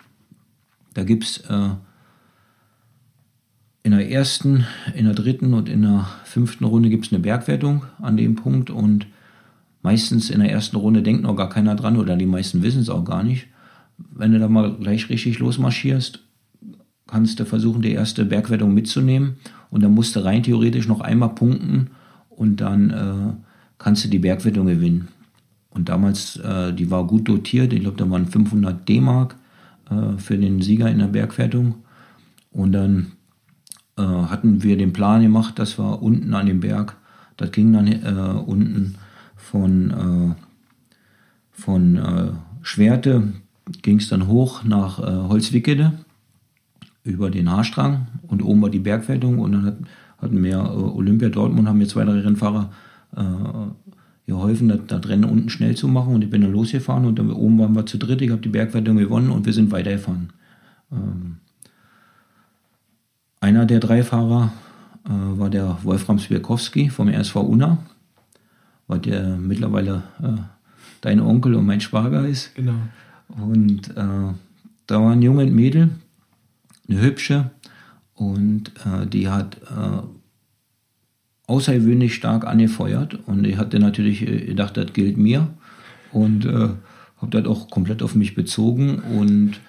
da 0.93 1.03
gibt 1.03 1.23
es 1.23 1.37
äh, 1.49 1.69
in 3.83 3.91
der 3.91 4.11
ersten, 4.11 4.65
in 4.93 5.05
der 5.05 5.15
dritten 5.15 5.53
und 5.53 5.67
in 5.67 5.81
der 5.81 6.07
fünften 6.23 6.65
Runde 6.65 6.89
gibt 6.89 7.07
es 7.07 7.11
eine 7.11 7.21
Bergwertung 7.21 7.83
an 7.99 8.17
dem 8.17 8.35
Punkt 8.35 8.69
und 8.69 9.07
meistens 9.81 10.29
in 10.29 10.41
der 10.41 10.51
ersten 10.51 10.75
Runde 10.75 11.01
denkt 11.01 11.23
noch 11.23 11.35
gar 11.35 11.49
keiner 11.49 11.75
dran 11.75 11.97
oder 11.97 12.15
die 12.15 12.25
meisten 12.25 12.61
wissen 12.61 12.81
es 12.81 12.89
auch 12.89 13.05
gar 13.05 13.23
nicht. 13.23 13.47
Wenn 13.97 14.31
du 14.31 14.39
da 14.39 14.47
mal 14.47 14.75
gleich 14.75 15.09
richtig 15.09 15.39
losmarschierst, 15.39 16.19
kannst 17.07 17.39
du 17.39 17.45
versuchen, 17.45 17.81
die 17.81 17.91
erste 17.91 18.25
Bergwertung 18.25 18.73
mitzunehmen 18.73 19.37
und 19.71 19.81
dann 19.81 19.93
musst 19.93 20.15
du 20.15 20.23
rein 20.23 20.43
theoretisch 20.43 20.87
noch 20.87 21.01
einmal 21.01 21.29
punkten 21.29 21.89
und 22.29 22.57
dann 22.57 22.89
äh, 22.91 23.33
kannst 23.79 24.05
du 24.05 24.09
die 24.09 24.19
Bergwertung 24.19 24.67
gewinnen. 24.67 25.07
Und 25.71 25.89
damals, 25.89 26.35
äh, 26.37 26.73
die 26.73 26.91
war 26.91 27.07
gut 27.07 27.27
dotiert, 27.27 27.73
ich 27.73 27.81
glaube, 27.81 27.97
da 27.97 28.09
waren 28.09 28.27
500 28.27 28.87
D-Mark 28.87 29.35
äh, 29.89 30.17
für 30.17 30.37
den 30.37 30.61
Sieger 30.61 30.89
in 30.89 30.99
der 30.99 31.07
Bergwertung. 31.07 31.75
Und 32.51 32.73
dann 32.73 33.13
äh, 33.97 34.03
hatten 34.03 34.63
wir 34.63 34.77
den 34.77 34.93
Plan 34.93 35.21
gemacht, 35.21 35.57
dass 35.59 35.79
wir 35.79 36.01
unten 36.01 36.33
an 36.33 36.45
dem 36.45 36.59
Berg, 36.59 36.97
das 37.37 37.51
ging 37.51 37.71
dann 37.73 37.87
äh, 37.87 38.39
unten 38.45 38.95
von, 39.35 39.91
äh, 39.91 40.35
von 41.51 41.95
äh, 41.95 42.31
Schwerte, 42.61 43.33
ging 43.81 43.97
es 43.97 44.09
dann 44.09 44.27
hoch 44.27 44.63
nach 44.63 44.97
Holzwickede 44.97 45.93
über 47.03 47.29
den 47.29 47.49
Haarstrang. 47.49 48.07
Und 48.27 48.43
oben 48.43 48.61
war 48.61 48.69
die 48.69 48.79
Bergwertung. 48.79 49.39
Und 49.39 49.53
dann 49.53 49.65
hat, 49.65 49.77
hatten 50.17 50.43
wir 50.43 50.59
Olympia 50.59 51.29
Dortmund, 51.29 51.67
haben 51.67 51.77
mir 51.77 51.87
zwei, 51.87 52.03
drei 52.03 52.19
Rennfahrer 52.19 52.69
geholfen, 54.31 54.69
das, 54.69 54.79
das 54.87 55.07
Rennen 55.07 55.25
unten 55.25 55.49
schnell 55.49 55.75
zu 55.75 55.87
machen 55.87 56.15
und 56.15 56.23
ich 56.23 56.29
bin 56.29 56.41
dann 56.41 56.51
losgefahren 56.51 57.05
und 57.05 57.19
dann 57.19 57.31
oben 57.31 57.59
waren 57.59 57.75
wir 57.75 57.85
zu 57.85 57.97
dritt, 57.97 58.21
ich 58.21 58.31
habe 58.31 58.41
die 58.41 58.49
Bergwertung 58.49 58.97
gewonnen 58.97 59.29
und 59.29 59.45
wir 59.45 59.53
sind 59.53 59.71
weitergefahren. 59.71 60.29
Ähm, 60.91 61.37
einer 63.39 63.65
der 63.65 63.79
drei 63.79 64.03
Fahrer 64.03 64.51
äh, 65.05 65.09
war 65.09 65.49
der 65.49 65.77
Wolfram 65.83 66.19
Swierkowski 66.19 66.89
vom 66.89 67.09
RSV 67.09 67.35
Unna, 67.37 67.77
weil 68.87 68.99
der 68.99 69.37
mittlerweile 69.37 70.03
äh, 70.21 70.41
dein 71.01 71.19
Onkel 71.19 71.55
und 71.55 71.65
mein 71.65 71.81
Schwager 71.81 72.27
ist. 72.27 72.55
Genau. 72.55 72.75
Und 73.27 73.89
äh, 73.97 74.33
da 74.87 75.01
war 75.01 75.11
ein 75.11 75.21
Junge 75.21 75.43
und 75.43 75.53
Mädel, 75.53 75.89
eine 76.87 77.01
hübsche, 77.01 77.51
und 78.21 78.71
äh, 78.85 79.07
die 79.07 79.29
hat 79.29 79.57
äh, 79.63 80.03
außergewöhnlich 81.51 82.15
stark 82.15 82.47
angefeuert. 82.47 83.19
Und 83.25 83.45
ich 83.45 83.57
hatte 83.57 83.79
natürlich 83.79 84.21
äh, 84.21 84.45
gedacht, 84.45 84.77
das 84.77 84.93
gilt 84.93 85.17
mir. 85.17 85.47
Und 86.11 86.45
äh, 86.45 86.69
habe 87.17 87.31
das 87.31 87.45
auch 87.45 87.69
komplett 87.69 88.01
auf 88.01 88.15
mich 88.15 88.33
bezogen 88.35 88.99
und 88.99 89.59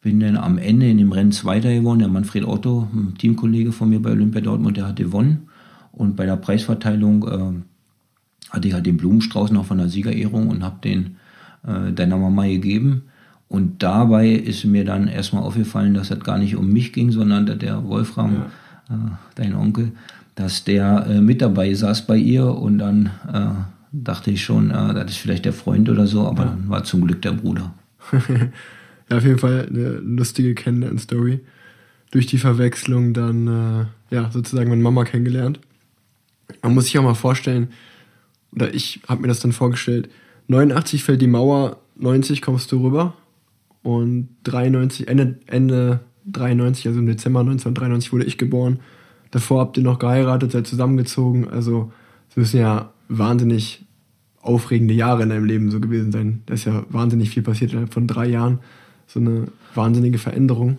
bin 0.00 0.20
dann 0.20 0.36
am 0.36 0.58
Ende 0.58 0.88
in 0.88 0.98
dem 0.98 1.12
Rennen 1.12 1.32
Zweiter 1.32 1.72
geworden. 1.72 2.00
Der 2.00 2.08
Manfred 2.08 2.44
Otto, 2.44 2.88
ein 2.92 3.14
Teamkollege 3.18 3.72
von 3.72 3.88
mir 3.88 4.00
bei 4.00 4.10
Olympia 4.10 4.42
Dortmund, 4.42 4.76
der 4.76 4.86
hat 4.86 4.96
gewonnen. 4.96 5.48
Und 5.92 6.14
bei 6.14 6.26
der 6.26 6.36
Preisverteilung 6.36 7.26
äh, 7.26 8.50
hatte 8.50 8.68
ich 8.68 8.74
halt 8.74 8.86
den 8.86 8.98
Blumenstrauß 8.98 9.50
noch 9.50 9.64
von 9.64 9.78
der 9.78 9.88
Siegerehrung 9.88 10.48
und 10.48 10.62
habe 10.62 10.76
den 10.84 11.16
äh, 11.66 11.92
deiner 11.92 12.18
Mama 12.18 12.44
gegeben. 12.44 13.04
Und 13.48 13.82
dabei 13.82 14.30
ist 14.30 14.64
mir 14.64 14.84
dann 14.84 15.08
erstmal 15.08 15.42
aufgefallen, 15.42 15.94
dass 15.94 16.08
das 16.08 16.20
gar 16.20 16.38
nicht 16.38 16.56
um 16.56 16.72
mich 16.72 16.92
ging, 16.92 17.10
sondern 17.10 17.46
dass 17.46 17.58
der 17.58 17.84
Wolfram, 17.84 18.34
ja. 18.34 18.94
äh, 18.94 19.10
dein 19.36 19.54
Onkel, 19.54 19.92
dass 20.34 20.64
der 20.64 21.06
äh, 21.08 21.20
mit 21.20 21.40
dabei 21.42 21.72
saß 21.74 22.06
bei 22.06 22.16
ihr 22.16 22.46
und 22.46 22.78
dann 22.78 23.10
äh, 23.32 23.74
dachte 23.92 24.30
ich 24.30 24.42
schon, 24.42 24.70
äh, 24.70 24.94
das 24.94 25.12
ist 25.12 25.18
vielleicht 25.18 25.44
der 25.44 25.52
Freund 25.52 25.88
oder 25.88 26.06
so, 26.06 26.26
aber 26.26 26.44
ja. 26.44 26.48
dann 26.50 26.68
war 26.68 26.84
zum 26.84 27.06
Glück 27.06 27.22
der 27.22 27.32
Bruder. 27.32 27.74
ja, 29.10 29.16
auf 29.16 29.24
jeden 29.24 29.38
Fall 29.38 29.66
eine 29.68 29.88
lustige 29.98 30.54
Kennenlern-Story. 30.54 31.40
Durch 32.10 32.26
die 32.26 32.38
Verwechslung 32.38 33.12
dann, 33.12 33.46
äh, 34.10 34.14
ja, 34.14 34.30
sozusagen 34.30 34.70
meine 34.70 34.82
Mama 34.82 35.04
kennengelernt. 35.04 35.60
Man 36.62 36.74
muss 36.74 36.84
sich 36.84 36.98
auch 36.98 37.02
mal 37.02 37.14
vorstellen, 37.14 37.68
oder 38.52 38.72
ich 38.74 39.00
habe 39.08 39.22
mir 39.22 39.28
das 39.28 39.40
dann 39.40 39.52
vorgestellt, 39.52 40.08
89 40.48 41.02
fällt 41.04 41.22
die 41.22 41.26
Mauer, 41.26 41.78
90 41.96 42.42
kommst 42.42 42.70
du 42.72 42.82
rüber 42.82 43.14
und 43.82 44.28
93, 44.44 45.08
Ende, 45.08 45.38
Ende 45.46 46.00
93, 46.26 46.88
also 46.88 47.00
im 47.00 47.06
Dezember 47.06 47.40
1993 47.40 48.12
wurde 48.12 48.24
ich 48.24 48.38
geboren. 48.38 48.80
Davor 49.34 49.62
habt 49.62 49.76
ihr 49.76 49.82
noch 49.82 49.98
geheiratet, 49.98 50.52
seid 50.52 50.64
zusammengezogen. 50.64 51.48
Also 51.48 51.90
es 52.30 52.36
müssen 52.36 52.60
ja 52.60 52.90
wahnsinnig 53.08 53.84
aufregende 54.40 54.94
Jahre 54.94 55.24
in 55.24 55.30
deinem 55.30 55.44
Leben 55.44 55.72
so 55.72 55.80
gewesen 55.80 56.12
sein. 56.12 56.44
Da 56.46 56.54
ist 56.54 56.66
ja 56.66 56.84
wahnsinnig 56.88 57.30
viel 57.30 57.42
passiert 57.42 57.72
innerhalb 57.72 57.92
von 57.92 58.06
drei 58.06 58.28
Jahren. 58.28 58.60
so 59.08 59.18
eine 59.18 59.48
wahnsinnige 59.74 60.18
Veränderung? 60.18 60.78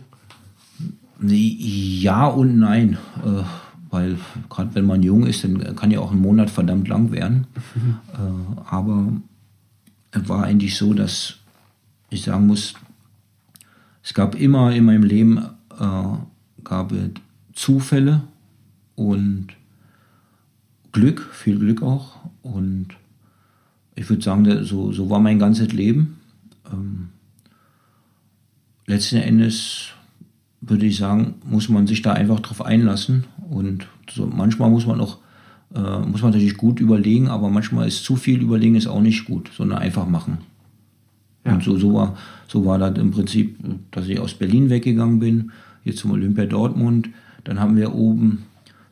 Ja 1.19 2.27
und 2.27 2.57
nein. 2.57 2.97
Äh, 3.25 3.43
weil 3.89 4.17
gerade 4.49 4.73
wenn 4.73 4.85
man 4.85 5.03
jung 5.03 5.25
ist, 5.25 5.43
dann 5.43 5.75
kann 5.75 5.91
ja 5.91 5.99
auch 5.99 6.13
ein 6.13 6.21
Monat 6.21 6.49
verdammt 6.49 6.87
lang 6.87 7.11
werden. 7.11 7.47
Mhm. 7.75 7.97
Äh, 8.13 8.69
aber 8.69 9.11
es 10.11 10.29
war 10.29 10.45
eigentlich 10.45 10.77
so, 10.77 10.93
dass 10.93 11.39
ich 12.09 12.21
sagen 12.21 12.47
muss, 12.47 12.75
es 14.01 14.13
gab 14.13 14.33
immer 14.33 14.73
in 14.73 14.85
meinem 14.85 15.03
Leben 15.03 15.39
äh, 15.77 16.63
gab 16.63 16.93
Zufälle 17.53 18.21
und 18.95 19.47
Glück, 20.91 21.29
viel 21.33 21.59
Glück 21.59 21.81
auch. 21.81 22.17
Und 22.41 22.87
ich 23.95 24.09
würde 24.09 24.23
sagen, 24.23 24.63
so, 24.63 24.91
so 24.91 25.09
war 25.09 25.19
mein 25.19 25.39
ganzes 25.39 25.71
Leben. 25.73 26.17
Ähm, 26.71 27.09
letzten 28.85 29.17
Endes 29.17 29.89
würde 30.61 30.85
ich 30.85 30.97
sagen, 30.97 31.35
muss 31.45 31.69
man 31.69 31.87
sich 31.87 32.01
da 32.01 32.13
einfach 32.13 32.39
drauf 32.39 32.63
einlassen. 32.63 33.25
Und 33.49 33.87
so, 34.09 34.25
manchmal 34.25 34.69
muss 34.69 34.85
man 34.85 35.01
auch, 35.01 35.19
äh, 35.73 35.99
muss 35.99 36.21
man 36.21 36.31
natürlich 36.31 36.57
gut 36.57 36.79
überlegen, 36.79 37.27
aber 37.27 37.49
manchmal 37.49 37.87
ist 37.87 38.03
zu 38.03 38.15
viel 38.15 38.41
überlegen 38.41 38.75
ist 38.75 38.87
auch 38.87 39.01
nicht 39.01 39.25
gut, 39.25 39.51
sondern 39.55 39.79
einfach 39.79 40.07
machen. 40.07 40.39
Ja. 41.45 41.53
Und 41.53 41.63
so, 41.63 41.77
so, 41.77 41.93
war, 41.93 42.17
so 42.47 42.65
war 42.65 42.79
das 42.79 42.97
im 42.97 43.11
Prinzip, 43.11 43.57
dass 43.91 44.07
ich 44.07 44.19
aus 44.19 44.33
Berlin 44.33 44.69
weggegangen 44.69 45.19
bin, 45.19 45.51
hier 45.83 45.95
zum 45.95 46.11
Olympia 46.11 46.45
Dortmund. 46.45 47.09
Dann 47.43 47.59
haben 47.59 47.75
wir 47.75 47.93
oben, 47.93 48.43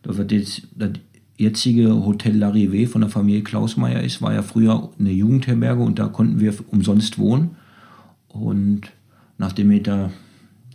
da 0.04 0.16
wird 0.16 0.32
jetzt, 0.32 0.68
das 0.76 0.92
jetzige 1.38 2.06
Hotel 2.06 2.42
Larivé 2.42 2.88
von 2.88 3.02
der 3.02 3.10
Familie 3.10 3.42
Klausmeier 3.42 4.02
ist, 4.02 4.22
war 4.22 4.34
ja 4.34 4.44
früher 4.44 4.90
eine 5.00 5.12
Jugendherberge 5.12 5.82
und 5.82 5.98
da 5.98 6.08
konnten 6.08 6.40
wir 6.40 6.54
umsonst 6.68 7.18
wohnen. 7.18 7.56
Und 8.28 8.92
nachdem 9.38 9.72
ich 9.72 9.84
da 9.84 10.12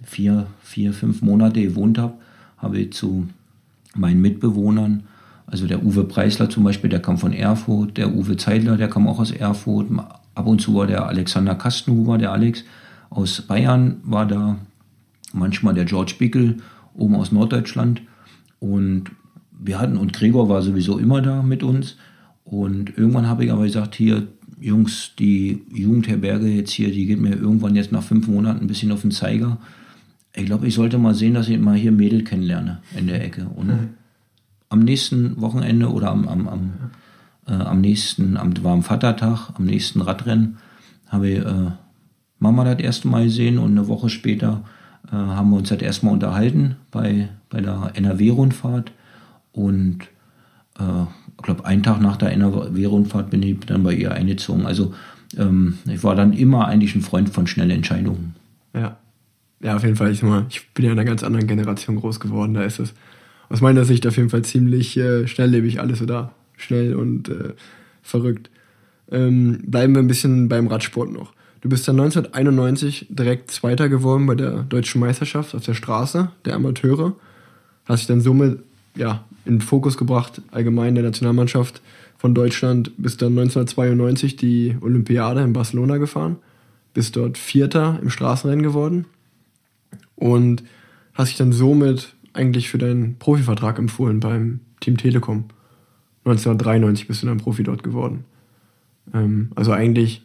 vier, 0.03 0.47
vier, 0.63 0.93
fünf 0.93 1.23
Monate 1.23 1.63
gewohnt 1.63 1.99
habe, 1.99 2.15
habe 2.57 2.79
ich 2.81 2.93
zu 2.93 3.29
meinen 3.95 4.21
Mitbewohnern, 4.21 5.05
also 5.47 5.67
der 5.67 5.85
Uwe 5.85 6.05
Preisler 6.05 6.51
zum 6.51 6.65
Beispiel, 6.65 6.91
der 6.91 7.01
kam 7.01 7.19
von 7.19 7.33
Erfurt, 7.33 7.97
der 7.97 8.15
Uwe 8.15 8.37
Zeidler, 8.37 8.77
der 8.77 8.89
kam 8.89 9.07
auch 9.07 9.19
aus 9.19 9.31
Erfurt, 9.31 9.87
ab 10.35 10.47
und 10.47 10.61
zu 10.61 10.75
war 10.75 10.87
der 10.87 11.07
Alexander 11.07 11.55
Kastenhuber, 11.55 12.19
der 12.19 12.33
Alex 12.33 12.65
aus 13.11 13.43
Bayern 13.43 13.97
war 14.03 14.27
da, 14.27 14.59
manchmal 15.33 15.75
der 15.75 15.85
George 15.85 16.15
Bickel, 16.19 16.59
oben 16.95 17.15
aus 17.15 17.33
Norddeutschland 17.33 18.03
und 18.61 19.11
wir 19.61 19.81
hatten, 19.81 19.97
und 19.97 20.13
Gregor 20.13 20.49
war 20.49 20.63
sowieso 20.63 20.99
immer 20.99 21.21
da 21.21 21.43
mit 21.43 21.63
uns 21.63 21.97
und 22.45 22.97
irgendwann 22.97 23.29
habe 23.29 23.45
ich 23.45 23.53
aber 23.53 23.65
gesagt, 23.65 23.95
hier, 23.95 24.29
Jungs, 24.61 25.13
die 25.19 25.63
Jugendherberge 25.73 26.49
jetzt 26.49 26.71
hier, 26.71 26.91
die 26.91 27.07
geht 27.07 27.21
mir 27.21 27.37
irgendwann 27.37 27.77
jetzt 27.77 27.93
nach 27.93 28.03
fünf 28.03 28.27
Monaten 28.27 28.61
ein 28.63 28.67
bisschen 28.67 28.91
auf 28.93 29.03
den 29.03 29.13
Zeiger 29.13 29.59
ich 30.39 30.47
glaube, 30.47 30.67
ich 30.67 30.75
sollte 30.75 30.99
mal 30.99 31.15
sehen, 31.15 31.35
dass 31.35 31.49
ich 31.49 31.59
mal 31.59 31.77
hier 31.77 31.93
Mädel 31.93 32.23
kennenlerne 32.23 32.81
in 32.97 33.07
der 33.07 33.25
Ecke. 33.25 33.49
Und 33.57 33.69
mhm. 33.69 33.89
am 34.69 34.81
nächsten 34.81 35.41
Wochenende 35.41 35.91
oder 35.91 36.11
am, 36.11 36.29
am, 36.29 36.49
am, 36.49 36.73
äh, 37.47 37.53
am 37.53 37.81
nächsten, 37.81 38.37
am, 38.37 38.53
war 38.63 38.73
am 38.73 38.83
Vatertag, 38.83 39.51
am 39.55 39.65
nächsten 39.65 40.01
Radrennen, 40.01 40.59
habe 41.09 41.29
ich 41.29 41.39
äh, 41.39 41.73
Mama 42.39 42.65
das 42.65 42.79
erste 42.79 43.09
Mal 43.09 43.25
gesehen 43.25 43.59
und 43.59 43.73
eine 43.73 43.89
Woche 43.89 44.09
später 44.09 44.65
äh, 45.07 45.15
haben 45.15 45.51
wir 45.51 45.57
uns 45.59 45.69
das 45.69 45.81
erstmal 45.81 46.15
unterhalten 46.15 46.77
bei, 46.91 47.29
bei 47.51 47.61
der 47.61 47.93
NRW-Rundfahrt. 47.95 48.93
Und 49.53 50.01
äh, 50.79 51.03
ich 51.37 51.43
glaube, 51.43 51.65
einen 51.65 51.83
Tag 51.83 52.01
nach 52.01 52.17
der 52.17 52.33
NRW-Rundfahrt 52.33 53.31
bin 53.31 53.43
ich 53.43 53.61
dann 53.61 53.83
bei 53.83 53.95
ihr 53.95 54.13
eingezogen. 54.13 54.67
Also 54.67 54.95
ähm, 55.37 55.79
ich 55.87 56.03
war 56.05 56.15
dann 56.15 56.33
immer 56.33 56.67
eigentlich 56.67 56.95
ein 56.95 57.03
Freund 57.03 57.31
von 57.31 57.47
schnellen 57.47 57.71
Entscheidungen. 57.71 58.35
Ja 58.75 58.97
ja, 59.61 59.77
auf 59.77 59.83
jeden 59.83 59.97
Fall, 59.97 60.13
ich, 60.13 60.23
mal, 60.23 60.47
ich 60.49 60.69
bin 60.71 60.85
ja 60.85 60.93
in 60.93 60.99
einer 60.99 61.09
ganz 61.09 61.23
anderen 61.23 61.47
Generation 61.47 61.97
groß 61.97 62.21
geworden. 62.21 62.55
Da 62.55 62.63
ist 62.63 62.79
es 62.79 62.95
aus 63.49 63.61
meiner 63.61 63.85
Sicht 63.85 64.07
auf 64.07 64.17
jeden 64.17 64.31
Fall 64.31 64.43
ziemlich 64.43 64.97
äh, 64.97 65.27
schnelllebig 65.27 65.81
alles 65.81 66.01
oder 66.03 66.33
schnell 66.57 66.95
und 66.95 67.29
äh, 67.29 67.55
verrückt. 68.03 68.51
Ähm, 69.11 69.63
bleiben 69.67 69.95
wir 69.95 70.03
ein 70.03 70.09
bisschen 70.09 70.49
beim 70.49 70.67
Radsport 70.69 71.11
noch. 71.11 71.33
Du 71.61 71.69
bist 71.69 71.89
dann 71.89 71.99
1991 71.99 73.07
direkt 73.11 73.51
Zweiter 73.51 73.89
geworden 73.89 74.27
bei 74.27 74.35
der 74.35 74.63
Deutschen 74.63 75.01
Meisterschaft 75.01 75.55
auf 75.55 75.65
der 75.65 75.75
Straße 75.75 76.31
der 76.45 76.55
Amateure. 76.55 77.15
Hast 77.87 78.01
dich 78.01 78.07
dann 78.07 78.21
somit 78.21 78.61
ja, 78.95 79.25
in 79.45 79.57
den 79.57 79.61
Fokus 79.61 79.97
gebracht, 79.97 80.43
allgemein 80.51 80.95
der 80.95 81.05
Nationalmannschaft 81.05 81.81
von 82.17 82.35
Deutschland. 82.35 82.93
Bist 82.97 83.23
dann 83.23 83.33
1992 83.33 84.37
die 84.37 84.77
Olympiade 84.81 85.43
in 85.43 85.53
Barcelona 85.53 85.97
gefahren. 85.97 86.37
Bist 86.95 87.17
dort 87.17 87.39
Vierter 87.39 87.99
im 88.03 88.11
Straßenrennen 88.11 88.63
geworden 88.63 89.07
und 90.17 90.63
hast 91.15 91.31
dich 91.31 91.39
dann 91.39 91.53
somit 91.53 92.15
eigentlich 92.33 92.69
für 92.69 92.79
deinen 92.79 93.17
Profivertrag 93.19 93.79
empfohlen 93.79 94.21
beim 94.21 94.61
Team 94.81 94.97
Telekom. 94.97 95.45
1993 96.25 97.09
bist 97.09 97.23
du 97.23 97.27
dann 97.27 97.39
Profi 97.39 97.63
dort 97.63 97.83
geworden. 97.83 98.25
Ähm, 99.15 99.51
also 99.55 99.73
eigentlich 99.73 100.23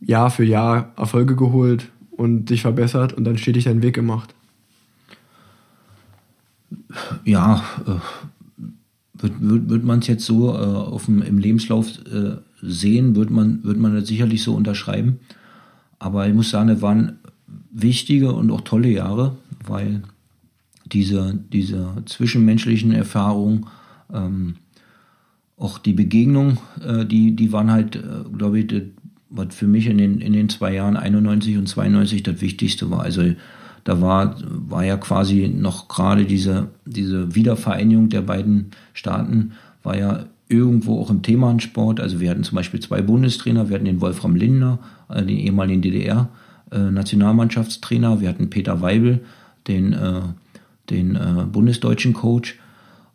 Jahr 0.00 0.30
für 0.30 0.44
Jahr 0.44 0.92
Erfolge 0.96 1.36
geholt 1.36 1.90
und 2.10 2.46
dich 2.46 2.62
verbessert 2.62 3.12
und 3.12 3.24
dann 3.24 3.38
stetig 3.38 3.64
deinen 3.64 3.82
Weg 3.82 3.94
gemacht. 3.94 4.34
Ja, 7.24 7.64
äh, 7.86 9.22
wird, 9.22 9.40
wird, 9.40 9.68
wird 9.68 9.84
man 9.84 10.00
es 10.00 10.06
jetzt 10.06 10.24
so 10.24 10.52
äh, 10.54 10.58
auf 10.58 11.06
dem, 11.06 11.22
im 11.22 11.38
Lebenslauf 11.38 11.86
äh, 12.06 12.36
sehen, 12.62 13.16
wird 13.16 13.30
man, 13.30 13.62
wird 13.64 13.78
man 13.78 13.94
das 13.94 14.08
sicherlich 14.08 14.42
so 14.42 14.54
unterschreiben. 14.54 15.20
Aber 15.98 16.26
ich 16.28 16.34
muss 16.34 16.50
sagen, 16.50 16.68
es 16.68 16.82
waren 16.82 17.18
wichtige 17.70 18.32
und 18.32 18.50
auch 18.50 18.60
tolle 18.62 18.88
Jahre, 18.88 19.36
weil 19.66 20.02
diese, 20.86 21.38
diese 21.52 21.94
zwischenmenschlichen 22.06 22.92
Erfahrungen, 22.92 23.66
ähm, 24.12 24.54
auch 25.56 25.78
die 25.78 25.92
Begegnung, 25.92 26.58
äh, 26.84 27.04
die, 27.04 27.34
die 27.34 27.52
waren 27.52 27.70
halt, 27.70 27.96
äh, 27.96 28.00
glaube 28.36 28.60
ich, 28.60 28.72
was 29.30 29.54
für 29.54 29.66
mich 29.66 29.86
in 29.86 29.98
den, 29.98 30.20
in 30.20 30.32
den 30.32 30.48
zwei 30.48 30.74
Jahren 30.74 30.96
91 30.96 31.58
und 31.58 31.68
92 31.68 32.22
das 32.22 32.40
Wichtigste 32.40 32.90
war. 32.90 33.02
Also 33.02 33.22
da 33.84 34.00
war, 34.00 34.36
war 34.44 34.84
ja 34.84 34.96
quasi 34.96 35.48
noch 35.48 35.88
gerade 35.88 36.24
diese, 36.24 36.68
diese 36.84 37.34
Wiedervereinigung 37.34 38.08
der 38.08 38.22
beiden 38.22 38.70
Staaten, 38.92 39.52
war 39.82 39.96
ja 39.96 40.26
irgendwo 40.48 41.00
auch 41.00 41.10
im 41.10 41.22
Thema 41.22 41.50
an 41.50 41.60
Sport. 41.60 42.00
Also 42.00 42.20
wir 42.20 42.30
hatten 42.30 42.44
zum 42.44 42.56
Beispiel 42.56 42.80
zwei 42.80 43.02
Bundestrainer, 43.02 43.68
wir 43.68 43.74
hatten 43.74 43.84
den 43.84 44.00
Wolfram 44.00 44.36
Lindner, 44.36 44.78
äh, 45.08 45.24
den 45.24 45.36
ehemaligen 45.36 45.82
DDR, 45.82 46.28
äh. 46.70 46.78
Wir 48.20 48.28
hatten 48.28 48.50
Peter 48.50 48.80
Weibel, 48.80 49.20
den, 49.66 49.92
äh, 49.92 50.20
den 50.90 51.16
äh, 51.16 51.44
bundesdeutschen 51.50 52.12
Coach. 52.12 52.58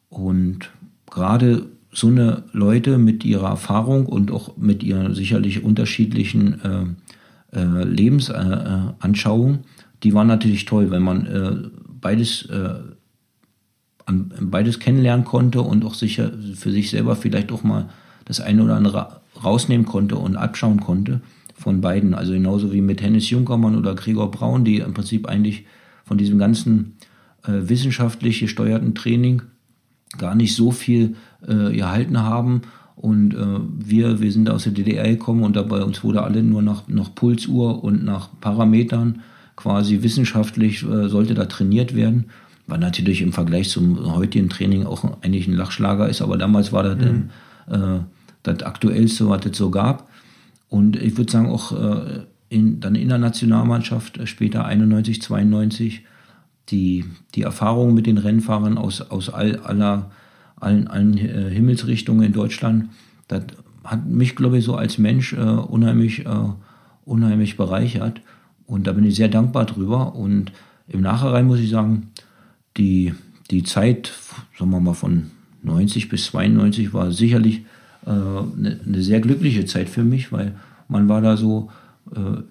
Und 0.10 0.70
gerade 1.10 1.66
so 1.94 2.08
eine 2.08 2.44
Leute 2.52 2.98
mit 2.98 3.24
ihrer 3.24 3.50
Erfahrung 3.50 4.06
und 4.06 4.32
auch 4.32 4.58
mit 4.58 4.84
ihren 4.84 5.14
sicherlich 5.14 5.64
unterschiedlichen 5.64 6.98
äh, 7.54 7.60
äh, 7.60 7.84
Lebensanschauungen, 7.84 9.60
die 10.02 10.14
waren 10.14 10.28
natürlich 10.28 10.66
toll, 10.66 10.92
wenn 10.92 11.04
man 11.04 11.26
äh, 11.26 11.70
beides, 12.02 12.46
äh, 12.50 12.80
an, 14.06 14.34
beides 14.42 14.80
kennenlernen 14.80 15.26
konnte 15.26 15.62
und 15.62 15.86
auch 15.86 15.94
sicher 15.94 16.32
für 16.56 16.72
sich 16.72 16.90
selber 16.90 17.16
vielleicht 17.16 17.52
auch 17.52 17.64
mal 17.64 17.90
das 18.26 18.42
eine 18.42 18.64
oder 18.64 18.76
andere 18.76 19.22
rausnehmen 19.44 19.86
konnte 19.86 20.16
und 20.16 20.36
abschauen 20.36 20.80
konnte 20.80 21.22
von 21.54 21.82
beiden. 21.82 22.14
Also 22.14 22.34
genauso 22.34 22.74
wie 22.74 22.82
mit 22.82 23.02
Hennis 23.02 23.30
Junkermann 23.30 23.78
oder 23.78 23.96
Gregor 23.96 24.32
Braun, 24.32 24.66
die 24.66 24.78
im 24.78 24.94
Prinzip 24.94 25.28
eigentlich 25.28 25.66
von 26.06 26.18
diesem 26.18 26.38
ganzen 26.38 26.98
äh, 27.44 27.52
wissenschaftlich 27.70 28.40
gesteuerten 28.40 28.96
Training 28.96 29.44
gar 30.18 30.36
nicht 30.36 30.56
so 30.56 30.72
viel 30.72 31.16
äh, 31.48 31.78
erhalten 31.78 32.22
haben. 32.22 32.62
Und 32.96 33.34
äh, 33.34 33.60
wir, 33.78 34.22
wir 34.22 34.32
sind 34.32 34.50
aus 34.50 34.64
der 34.64 34.74
DDR 34.74 35.10
gekommen 35.10 35.44
und 35.44 35.56
dabei 35.56 35.84
uns 35.84 36.04
wurde 36.04 36.22
alle 36.22 36.44
nur 36.44 36.62
nach, 36.62 36.88
nach 36.88 37.14
Pulsuhr 37.14 37.84
und 37.84 38.04
nach 38.04 38.30
Parametern 38.40 39.22
quasi 39.56 40.04
wissenschaftlich 40.04 40.84
äh, 40.84 41.10
sollte 41.10 41.34
da 41.34 41.46
trainiert 41.46 41.96
werden. 41.96 42.26
War 42.68 42.78
natürlich 42.78 43.22
im 43.22 43.34
Vergleich 43.34 43.70
zum 43.70 44.14
heutigen 44.16 44.50
Training 44.50 44.86
auch 44.86 45.04
eigentlich 45.22 45.48
ein 45.48 45.56
Lachschlager 45.56 46.08
ist, 46.08 46.22
aber 46.22 46.38
damals 46.38 46.72
war 46.72 46.84
das 46.84 46.98
mhm. 46.98 47.30
äh, 47.68 48.00
das 48.44 48.64
Aktuellste, 48.64 49.28
was 49.28 49.46
es 49.46 49.58
so 49.58 49.70
gab. 49.70 50.08
Und 50.70 50.96
ich 50.96 51.18
würde 51.18 51.32
sagen, 51.32 51.50
auch 51.50 51.72
äh, 51.72 52.22
in, 52.50 52.80
dann 52.80 52.96
in 52.96 53.10
der 53.10 53.18
Nationalmannschaft 53.18 54.18
äh, 54.18 54.28
später 54.28 54.66
91, 54.66 55.22
92 55.22 56.04
die, 56.70 57.06
die 57.36 57.42
Erfahrung 57.42 57.94
mit 57.94 58.06
den 58.06 58.18
Rennfahrern 58.18 58.78
aus, 58.78 59.02
aus 59.02 59.30
all, 59.30 59.58
aller, 59.58 60.12
allen, 60.64 60.88
allen 60.88 61.18
äh, 61.18 61.50
Himmelsrichtungen 61.50 62.24
in 62.24 62.34
Deutschland, 62.34 62.90
das 63.28 63.44
hat 63.84 64.06
mich, 64.06 64.36
glaube 64.36 64.58
ich, 64.58 64.66
so 64.66 64.76
als 64.76 64.98
Mensch 64.98 65.34
äh, 65.34 65.38
unheimlich, 65.38 66.26
äh, 66.26 66.50
unheimlich 67.06 67.58
bereichert. 67.58 68.22
Und 68.66 68.88
da 68.88 68.94
bin 68.94 69.04
ich 69.04 69.16
sehr 69.16 69.28
dankbar 69.28 69.66
drüber. 69.66 70.16
Und 70.16 70.52
im 70.88 71.02
Nachhinein 71.02 71.48
muss 71.48 71.60
ich 71.60 71.70
sagen, 71.70 72.12
die, 72.78 73.14
die 73.52 73.64
Zeit, 73.64 74.14
sagen 74.58 74.72
wir 74.72 74.80
mal, 74.80 74.94
von 74.94 75.32
90 75.64 76.10
bis 76.10 76.26
92 76.26 76.94
war 76.94 77.12
sicherlich 77.12 77.62
eine, 78.06 78.70
äh, 78.70 78.88
eine 78.88 79.02
sehr 79.02 79.20
glückliche 79.20 79.66
Zeit 79.66 79.90
für 79.90 80.04
mich, 80.04 80.32
weil 80.32 80.56
man 80.88 81.10
war 81.10 81.22
da 81.22 81.38
so 81.38 81.70
äh, 82.16 82.42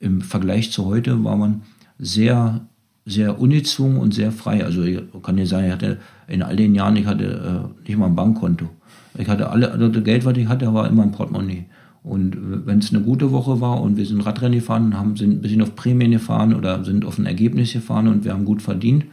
im 0.00 0.20
Vergleich 0.20 0.70
zu 0.70 0.84
heute 0.84 1.24
war 1.24 1.36
man 1.36 1.62
sehr, 1.98 2.66
sehr 3.06 3.38
ungezwungen 3.38 3.98
und 3.98 4.14
sehr 4.14 4.32
frei. 4.32 4.64
Also 4.64 4.82
ich 4.82 5.00
kann 5.22 5.36
dir 5.36 5.46
sagen, 5.46 5.66
ich 5.66 5.72
hatte 5.72 5.98
in 6.26 6.42
all 6.42 6.56
den 6.56 6.74
Jahren, 6.74 6.96
ich 6.96 7.06
hatte 7.06 7.72
äh, 7.84 7.88
nicht 7.88 7.98
mal 7.98 8.06
ein 8.06 8.16
Bankkonto. 8.16 8.68
Ich 9.16 9.28
hatte 9.28 9.50
alle, 9.50 9.70
also 9.70 9.88
das 9.88 10.04
Geld, 10.04 10.24
was 10.24 10.36
ich 10.36 10.48
hatte, 10.48 10.72
war 10.72 10.88
immer 10.88 11.02
ein 11.02 11.12
Portemonnaie. 11.12 11.66
Und 12.02 12.36
wenn 12.66 12.80
es 12.80 12.92
eine 12.92 13.02
gute 13.02 13.32
Woche 13.32 13.60
war 13.60 13.80
und 13.80 13.96
wir 13.96 14.04
sind 14.04 14.20
Radrennen 14.20 14.58
gefahren, 14.58 14.96
haben, 14.96 15.16
sind 15.16 15.30
ein 15.30 15.40
bisschen 15.40 15.62
auf 15.62 15.74
Prämien 15.74 16.10
gefahren 16.10 16.54
oder 16.54 16.84
sind 16.84 17.04
auf 17.04 17.18
ein 17.18 17.24
Ergebnis 17.24 17.72
gefahren 17.72 18.08
und 18.08 18.24
wir 18.24 18.32
haben 18.32 18.44
gut 18.44 18.60
verdient, 18.60 19.06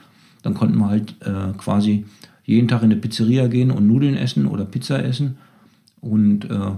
dann 0.44 0.54
konnten 0.54 0.78
wir 0.78 0.90
halt 0.90 1.16
äh, 1.22 1.54
quasi 1.58 2.06
jeden 2.44 2.68
Tag 2.68 2.84
in 2.84 2.92
eine 2.92 3.00
Pizzeria 3.00 3.48
gehen 3.48 3.72
und 3.72 3.88
Nudeln 3.88 4.18
essen 4.18 4.46
oder 4.46 4.66
Pizza 4.66 5.04
essen. 5.04 5.38
Und 6.02 6.46
äh, 6.50 6.72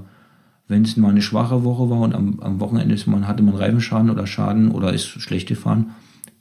wenn 0.68 0.84
es 0.84 0.98
mal 0.98 1.10
eine 1.10 1.22
schwache 1.22 1.64
Woche 1.64 1.90
war 1.90 2.02
und 2.02 2.14
am, 2.14 2.40
am 2.42 2.60
Wochenende 2.60 2.96
man, 3.08 3.28
hatte 3.28 3.42
man 3.42 3.56
Reifenschaden 3.56 4.12
oder 4.12 4.28
Schaden 4.28 4.70
oder 4.70 4.94
ist 4.94 5.06
schlecht 5.06 5.48
gefahren, 5.48 5.92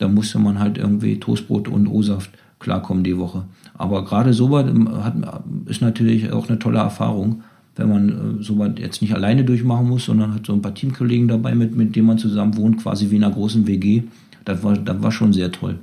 dann 0.03 0.14
musste 0.14 0.38
man 0.38 0.59
halt 0.59 0.78
irgendwie 0.78 1.20
Toastbrot 1.20 1.68
und 1.68 1.86
O-Saft 1.86 2.30
klarkommen 2.59 3.05
die 3.05 3.18
Woche. 3.18 3.44
Aber 3.74 4.05
gerade 4.05 4.32
sowas 4.32 4.66
hat, 5.03 5.14
ist 5.66 5.82
natürlich 5.82 6.32
auch 6.32 6.48
eine 6.48 6.59
tolle 6.59 6.78
Erfahrung, 6.78 7.42
wenn 7.76 7.88
man 7.88 8.09
äh, 8.09 8.42
sowas 8.42 8.72
jetzt 8.76 9.00
nicht 9.03 9.14
alleine 9.14 9.44
durchmachen 9.44 9.88
muss, 9.88 10.05
sondern 10.05 10.34
hat 10.34 10.46
so 10.46 10.53
ein 10.53 10.62
paar 10.62 10.74
Teamkollegen 10.74 11.28
dabei, 11.28 11.55
mit, 11.55 11.74
mit 11.76 11.96
denen 11.96 12.07
man 12.07 12.18
zusammen 12.18 12.57
wohnt, 12.57 12.82
quasi 12.82 13.11
wie 13.11 13.16
in 13.16 13.24
einer 13.24 13.34
großen 13.34 13.66
WG. 13.66 14.03
Das 14.44 14.62
war, 14.62 14.76
das 14.76 15.03
war 15.03 15.12
schon 15.12 15.32
sehr 15.32 15.50
toll. 15.50 15.78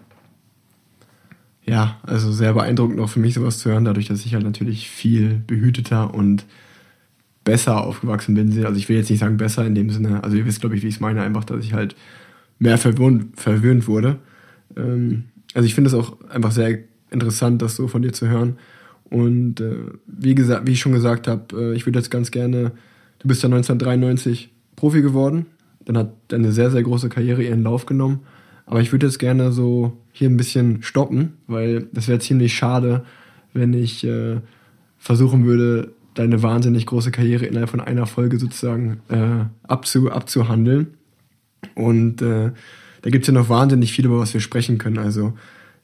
Ja, 1.65 1.97
also 2.03 2.31
sehr 2.31 2.53
beeindruckend 2.53 2.99
auch 2.99 3.09
für 3.09 3.19
mich 3.19 3.35
sowas 3.35 3.59
zu 3.59 3.69
hören, 3.69 3.85
dadurch, 3.85 4.07
dass 4.07 4.25
ich 4.25 4.33
halt 4.33 4.43
natürlich 4.43 4.89
viel 4.89 5.41
behüteter 5.45 6.13
und 6.13 6.45
besser 7.43 7.83
aufgewachsen 7.83 8.35
bin. 8.35 8.65
Also 8.65 8.77
ich 8.77 8.89
will 8.89 8.97
jetzt 8.97 9.09
nicht 9.09 9.19
sagen 9.19 9.37
besser 9.37 9.65
in 9.65 9.75
dem 9.75 9.89
Sinne, 9.89 10.23
also 10.23 10.35
ihr 10.35 10.45
wisst, 10.45 10.61
glaube 10.61 10.75
ich, 10.75 10.83
wie 10.83 10.87
ich 10.87 10.95
es 10.95 10.99
meine, 10.99 11.21
einfach, 11.21 11.43
dass 11.43 11.63
ich 11.63 11.73
halt 11.73 11.95
mehr 12.59 12.77
verwöhnt, 12.77 13.39
verwöhnt 13.39 13.87
wurde. 13.87 14.17
Ähm, 14.77 15.25
also 15.53 15.65
ich 15.65 15.73
finde 15.73 15.89
es 15.89 15.93
auch 15.93 16.17
einfach 16.29 16.51
sehr 16.51 16.79
interessant, 17.09 17.61
das 17.61 17.75
so 17.75 17.87
von 17.87 18.01
dir 18.01 18.13
zu 18.13 18.27
hören. 18.27 18.57
Und 19.09 19.59
äh, 19.59 19.75
wie 20.05 20.35
gesagt, 20.35 20.67
wie 20.67 20.73
ich 20.73 20.79
schon 20.79 20.91
gesagt 20.91 21.27
habe, 21.27 21.55
äh, 21.55 21.75
ich 21.75 21.85
würde 21.85 21.97
jetzt 21.97 22.11
ganz 22.11 22.29
gerne, 22.29 22.71
du 23.19 23.27
bist 23.27 23.41
ja 23.41 23.47
1993 23.47 24.53
Profi 24.75 25.01
geworden, 25.01 25.47
dann 25.85 25.97
hat 25.97 26.13
deine 26.27 26.51
sehr, 26.51 26.69
sehr 26.69 26.83
große 26.83 27.09
Karriere 27.09 27.43
ihren 27.43 27.63
Lauf 27.63 27.85
genommen. 27.85 28.19
Aber 28.67 28.81
ich 28.81 28.91
würde 28.91 29.07
jetzt 29.07 29.17
gerne 29.17 29.51
so 29.51 29.97
hier 30.11 30.29
ein 30.29 30.37
bisschen 30.37 30.83
stoppen, 30.83 31.33
weil 31.47 31.87
das 31.91 32.07
wäre 32.07 32.19
ziemlich 32.19 32.53
schade, 32.53 33.03
wenn 33.53 33.73
ich 33.73 34.03
äh, 34.03 34.41
versuchen 34.99 35.45
würde, 35.45 35.93
deine 36.13 36.43
wahnsinnig 36.43 36.85
große 36.85 37.09
Karriere 37.11 37.45
innerhalb 37.45 37.69
von 37.69 37.79
einer 37.79 38.05
Folge 38.05 38.37
sozusagen 38.37 38.99
äh, 39.09 39.45
abzu, 39.67 40.11
abzuhandeln. 40.11 40.98
Und 41.75 42.21
äh, 42.21 42.51
da 43.01 43.09
gibt 43.09 43.23
es 43.23 43.27
ja 43.27 43.33
noch 43.33 43.49
wahnsinnig 43.49 43.91
viel, 43.91 44.05
über 44.05 44.19
was 44.19 44.33
wir 44.33 44.41
sprechen 44.41 44.77
können. 44.77 44.97
Also 44.97 45.33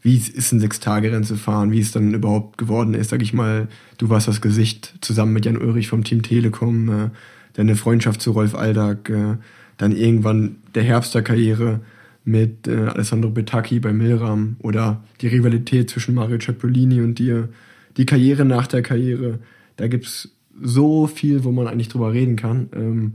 wie 0.02 0.18
ist 0.18 0.52
ein 0.52 0.60
Sechs-Tage-Rennen 0.60 1.24
zu 1.24 1.36
fahren, 1.36 1.72
wie 1.72 1.80
es 1.80 1.92
dann 1.92 2.14
überhaupt 2.14 2.60
geworden 2.60 2.94
ist, 2.94 3.10
sag 3.10 3.24
ich 3.24 3.34
mal, 3.34 3.68
du 3.98 4.10
warst 4.10 4.28
das 4.28 4.40
Gesicht 4.40 4.94
zusammen 5.02 5.34
mit 5.34 5.46
Jan 5.46 5.58
Ulrich 5.58 5.88
vom 5.88 6.04
Team 6.04 6.22
Telekom, 6.22 6.90
äh, 6.90 7.10
deine 7.54 7.76
Freundschaft 7.76 8.22
zu 8.22 8.32
Rolf 8.32 8.54
Aldag, 8.54 9.10
äh, 9.10 9.38
dann 9.78 9.96
irgendwann 9.96 10.58
der 10.76 10.84
Herbst 10.84 11.16
der 11.16 11.24
Karriere 11.24 11.82
mit 12.24 12.68
äh, 12.68 12.86
Alessandro 12.86 13.32
Betacchi 13.32 13.80
bei 13.80 13.94
Milram 13.94 14.58
oder 14.60 15.04
die 15.22 15.28
Rivalität 15.28 15.90
zwischen 15.90 16.16
Mario 16.16 16.38
Cipollini 16.38 17.02
und 17.02 17.18
dir, 17.18 17.50
die 17.98 18.06
Karriere 18.06 18.46
nach 18.46 18.68
der 18.68 18.82
Karriere, 18.82 19.40
da 19.78 19.88
gibt's 19.88 20.30
so 20.62 21.08
viel, 21.08 21.44
wo 21.44 21.52
man 21.52 21.68
eigentlich 21.68 21.90
drüber 21.90 22.14
reden 22.14 22.36
kann. 22.36 22.70
Ähm, 22.74 23.14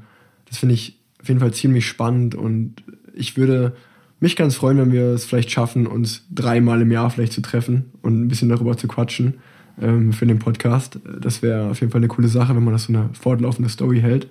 das 0.48 0.58
finde 0.58 0.74
ich 0.74 0.99
auf 1.20 1.28
jeden 1.28 1.40
Fall 1.40 1.52
ziemlich 1.52 1.86
spannend 1.86 2.34
und 2.34 2.82
ich 3.14 3.36
würde 3.36 3.74
mich 4.20 4.36
ganz 4.36 4.54
freuen, 4.54 4.78
wenn 4.78 4.92
wir 4.92 5.06
es 5.14 5.24
vielleicht 5.24 5.50
schaffen, 5.50 5.86
uns 5.86 6.26
dreimal 6.30 6.80
im 6.82 6.90
Jahr 6.90 7.10
vielleicht 7.10 7.32
zu 7.32 7.40
treffen 7.40 7.86
und 8.02 8.20
ein 8.20 8.28
bisschen 8.28 8.50
darüber 8.50 8.76
zu 8.76 8.86
quatschen 8.86 9.34
ähm, 9.80 10.12
für 10.12 10.26
den 10.26 10.38
Podcast. 10.38 10.98
Das 11.20 11.42
wäre 11.42 11.70
auf 11.70 11.80
jeden 11.80 11.90
Fall 11.90 12.00
eine 12.00 12.08
coole 12.08 12.28
Sache, 12.28 12.54
wenn 12.54 12.64
man 12.64 12.74
das 12.74 12.84
so 12.84 12.92
eine 12.92 13.10
fortlaufende 13.14 13.70
Story 13.70 14.00
hält. 14.00 14.28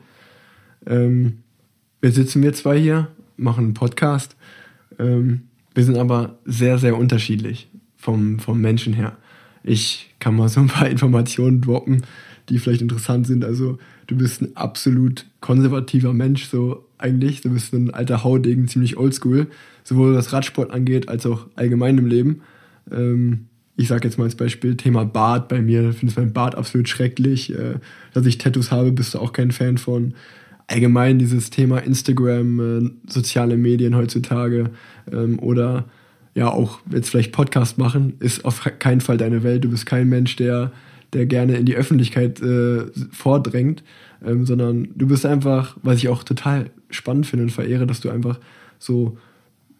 Ähm, 0.85 1.39
wir 2.01 2.11
sitzen 2.11 2.41
wir 2.43 2.53
zwei 2.53 2.79
hier, 2.79 3.07
machen 3.35 3.65
einen 3.65 3.73
Podcast. 3.73 4.35
Ähm, 4.99 5.41
wir 5.73 5.83
sind 5.83 5.97
aber 5.97 6.37
sehr, 6.45 6.77
sehr 6.77 6.97
unterschiedlich 6.97 7.69
vom, 7.97 8.39
vom 8.39 8.61
Menschen 8.61 8.93
her. 8.93 9.17
Ich 9.63 10.13
kann 10.19 10.35
mal 10.35 10.49
so 10.49 10.61
ein 10.61 10.67
paar 10.67 10.89
Informationen 10.89 11.61
droppen, 11.61 12.03
die 12.49 12.59
vielleicht 12.59 12.81
interessant 12.81 13.27
sind. 13.27 13.45
Also 13.45 13.77
du 14.07 14.17
bist 14.17 14.41
ein 14.41 14.55
absolut 14.55 15.25
konservativer 15.41 16.13
Mensch, 16.13 16.45
so 16.45 16.85
eigentlich. 16.97 17.41
Du 17.41 17.51
bist 17.51 17.73
ein 17.73 17.93
alter 17.93 18.23
Haudegen, 18.23 18.67
ziemlich 18.67 18.97
oldschool 18.97 19.47
sowohl 19.89 20.15
was 20.15 20.31
Radsport 20.31 20.71
angeht, 20.71 21.09
als 21.09 21.25
auch 21.25 21.47
allgemein 21.55 21.97
im 21.97 22.05
Leben. 22.05 22.41
Ähm, 22.91 23.47
ich 23.75 23.87
sage 23.87 24.07
jetzt 24.07 24.17
mal 24.17 24.25
als 24.25 24.35
Beispiel 24.35 24.77
Thema 24.77 25.03
Bart 25.03 25.49
bei 25.49 25.61
mir. 25.61 25.93
Findest 25.93 26.17
mein 26.17 26.33
Bart 26.33 26.55
absolut 26.55 26.87
schrecklich. 26.87 27.53
Äh, 27.53 27.75
dass 28.13 28.25
ich 28.25 28.37
Tattoos 28.37 28.71
habe, 28.71 28.91
bist 28.91 29.13
du 29.13 29.19
auch 29.19 29.33
kein 29.33 29.51
Fan 29.51 29.77
von. 29.77 30.13
Allgemein 30.67 31.17
dieses 31.17 31.49
Thema 31.49 31.79
Instagram, 31.79 32.59
äh, 32.59 33.11
soziale 33.11 33.57
Medien 33.57 33.95
heutzutage 33.95 34.69
ähm, 35.11 35.39
oder 35.39 35.85
ja 36.35 36.49
auch 36.51 36.81
jetzt 36.91 37.09
vielleicht 37.09 37.31
Podcast 37.31 37.79
machen, 37.79 38.13
ist 38.19 38.45
auf 38.45 38.69
keinen 38.77 39.01
Fall 39.01 39.17
deine 39.17 39.41
Welt. 39.41 39.63
Du 39.63 39.69
bist 39.69 39.87
kein 39.87 40.07
Mensch, 40.07 40.35
der, 40.35 40.71
der 41.13 41.25
gerne 41.25 41.57
in 41.57 41.65
die 41.65 41.75
Öffentlichkeit 41.75 42.41
äh, 42.41 42.85
vordrängt, 43.11 43.83
ähm, 44.25 44.45
sondern 44.45 44.89
du 44.95 45.07
bist 45.07 45.25
einfach, 45.25 45.77
was 45.81 45.97
ich 45.97 46.09
auch 46.09 46.23
total 46.23 46.69
spannend 46.89 47.25
finde 47.25 47.43
und 47.43 47.51
verehre, 47.51 47.87
dass 47.87 47.99
du 47.99 48.09
einfach 48.09 48.39
so 48.77 49.17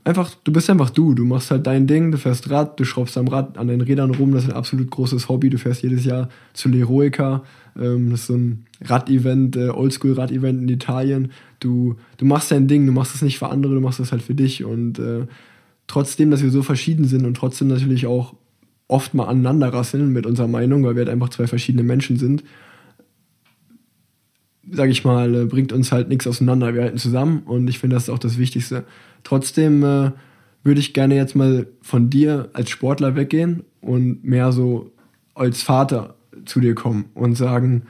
einfach, 0.03 0.31
du 0.43 0.51
bist 0.51 0.69
einfach 0.69 0.89
du. 0.89 1.13
Du 1.13 1.25
machst 1.25 1.51
halt 1.51 1.67
dein 1.67 1.87
Ding, 1.87 2.11
du 2.11 2.17
fährst 2.17 2.49
Rad, 2.49 2.79
du 2.79 2.83
schraubst 2.83 3.17
am 3.17 3.27
Rad 3.27 3.57
an 3.57 3.67
den 3.67 3.81
Rädern 3.81 4.13
rum, 4.13 4.33
das 4.33 4.43
ist 4.43 4.49
ein 4.49 4.55
absolut 4.55 4.89
großes 4.89 5.29
Hobby. 5.29 5.49
Du 5.49 5.57
fährst 5.57 5.83
jedes 5.83 6.05
Jahr 6.05 6.29
zu 6.53 6.69
Leroica, 6.69 7.43
ähm, 7.79 8.09
das 8.09 8.21
ist 8.21 8.27
so 8.27 8.35
ein 8.35 8.65
Rad-Event, 8.81 9.55
äh, 9.55 9.69
Oldschool-Rad-Event 9.69 10.63
in 10.63 10.69
Italien. 10.69 11.31
Du, 11.59 11.95
du 12.17 12.25
machst 12.25 12.51
dein 12.51 12.67
Ding, 12.67 12.85
du 12.85 12.91
machst 12.91 13.15
es 13.15 13.21
nicht 13.21 13.39
für 13.39 13.49
andere, 13.49 13.75
du 13.75 13.81
machst 13.81 13.99
es 13.99 14.11
halt 14.11 14.21
für 14.21 14.35
dich. 14.35 14.63
Und 14.63 14.99
äh, 14.99 15.27
trotzdem, 15.87 16.31
dass 16.31 16.43
wir 16.43 16.51
so 16.51 16.63
verschieden 16.63 17.05
sind 17.05 17.25
und 17.25 17.35
trotzdem 17.35 17.67
natürlich 17.67 18.07
auch 18.07 18.35
oft 18.89 19.13
mal 19.13 19.25
aneinander 19.25 19.71
rasseln 19.73 20.11
mit 20.11 20.25
unserer 20.25 20.49
Meinung, 20.49 20.83
weil 20.83 20.95
wir 20.95 21.01
halt 21.01 21.09
einfach 21.09 21.29
zwei 21.29 21.47
verschiedene 21.47 21.83
Menschen 21.83 22.17
sind, 22.17 22.43
sage 24.69 24.91
ich 24.91 25.05
mal, 25.05 25.33
äh, 25.33 25.45
bringt 25.45 25.71
uns 25.71 25.91
halt 25.91 26.09
nichts 26.09 26.27
auseinander. 26.27 26.73
Wir 26.73 26.83
halten 26.83 26.97
zusammen 26.97 27.43
und 27.45 27.67
ich 27.69 27.79
finde, 27.79 27.95
das 27.95 28.03
ist 28.03 28.09
auch 28.09 28.19
das 28.19 28.37
Wichtigste. 28.37 28.83
Trotzdem 29.23 29.83
äh, 29.83 30.11
würde 30.63 30.79
ich 30.79 30.93
gerne 30.93 31.15
jetzt 31.15 31.35
mal 31.35 31.67
von 31.81 32.09
dir 32.09 32.49
als 32.53 32.69
Sportler 32.69 33.15
weggehen 33.15 33.63
und 33.79 34.23
mehr 34.23 34.51
so 34.51 34.91
als 35.35 35.61
Vater 35.61 36.15
zu 36.45 36.59
dir 36.59 36.75
kommen 36.75 37.05
und 37.13 37.35
sagen, 37.35 37.83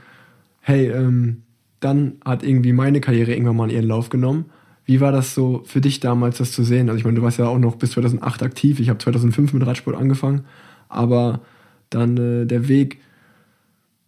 hey, 0.61 0.89
ähm, 0.89 1.43
dann 1.79 2.15
hat 2.25 2.43
irgendwie 2.43 2.73
meine 2.73 3.01
Karriere 3.01 3.31
irgendwann 3.31 3.55
mal 3.55 3.71
ihren 3.71 3.87
Lauf 3.87 4.09
genommen. 4.09 4.45
Wie 4.85 5.01
war 5.01 5.11
das 5.11 5.33
so 5.33 5.63
für 5.65 5.81
dich 5.81 5.99
damals, 5.99 6.39
das 6.39 6.51
zu 6.51 6.63
sehen? 6.63 6.89
Also 6.89 6.99
ich 6.99 7.05
meine, 7.05 7.15
du 7.15 7.21
warst 7.21 7.39
ja 7.39 7.47
auch 7.47 7.59
noch 7.59 7.75
bis 7.75 7.91
2008 7.91 8.43
aktiv. 8.43 8.79
Ich 8.79 8.89
habe 8.89 8.99
2005 8.99 9.53
mit 9.53 9.65
Radsport 9.65 9.95
angefangen, 9.95 10.45
aber 10.89 11.41
dann 11.89 12.17
äh, 12.17 12.45
der 12.45 12.67
Weg, 12.67 12.99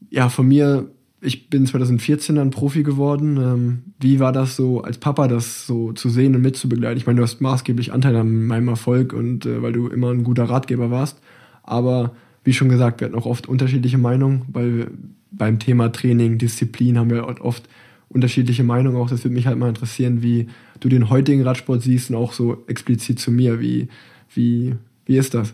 ja, 0.10 0.28
von 0.28 0.48
mir 0.48 0.90
ich 1.22 1.50
bin 1.50 1.68
2014 1.68 2.36
dann 2.36 2.50
Profi 2.50 2.82
geworden. 2.82 3.38
Ähm, 3.38 3.82
wie 4.00 4.20
war 4.20 4.32
das 4.32 4.56
so 4.56 4.82
als 4.82 4.98
Papa, 4.98 5.28
das 5.28 5.68
so 5.68 5.94
zu 5.94 6.10
sehen 6.10 6.36
und 6.36 6.42
mitzubegleiten? 6.42 6.98
Ich 6.98 7.06
meine, 7.06 7.18
du 7.18 7.24
hast 7.24 7.42
maßgeblich 7.42 7.94
Anteil 7.94 8.16
an 8.16 8.48
meinem 8.48 8.68
Erfolg 8.68 9.14
und 9.14 9.46
äh, 9.46 9.62
weil 9.62 9.72
du 9.72 9.88
immer 9.88 10.10
ein 10.10 10.24
guter 10.24 10.46
Ratgeber 10.46 10.90
warst. 10.90 11.22
Aber 11.64 12.16
wie 12.44 12.54
schon 12.54 12.70
gesagt, 12.70 13.00
wir 13.00 13.06
hatten 13.06 13.18
auch 13.18 13.28
oft 13.28 13.48
unterschiedliche 13.48 14.00
Meinungen, 14.00 14.46
weil 14.52 14.88
beim 15.32 15.60
Thema 15.60 15.92
Training, 15.92 16.40
Disziplin 16.40 16.98
haben 16.98 17.12
wir 17.12 17.28
oft 17.46 17.70
unterschiedliche 18.10 18.64
Meinungen. 18.64 18.98
Auch 18.98 19.10
das 19.10 19.24
würde 19.24 19.36
mich 19.36 19.46
halt 19.46 19.60
mal 19.60 19.70
interessieren, 19.70 20.24
wie 20.24 20.48
du 20.80 20.90
den 20.90 21.12
heutigen 21.12 21.44
Radsport 21.44 21.84
siehst 21.84 22.10
und 22.10 22.16
auch 22.16 22.34
so 22.34 22.64
explizit 22.68 23.20
zu 23.20 23.32
mir. 23.32 23.60
Wie, 23.60 23.90
wie, 24.34 24.76
wie 25.06 25.18
ist 25.18 25.36
das? 25.36 25.54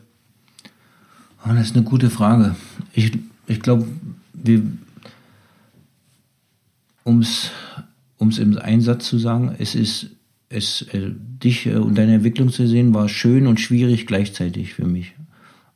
Ah, 1.43 1.53
das 1.53 1.67
ist 1.67 1.75
eine 1.75 1.85
gute 1.85 2.09
Frage. 2.09 2.55
Ich, 2.93 3.17
ich 3.47 3.61
glaube, 3.61 3.87
wir 4.33 4.63
um 7.07 7.19
es 7.19 7.51
im 8.19 8.57
Einsatz 8.57 9.07
zu 9.07 9.17
sagen, 9.17 9.55
es 9.57 9.75
ist, 9.75 10.07
es, 10.49 10.81
äh, 10.93 11.11
dich 11.11 11.65
äh, 11.65 11.75
und 11.75 11.97
deine 11.97 12.15
Entwicklung 12.15 12.49
zu 12.49 12.67
sehen, 12.67 12.93
war 12.93 13.07
schön 13.07 13.47
und 13.47 13.59
schwierig 13.59 14.07
gleichzeitig 14.07 14.73
für 14.73 14.85
mich. 14.85 15.13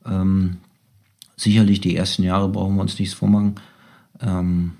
Ähm, 0.05 0.57
sicherlich 1.37 1.79
die 1.79 1.95
ersten 1.95 2.23
Jahre 2.23 2.49
brauchen 2.49 2.75
wir 2.75 2.81
uns 2.81 2.99
nichts 2.99 3.13
vormachen. 3.13 3.55
Ähm, 4.21 4.73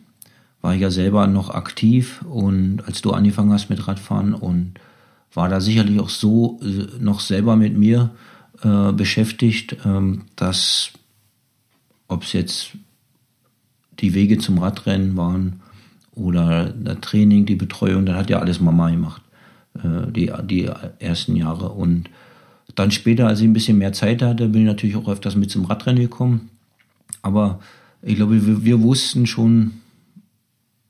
war 0.61 0.75
ich 0.75 0.81
ja 0.81 0.91
selber 0.91 1.25
noch 1.27 1.49
aktiv 1.49 2.21
und 2.23 2.83
als 2.85 3.01
du 3.01 3.11
angefangen 3.11 3.51
hast 3.51 3.69
mit 3.69 3.87
Radfahren 3.87 4.33
und 4.33 4.73
war 5.33 5.49
da 5.49 5.61
sicherlich 5.61 5.99
auch 5.99 6.09
so 6.09 6.59
äh, 6.61 6.99
noch 6.99 7.19
selber 7.19 7.55
mit 7.55 7.77
mir 7.77 8.11
äh, 8.63 8.91
beschäftigt, 8.91 9.77
ähm, 9.85 10.23
dass 10.35 10.91
ob 12.07 12.23
es 12.23 12.33
jetzt 12.33 12.71
die 13.99 14.13
Wege 14.13 14.37
zum 14.37 14.57
Radrennen 14.59 15.15
waren 15.15 15.61
oder 16.13 16.69
das 16.69 16.99
Training, 17.01 17.45
die 17.45 17.55
Betreuung, 17.55 18.05
das 18.05 18.15
hat 18.17 18.29
ja 18.29 18.39
alles 18.39 18.59
Mama 18.59 18.89
gemacht. 18.89 19.21
äh, 19.75 20.11
die, 20.11 20.31
die 20.43 20.69
ersten 20.99 21.35
Jahre. 21.35 21.69
Und 21.69 22.09
dann 22.75 22.91
später, 22.91 23.27
als 23.27 23.39
ich 23.39 23.47
ein 23.47 23.53
bisschen 23.53 23.77
mehr 23.77 23.93
Zeit 23.93 24.21
hatte, 24.21 24.47
bin 24.49 24.61
ich 24.61 24.67
natürlich 24.67 24.95
auch 24.95 25.07
öfters 25.07 25.35
mit 25.35 25.51
zum 25.51 25.65
Radrennen 25.65 26.01
gekommen. 26.01 26.49
Aber 27.21 27.59
ich 28.01 28.15
glaube, 28.15 28.45
wir, 28.45 28.63
wir 28.63 28.81
wussten 28.81 29.27
schon 29.27 29.73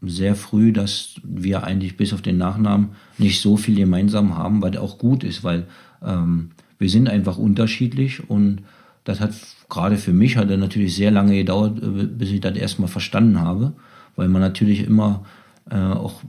sehr 0.02 0.36
früh, 0.36 0.72
dass 0.74 1.16
wir 1.24 1.64
eigentlich 1.64 1.98
bis 1.98 2.14
auf 2.14 2.22
den 2.22 2.38
Nachnamen 2.38 2.90
nicht 3.18 3.42
so 3.42 3.58
viel 3.58 3.76
gemeinsam 3.76 4.38
haben, 4.38 4.62
weil 4.62 4.78
auch 4.78 4.98
gut 4.98 5.24
ist, 5.24 5.44
weil 5.44 5.68
ähm, 6.04 6.52
wir 6.82 6.90
sind 6.90 7.08
einfach 7.08 7.38
unterschiedlich 7.38 8.28
und 8.28 8.64
das 9.04 9.20
hat 9.20 9.34
gerade 9.70 9.98
für 9.98 10.14
mich 10.14 10.36
hat 10.36 10.50
natürlich 10.50 10.96
sehr 10.96 11.12
lange 11.12 11.36
gedauert, 11.36 11.82
äh, 11.82 12.08
bis 12.08 12.32
ich 12.32 12.42
das 12.42 12.58
erstmal 12.58 12.90
verstanden 12.90 13.40
habe, 13.40 13.74
weil 14.16 14.28
man 14.28 14.42
natürlich 14.42 14.84
immer 14.88 15.24
äh, 15.70 15.76
auch 15.76 16.24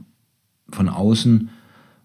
von 0.69 0.89
außen, 0.89 1.49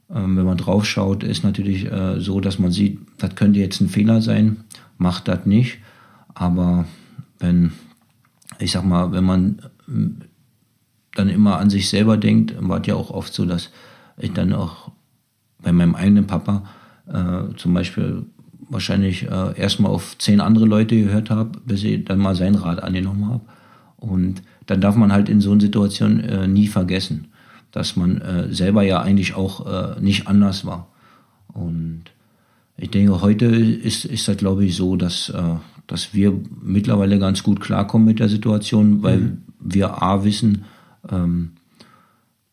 äh, 0.09 0.14
wenn 0.14 0.44
man 0.44 0.57
drauf 0.57 0.86
schaut, 0.86 1.24
ist 1.24 1.44
natürlich 1.44 1.92
äh, 1.92 2.20
so, 2.20 2.40
dass 2.40 2.59
man 2.59 2.72
sieht, 2.72 3.01
das 3.18 3.34
könnte 3.34 3.61
jetzt 3.61 3.82
ein 3.82 3.90
Fehler 3.90 4.22
sein, 4.22 4.64
macht 4.96 5.28
das 5.28 5.44
nicht. 5.44 5.78
Aber 6.32 6.86
wenn, 7.38 7.72
ich 8.59 8.72
sag 8.72 8.84
mal, 8.84 9.12
wenn 9.12 9.24
man 9.24 9.59
äh, 9.88 10.24
dann 11.14 11.28
immer 11.28 11.59
an 11.59 11.68
sich 11.68 11.90
selber 11.90 12.16
denkt, 12.16 12.55
war 12.61 12.80
es 12.80 12.86
ja 12.86 12.94
auch 12.94 13.11
oft 13.11 13.34
so, 13.34 13.44
dass 13.44 13.68
ich 14.16 14.32
dann 14.32 14.55
auch 14.55 14.90
bei 15.61 15.72
meinem 15.72 15.94
eigenen 15.94 16.26
Papa 16.26 16.64
äh, 17.12 17.55
zum 17.57 17.74
Beispiel 17.74 18.24
wahrscheinlich 18.69 19.25
äh, 19.25 19.59
erstmal 19.59 19.91
auf 19.91 20.16
zehn 20.19 20.41
andere 20.41 20.66
Leute 20.66 20.97
gehört 20.97 21.31
habe, 21.31 21.59
bis 21.64 21.83
ich 21.85 22.05
dann 22.05 22.19
mal 22.19 22.35
sein 22.35 22.55
Rat 22.55 22.83
angenommen 22.83 23.29
habe. 23.29 23.41
Und 23.97 24.43
dann 24.66 24.81
darf 24.81 24.97
man 24.97 25.12
halt 25.12 25.29
in 25.29 25.41
so 25.41 25.53
einer 25.53 25.61
Situation 25.61 26.21
äh, 26.21 26.47
nie 26.47 26.66
vergessen, 26.66 27.29
dass 27.73 27.97
man 27.97 28.21
äh, 28.21 28.53
selber 28.53 28.83
ja 28.83 29.01
eigentlich 29.01 29.35
auch 29.35 29.66
äh, 29.66 30.01
nicht 30.01 30.29
anders 30.29 30.64
war. 30.64 30.89
Und 31.53 32.05
ich 32.77 32.91
denke, 32.91 33.21
heute 33.23 33.47
ist, 33.47 34.05
ist 34.05 34.29
das, 34.29 34.37
glaube 34.37 34.64
ich, 34.64 34.77
so, 34.77 34.97
dass, 34.97 35.31
äh, 35.31 35.57
dass 35.87 36.14
wir 36.14 36.33
mittlerweile 36.62 37.19
ganz 37.19 37.43
gut 37.43 37.61
klarkommen 37.61 38.07
mit 38.07 38.21
der 38.21 38.29
Situation, 38.29 39.03
weil 39.03 39.19
mhm. 39.19 39.39
wir 39.61 40.03
A 40.03 40.23
wissen, 40.25 40.64
ähm, 41.11 41.53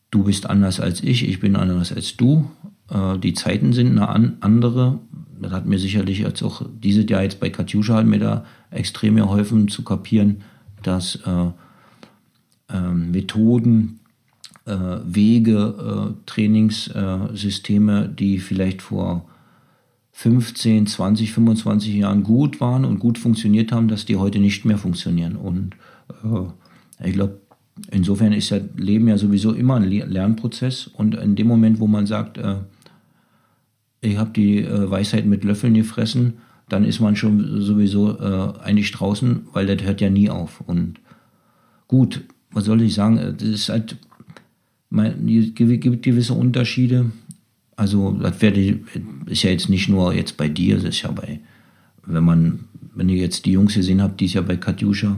du 0.09 0.24
bist 0.24 0.49
anders 0.49 0.80
als 0.80 1.03
ich, 1.03 1.28
ich 1.28 1.39
bin 1.39 1.55
anders 1.55 1.91
als 1.91 2.18
du. 2.18 2.49
Äh, 2.89 3.20
die 3.20 3.34
Zeiten 3.34 3.74
sind 3.74 3.91
eine 3.91 4.07
an, 4.07 4.38
andere 4.39 4.99
das 5.41 5.51
hat 5.51 5.65
mir 5.65 5.79
sicherlich 5.79 6.19
jetzt 6.19 6.43
auch 6.43 6.61
dieses 6.81 7.09
Jahr 7.09 7.23
jetzt 7.23 7.39
bei 7.39 7.49
Katjuscha 7.49 7.95
hat 7.95 8.05
mir 8.05 8.19
da 8.19 8.45
extrem 8.71 9.15
geholfen 9.15 9.67
zu 9.67 9.83
kapieren, 9.83 10.43
dass 10.83 11.15
äh, 11.25 11.47
äh, 12.73 12.91
Methoden, 12.91 13.99
äh, 14.65 14.75
Wege, 15.05 16.13
äh, 16.13 16.13
Trainingssysteme, 16.25 18.09
die 18.09 18.39
vielleicht 18.39 18.81
vor 18.81 19.25
15, 20.13 20.88
20, 20.88 21.33
25 21.33 21.93
Jahren 21.93 22.23
gut 22.23 22.61
waren 22.61 22.86
und 22.86 22.99
gut 22.99 23.17
funktioniert 23.17 23.71
haben, 23.71 23.89
dass 23.89 24.05
die 24.05 24.15
heute 24.15 24.39
nicht 24.39 24.63
mehr 24.63 24.77
funktionieren. 24.77 25.36
Und 25.36 25.75
äh, 26.23 27.05
ich 27.05 27.13
glaube, 27.13 27.41
insofern 27.91 28.31
ist 28.31 28.49
ja 28.49 28.59
Leben 28.77 29.07
ja 29.09 29.17
sowieso 29.17 29.51
immer 29.51 29.75
ein 29.75 29.83
Lernprozess. 29.83 30.88
Und 30.88 31.15
in 31.15 31.36
dem 31.36 31.47
Moment, 31.47 31.79
wo 31.79 31.88
man 31.88 32.07
sagt, 32.07 32.38
äh, 32.38 32.55
ich 34.05 34.17
habe 34.17 34.31
die 34.31 34.59
äh, 34.59 34.89
Weisheit 34.89 35.25
mit 35.25 35.43
Löffeln 35.43 35.73
gefressen, 35.73 36.33
dann 36.69 36.83
ist 36.83 36.99
man 36.99 37.15
schon 37.15 37.61
sowieso 37.61 38.19
äh, 38.19 38.59
eigentlich 38.63 38.91
draußen, 38.91 39.47
weil 39.53 39.67
das 39.67 39.85
hört 39.85 40.01
ja 40.01 40.09
nie 40.09 40.29
auf. 40.29 40.61
Und 40.61 40.99
gut, 41.87 42.23
was 42.51 42.65
soll 42.65 42.81
ich 42.81 42.93
sagen? 42.93 43.17
Äh, 43.17 43.33
das 43.33 43.47
ist 43.47 43.69
halt, 43.69 43.97
es 44.91 45.55
gibt 45.55 46.03
gewisse 46.03 46.33
Unterschiede. 46.33 47.11
Also, 47.75 48.11
das 48.13 48.41
werde 48.41 48.79
ist 49.25 49.43
ja 49.43 49.51
jetzt 49.51 49.69
nicht 49.69 49.89
nur 49.89 50.13
jetzt 50.13 50.37
bei 50.37 50.47
dir, 50.47 50.75
das 50.75 50.85
ist 50.85 51.01
ja 51.01 51.11
bei, 51.11 51.41
wenn 52.05 52.23
man, 52.23 52.59
wenn 52.93 53.09
ihr 53.09 53.17
jetzt 53.17 53.45
die 53.45 53.51
Jungs 53.51 53.73
gesehen 53.73 54.01
habt, 54.01 54.21
die 54.21 54.25
ist 54.25 54.33
ja 54.33 54.41
bei 54.41 54.55
Katjuscha, 54.55 55.17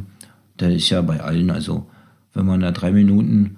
der 0.60 0.76
ist 0.76 0.90
ja 0.90 1.02
bei 1.02 1.22
allen. 1.22 1.52
Also, 1.52 1.86
wenn 2.34 2.46
man 2.46 2.62
da 2.62 2.72
drei 2.72 2.92
Minuten 2.92 3.58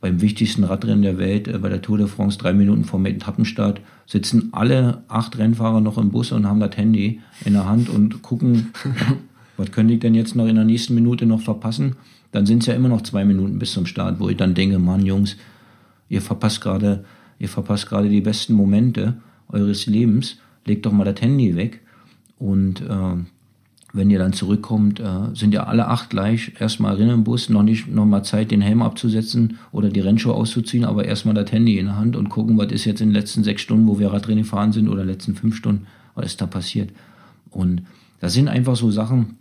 beim 0.00 0.20
wichtigsten 0.20 0.64
Radrennen 0.64 1.02
der 1.02 1.18
Welt, 1.18 1.48
äh, 1.48 1.58
bei 1.58 1.68
der 1.68 1.82
Tour 1.82 1.98
de 1.98 2.06
France, 2.06 2.38
drei 2.38 2.52
Minuten 2.52 2.84
vor 2.84 3.00
dem 3.00 3.06
Etappenstart, 3.06 3.80
sitzen 4.06 4.50
alle 4.52 5.02
acht 5.08 5.38
Rennfahrer 5.38 5.80
noch 5.80 5.98
im 5.98 6.10
Bus 6.10 6.32
und 6.32 6.46
haben 6.46 6.60
das 6.60 6.76
Handy 6.76 7.20
in 7.44 7.54
der 7.54 7.68
Hand 7.68 7.88
und 7.88 8.22
gucken, 8.22 8.72
was 9.56 9.72
könnte 9.72 9.94
ich 9.94 10.00
denn 10.00 10.14
jetzt 10.14 10.36
noch 10.36 10.46
in 10.46 10.56
der 10.56 10.64
nächsten 10.64 10.94
Minute 10.94 11.26
noch 11.26 11.40
verpassen? 11.40 11.96
Dann 12.32 12.46
sind 12.46 12.62
es 12.62 12.66
ja 12.66 12.74
immer 12.74 12.88
noch 12.88 13.02
zwei 13.02 13.24
Minuten 13.24 13.58
bis 13.58 13.72
zum 13.72 13.86
Start, 13.86 14.20
wo 14.20 14.28
ich 14.28 14.36
dann 14.36 14.54
denke, 14.54 14.78
Mann, 14.78 15.06
Jungs, 15.06 15.36
ihr 16.08 16.20
verpasst 16.20 16.60
gerade, 16.60 17.04
ihr 17.38 17.48
verpasst 17.48 17.88
gerade 17.88 18.08
die 18.08 18.20
besten 18.20 18.54
Momente 18.54 19.16
eures 19.48 19.86
Lebens, 19.86 20.36
legt 20.64 20.84
doch 20.86 20.92
mal 20.92 21.04
das 21.04 21.20
Handy 21.20 21.56
weg 21.56 21.80
und 22.38 22.80
äh, 22.80 23.16
wenn 23.92 24.10
ihr 24.10 24.18
dann 24.18 24.32
zurückkommt, 24.32 25.00
äh, 25.00 25.34
sind 25.34 25.54
ja 25.54 25.64
alle 25.64 25.88
acht 25.88 26.10
gleich. 26.10 26.52
Erstmal 26.58 26.96
rein 26.96 27.08
im 27.08 27.24
Bus, 27.24 27.48
noch 27.48 27.62
nicht 27.62 27.88
noch 27.88 28.04
mal 28.04 28.22
Zeit, 28.22 28.50
den 28.50 28.60
Helm 28.60 28.82
abzusetzen 28.82 29.58
oder 29.72 29.88
die 29.88 30.00
Rennschuhe 30.00 30.34
auszuziehen, 30.34 30.84
aber 30.84 31.04
erstmal 31.04 31.34
das 31.34 31.50
Handy 31.52 31.78
in 31.78 31.86
der 31.86 31.96
Hand 31.96 32.16
und 32.16 32.28
gucken, 32.28 32.58
was 32.58 32.72
ist 32.72 32.84
jetzt 32.84 33.00
in 33.00 33.08
den 33.08 33.14
letzten 33.14 33.44
sechs 33.44 33.62
Stunden, 33.62 33.86
wo 33.86 33.98
wir 33.98 34.12
Radrennen 34.12 34.44
gefahren 34.44 34.72
sind 34.72 34.88
oder 34.88 35.04
letzten 35.04 35.34
fünf 35.34 35.56
Stunden, 35.56 35.86
was 36.14 36.26
ist 36.26 36.40
da 36.40 36.46
passiert. 36.46 36.90
Und 37.50 37.82
das 38.20 38.34
sind 38.34 38.48
einfach 38.48 38.76
so 38.76 38.90
Sachen, 38.90 39.36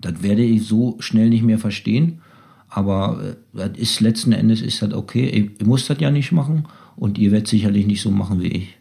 das 0.00 0.22
werde 0.22 0.42
ich 0.42 0.64
so 0.64 0.96
schnell 1.00 1.28
nicht 1.28 1.42
mehr 1.42 1.58
verstehen. 1.58 2.20
Aber 2.68 3.22
äh, 3.22 3.34
das 3.56 3.78
ist 3.78 4.00
letzten 4.00 4.32
Endes 4.32 4.60
ist 4.60 4.82
das 4.82 4.92
okay. 4.92 5.26
Ich 5.26 5.66
muss 5.66 5.86
das 5.86 5.98
ja 6.00 6.10
nicht 6.10 6.32
machen 6.32 6.66
und 6.96 7.18
ihr 7.18 7.32
werdet 7.32 7.48
sicherlich 7.48 7.86
nicht 7.86 8.02
so 8.02 8.10
machen 8.10 8.40
wie 8.40 8.48
ich. 8.48 8.77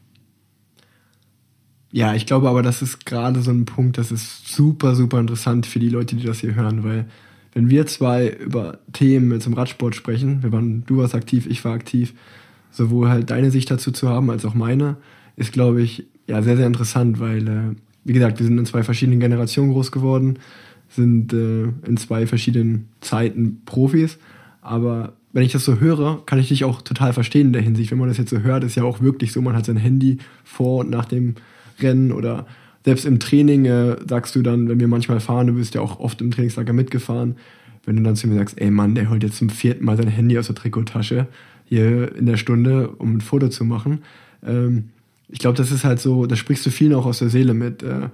Ja, 1.92 2.14
ich 2.14 2.26
glaube 2.26 2.50
aber, 2.50 2.64
das 2.64 2.82
ist 2.82 3.06
gerade 3.06 3.42
so 3.42 3.52
ein 3.52 3.66
Punkt, 3.66 3.98
das 3.98 4.12
ist 4.12 4.48
super, 4.48 4.96
super 4.96 5.20
interessant 5.20 5.66
für 5.66 5.80
die 5.80 5.90
Leute, 5.90 6.16
die 6.16 6.26
das 6.26 6.40
hier 6.40 6.56
hören, 6.56 6.84
weil 6.84 7.06
wenn 7.54 7.70
wir 7.70 7.88
zwei 7.88 8.30
über 8.30 8.80
Themen 8.94 9.40
zum 9.40 9.54
Radsport 9.54 9.96
sprechen, 9.96 10.44
wir 10.44 10.52
waren, 10.52 10.84
du 10.86 10.98
warst 10.98 11.16
aktiv, 11.16 11.48
ich 11.48 11.64
war 11.64 11.74
aktiv, 11.74 12.14
sowohl 12.72 13.10
halt 13.10 13.30
deine 13.30 13.52
Sicht 13.52 13.72
dazu 13.72 13.92
zu 13.92 14.10
haben, 14.10 14.30
als 14.30 14.46
auch 14.46 14.54
meine, 14.54 14.98
ist, 15.38 15.54
glaube 15.54 15.82
ich, 15.82 16.06
ja, 16.28 16.42
sehr, 16.44 16.58
sehr 16.58 16.68
interessant, 16.68 17.20
weil, 17.20 17.48
äh, 17.48 17.76
wie 18.04 18.14
gesagt, 18.14 18.40
wir 18.40 18.46
sind 18.46 18.58
in 18.58 18.66
zwei 18.66 18.84
verschiedenen 18.84 19.20
Generationen 19.20 19.72
groß 19.72 19.92
geworden, 19.92 20.40
sind 20.90 21.34
äh, 21.34 21.64
in 21.88 21.98
zwei 21.98 22.28
verschiedenen 22.28 22.90
Zeiten 23.00 23.62
Profis, 23.66 24.18
aber 24.62 25.14
wenn 25.32 25.44
ich 25.44 25.52
das 25.54 25.66
so 25.66 25.80
höre, 25.80 26.26
kann 26.26 26.40
ich 26.40 26.50
dich 26.50 26.64
auch 26.64 26.82
total 26.82 27.14
verstehen 27.14 27.48
in 27.48 27.54
der 27.54 27.62
Hinsicht. 27.62 27.92
Wenn 27.92 27.98
man 28.00 28.08
das 28.10 28.18
jetzt 28.18 28.30
so 28.30 28.40
hört, 28.40 28.64
ist 28.64 28.76
ja 28.76 28.84
auch 28.84 29.02
wirklich 29.02 29.32
so, 29.32 29.42
man 29.42 29.56
hat 29.56 29.66
sein 29.66 29.78
Handy 29.78 30.18
vor 30.44 30.80
und 30.80 30.90
nach 30.90 31.06
dem 31.06 31.36
Rennen 31.80 32.12
oder 32.12 32.46
selbst 32.88 33.06
im 33.06 33.20
Training 33.20 33.66
äh, 33.66 33.98
sagst 34.08 34.34
du 34.36 34.42
dann, 34.42 34.70
wenn 34.70 34.80
wir 34.80 34.88
manchmal 34.88 35.20
fahren, 35.20 35.48
du 35.48 35.54
bist 35.54 35.76
ja 35.76 35.82
auch 35.82 36.00
oft 36.00 36.22
im 36.22 36.32
Trainingslager 36.32 36.72
mitgefahren, 36.72 37.36
wenn 37.86 37.98
du 37.98 38.04
dann 38.04 38.16
zu 38.16 38.28
mir 38.28 38.36
sagst, 38.36 38.62
ey 38.62 38.72
Mann, 38.72 38.96
der 38.96 39.10
holt 39.10 39.24
jetzt 39.24 39.38
zum 39.38 39.50
vierten 39.50 39.84
Mal 39.84 39.98
sein 39.98 40.08
Handy 40.08 40.38
aus 40.38 40.48
der 40.48 40.56
Trikottasche 40.56 41.28
hier 41.66 42.16
in 42.16 42.26
der 42.26 42.38
Stunde, 42.38 42.88
um 42.90 43.18
ein 43.18 43.22
Foto 43.22 43.50
zu 43.50 43.66
machen. 43.66 44.04
Ähm, 44.42 44.90
ich 45.28 45.40
glaube, 45.40 45.58
das 45.58 45.72
ist 45.72 45.84
halt 45.84 46.00
so, 46.00 46.28
da 46.28 46.38
sprichst 46.38 46.66
du 46.66 46.70
viel 46.70 46.88
noch 46.88 47.06
aus 47.06 47.20
der 47.20 47.28
Seele 47.28 47.54
mit. 47.54 47.84
Äh, 47.84 48.08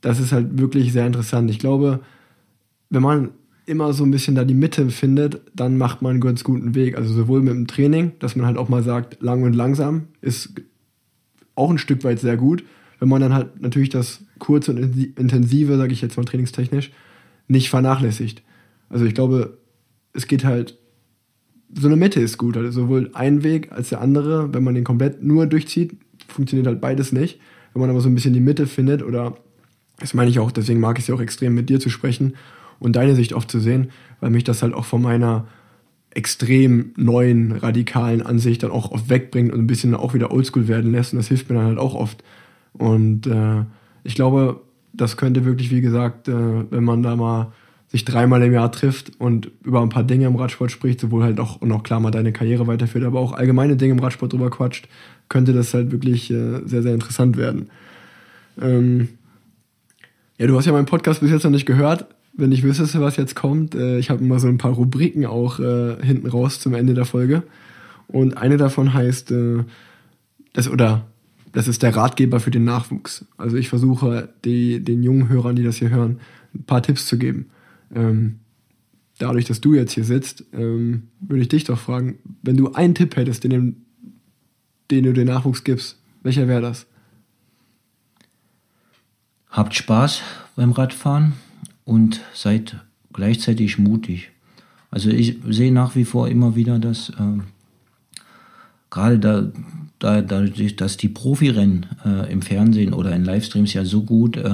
das 0.00 0.18
ist 0.18 0.32
halt 0.32 0.58
wirklich 0.58 0.94
sehr 0.94 1.06
interessant. 1.06 1.50
Ich 1.50 1.58
glaube, 1.58 2.00
wenn 2.88 3.02
man 3.02 3.28
immer 3.66 3.92
so 3.92 4.04
ein 4.04 4.10
bisschen 4.10 4.34
da 4.34 4.44
die 4.44 4.54
Mitte 4.54 4.88
findet, 4.88 5.42
dann 5.54 5.76
macht 5.76 6.00
man 6.00 6.12
einen 6.12 6.20
ganz 6.20 6.42
guten 6.42 6.74
Weg. 6.74 6.96
Also 6.96 7.12
sowohl 7.12 7.42
mit 7.42 7.52
dem 7.52 7.66
Training, 7.66 8.12
dass 8.18 8.34
man 8.34 8.46
halt 8.46 8.56
auch 8.56 8.70
mal 8.70 8.82
sagt, 8.82 9.22
lang 9.22 9.42
und 9.42 9.52
langsam 9.52 10.08
ist 10.22 10.54
auch 11.54 11.70
ein 11.70 11.76
Stück 11.76 12.02
weit 12.02 12.18
sehr 12.18 12.38
gut 12.38 12.64
wenn 13.00 13.08
man 13.08 13.20
dann 13.20 13.34
halt 13.34 13.60
natürlich 13.60 13.88
das 13.88 14.22
kurze 14.38 14.72
und 14.72 14.78
intensive, 15.18 15.76
sage 15.76 15.92
ich 15.92 16.02
jetzt 16.02 16.16
mal 16.16 16.24
trainingstechnisch, 16.24 16.92
nicht 17.48 17.70
vernachlässigt. 17.70 18.42
Also 18.88 19.04
ich 19.06 19.14
glaube, 19.14 19.58
es 20.12 20.26
geht 20.26 20.44
halt, 20.44 20.76
so 21.72 21.86
eine 21.86 21.96
Mitte 21.96 22.20
ist 22.20 22.36
gut. 22.38 22.56
Also 22.56 22.70
sowohl 22.82 23.10
ein 23.14 23.42
Weg 23.42 23.72
als 23.72 23.88
der 23.88 24.00
andere, 24.00 24.52
wenn 24.52 24.62
man 24.62 24.74
den 24.74 24.84
komplett 24.84 25.22
nur 25.22 25.46
durchzieht, 25.46 25.96
funktioniert 26.28 26.66
halt 26.66 26.80
beides 26.80 27.12
nicht. 27.12 27.40
Wenn 27.72 27.80
man 27.80 27.90
aber 27.90 28.00
so 28.00 28.08
ein 28.08 28.14
bisschen 28.14 28.34
die 28.34 28.40
Mitte 28.40 28.66
findet, 28.66 29.02
oder 29.02 29.36
das 29.98 30.14
meine 30.14 30.30
ich 30.30 30.38
auch, 30.38 30.50
deswegen 30.50 30.80
mag 30.80 30.98
ich 30.98 31.04
es 31.04 31.08
ja 31.08 31.14
auch 31.14 31.20
extrem 31.20 31.54
mit 31.54 31.70
dir 31.70 31.80
zu 31.80 31.88
sprechen 31.88 32.34
und 32.80 32.96
deine 32.96 33.14
Sicht 33.14 33.32
oft 33.32 33.50
zu 33.50 33.60
sehen, 33.60 33.90
weil 34.20 34.30
mich 34.30 34.44
das 34.44 34.62
halt 34.62 34.74
auch 34.74 34.84
von 34.84 35.02
meiner 35.02 35.46
extrem 36.12 36.92
neuen, 36.96 37.52
radikalen 37.52 38.22
Ansicht 38.22 38.62
dann 38.64 38.72
auch 38.72 38.90
oft 38.90 39.08
wegbringt 39.08 39.52
und 39.52 39.60
ein 39.60 39.66
bisschen 39.68 39.94
auch 39.94 40.12
wieder 40.12 40.32
oldschool 40.32 40.66
werden 40.66 40.90
lässt. 40.90 41.12
Und 41.12 41.18
das 41.18 41.28
hilft 41.28 41.48
mir 41.48 41.56
dann 41.56 41.66
halt 41.66 41.78
auch 41.78 41.94
oft, 41.94 42.24
und 42.72 43.26
äh, 43.26 43.64
ich 44.04 44.14
glaube, 44.14 44.60
das 44.92 45.16
könnte 45.16 45.44
wirklich, 45.44 45.70
wie 45.70 45.80
gesagt, 45.80 46.28
äh, 46.28 46.32
wenn 46.70 46.84
man 46.84 47.02
da 47.02 47.16
mal 47.16 47.52
sich 47.88 48.04
dreimal 48.04 48.42
im 48.42 48.52
Jahr 48.52 48.70
trifft 48.70 49.12
und 49.18 49.50
über 49.64 49.82
ein 49.82 49.88
paar 49.88 50.04
Dinge 50.04 50.26
im 50.26 50.36
Radsport 50.36 50.70
spricht, 50.70 51.00
sowohl 51.00 51.24
halt 51.24 51.40
auch 51.40 51.60
und 51.60 51.82
klar 51.82 51.98
mal 51.98 52.12
deine 52.12 52.32
Karriere 52.32 52.68
weiterführt, 52.68 53.04
aber 53.04 53.18
auch 53.18 53.32
allgemeine 53.32 53.76
Dinge 53.76 53.94
im 53.94 53.98
Radsport 53.98 54.32
drüber 54.32 54.48
quatscht, 54.48 54.88
könnte 55.28 55.52
das 55.52 55.74
halt 55.74 55.90
wirklich 55.90 56.30
äh, 56.30 56.60
sehr, 56.64 56.82
sehr 56.82 56.94
interessant 56.94 57.36
werden. 57.36 57.68
Ähm, 58.60 59.08
ja, 60.38 60.46
du 60.46 60.56
hast 60.56 60.66
ja 60.66 60.72
meinen 60.72 60.86
Podcast 60.86 61.20
bis 61.20 61.30
jetzt 61.30 61.42
noch 61.42 61.50
nicht 61.50 61.66
gehört. 61.66 62.06
Wenn 62.32 62.52
ich 62.52 62.62
wüsste, 62.62 62.86
was 63.00 63.16
jetzt 63.16 63.34
kommt, 63.34 63.74
äh, 63.74 63.98
ich 63.98 64.08
habe 64.08 64.22
immer 64.22 64.38
so 64.38 64.46
ein 64.46 64.58
paar 64.58 64.72
Rubriken 64.72 65.26
auch 65.26 65.58
äh, 65.58 65.96
hinten 66.00 66.28
raus 66.28 66.60
zum 66.60 66.74
Ende 66.74 66.94
der 66.94 67.04
Folge. 67.04 67.42
Und 68.06 68.36
eine 68.36 68.56
davon 68.56 68.94
heißt, 68.94 69.32
äh, 69.32 69.64
das 70.52 70.68
oder 70.68 71.06
das 71.52 71.68
ist 71.68 71.82
der 71.82 71.94
Ratgeber 71.94 72.40
für 72.40 72.50
den 72.50 72.64
Nachwuchs. 72.64 73.24
Also 73.36 73.56
ich 73.56 73.68
versuche 73.68 74.32
die, 74.44 74.82
den 74.82 75.02
jungen 75.02 75.28
Hörern, 75.28 75.56
die 75.56 75.62
das 75.62 75.76
hier 75.76 75.90
hören, 75.90 76.20
ein 76.54 76.64
paar 76.64 76.82
Tipps 76.82 77.06
zu 77.06 77.18
geben. 77.18 77.50
Ähm, 77.94 78.40
dadurch, 79.18 79.44
dass 79.44 79.60
du 79.60 79.74
jetzt 79.74 79.92
hier 79.92 80.04
sitzt, 80.04 80.44
ähm, 80.52 81.08
würde 81.20 81.42
ich 81.42 81.48
dich 81.48 81.64
doch 81.64 81.78
fragen, 81.78 82.18
wenn 82.42 82.56
du 82.56 82.72
einen 82.72 82.94
Tipp 82.94 83.16
hättest, 83.16 83.44
den, 83.44 83.84
den 84.90 85.04
du 85.04 85.12
den 85.12 85.26
Nachwuchs 85.26 85.64
gibst, 85.64 85.98
welcher 86.22 86.48
wäre 86.48 86.62
das? 86.62 86.86
Habt 89.48 89.74
Spaß 89.74 90.22
beim 90.54 90.72
Radfahren 90.72 91.32
und 91.84 92.20
seid 92.34 92.76
gleichzeitig 93.12 93.78
mutig. 93.78 94.30
Also 94.90 95.10
ich 95.10 95.38
sehe 95.48 95.72
nach 95.72 95.96
wie 95.96 96.04
vor 96.04 96.28
immer 96.28 96.54
wieder, 96.54 96.78
dass 96.78 97.10
äh, 97.10 97.40
gerade 98.90 99.18
da, 99.18 99.52
da, 100.00 100.22
dadurch, 100.22 100.76
dass 100.76 100.96
die 100.96 101.08
Profirennen 101.08 101.86
äh, 102.04 102.32
im 102.32 102.42
Fernsehen 102.42 102.92
oder 102.92 103.14
in 103.14 103.24
Livestreams 103.24 103.72
ja 103.74 103.84
so 103.84 104.02
gut 104.02 104.36
äh, 104.36 104.50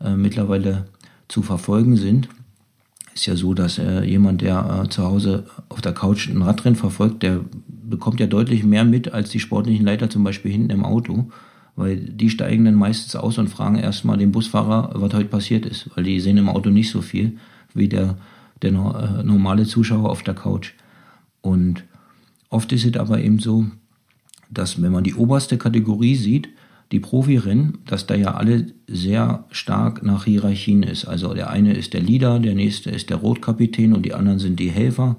äh 0.00 0.16
mittlerweile 0.16 0.84
zu 1.26 1.42
verfolgen 1.42 1.96
sind, 1.96 2.28
ist 3.14 3.26
ja 3.26 3.34
so, 3.34 3.54
dass 3.54 3.78
äh, 3.78 4.04
jemand, 4.04 4.42
der 4.42 4.84
äh, 4.84 4.88
zu 4.88 5.02
Hause 5.02 5.46
auf 5.68 5.80
der 5.80 5.92
Couch 5.92 6.28
ein 6.28 6.42
Radrennen 6.42 6.76
verfolgt, 6.76 7.22
der 7.22 7.40
bekommt 7.66 8.20
ja 8.20 8.26
deutlich 8.26 8.64
mehr 8.64 8.84
mit 8.84 9.12
als 9.12 9.30
die 9.30 9.40
sportlichen 9.40 9.86
Leiter 9.86 10.10
zum 10.10 10.22
Beispiel 10.22 10.52
hinten 10.52 10.70
im 10.70 10.84
Auto, 10.84 11.30
weil 11.76 11.96
die 11.96 12.30
steigen 12.30 12.64
dann 12.64 12.74
meistens 12.74 13.16
aus 13.16 13.38
und 13.38 13.48
fragen 13.48 13.76
erstmal 13.76 14.18
den 14.18 14.32
Busfahrer, 14.32 14.90
was 14.94 15.14
heute 15.14 15.28
passiert 15.28 15.64
ist, 15.64 15.90
weil 15.94 16.04
die 16.04 16.20
sehen 16.20 16.36
im 16.36 16.48
Auto 16.48 16.70
nicht 16.70 16.90
so 16.90 17.00
viel 17.00 17.38
wie 17.72 17.88
der, 17.88 18.16
der 18.62 18.70
äh, 18.70 19.22
normale 19.22 19.64
Zuschauer 19.64 20.10
auf 20.10 20.22
der 20.22 20.34
Couch. 20.34 20.72
Und 21.40 21.84
oft 22.50 22.70
ist 22.72 22.84
es 22.84 22.96
aber 22.96 23.20
eben 23.20 23.38
so, 23.38 23.66
dass 24.50 24.80
wenn 24.80 24.92
man 24.92 25.04
die 25.04 25.14
oberste 25.14 25.58
Kategorie 25.58 26.16
sieht, 26.16 26.48
die 26.92 27.00
Profirennen, 27.00 27.78
dass 27.86 28.06
da 28.06 28.14
ja 28.14 28.34
alle 28.34 28.66
sehr 28.86 29.44
stark 29.50 30.02
nach 30.02 30.24
Hierarchien 30.24 30.82
ist. 30.82 31.06
Also 31.06 31.34
der 31.34 31.50
eine 31.50 31.72
ist 31.72 31.94
der 31.94 32.02
Leader, 32.02 32.38
der 32.38 32.54
nächste 32.54 32.90
ist 32.90 33.10
der 33.10 33.16
Rotkapitän 33.16 33.94
und 33.94 34.04
die 34.04 34.14
anderen 34.14 34.38
sind 34.38 34.60
die 34.60 34.70
Helfer. 34.70 35.16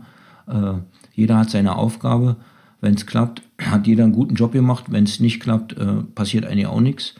Äh, 0.48 0.76
jeder 1.14 1.38
hat 1.38 1.50
seine 1.50 1.76
Aufgabe. 1.76 2.38
Wenn 2.82 2.94
es 2.94 3.06
klappt, 3.06 3.42
hat 3.62 3.88
jeder 3.88 4.04
einen 4.04 4.14
guten 4.14 4.36
Job 4.36 4.52
gemacht. 4.52 4.86
Wenn 4.90 5.04
es 5.04 5.20
nicht 5.20 5.40
klappt, 5.40 5.74
äh, 5.74 6.04
passiert 6.14 6.46
eigentlich 6.46 6.68
auch 6.68 6.82
nichts. 6.82 7.16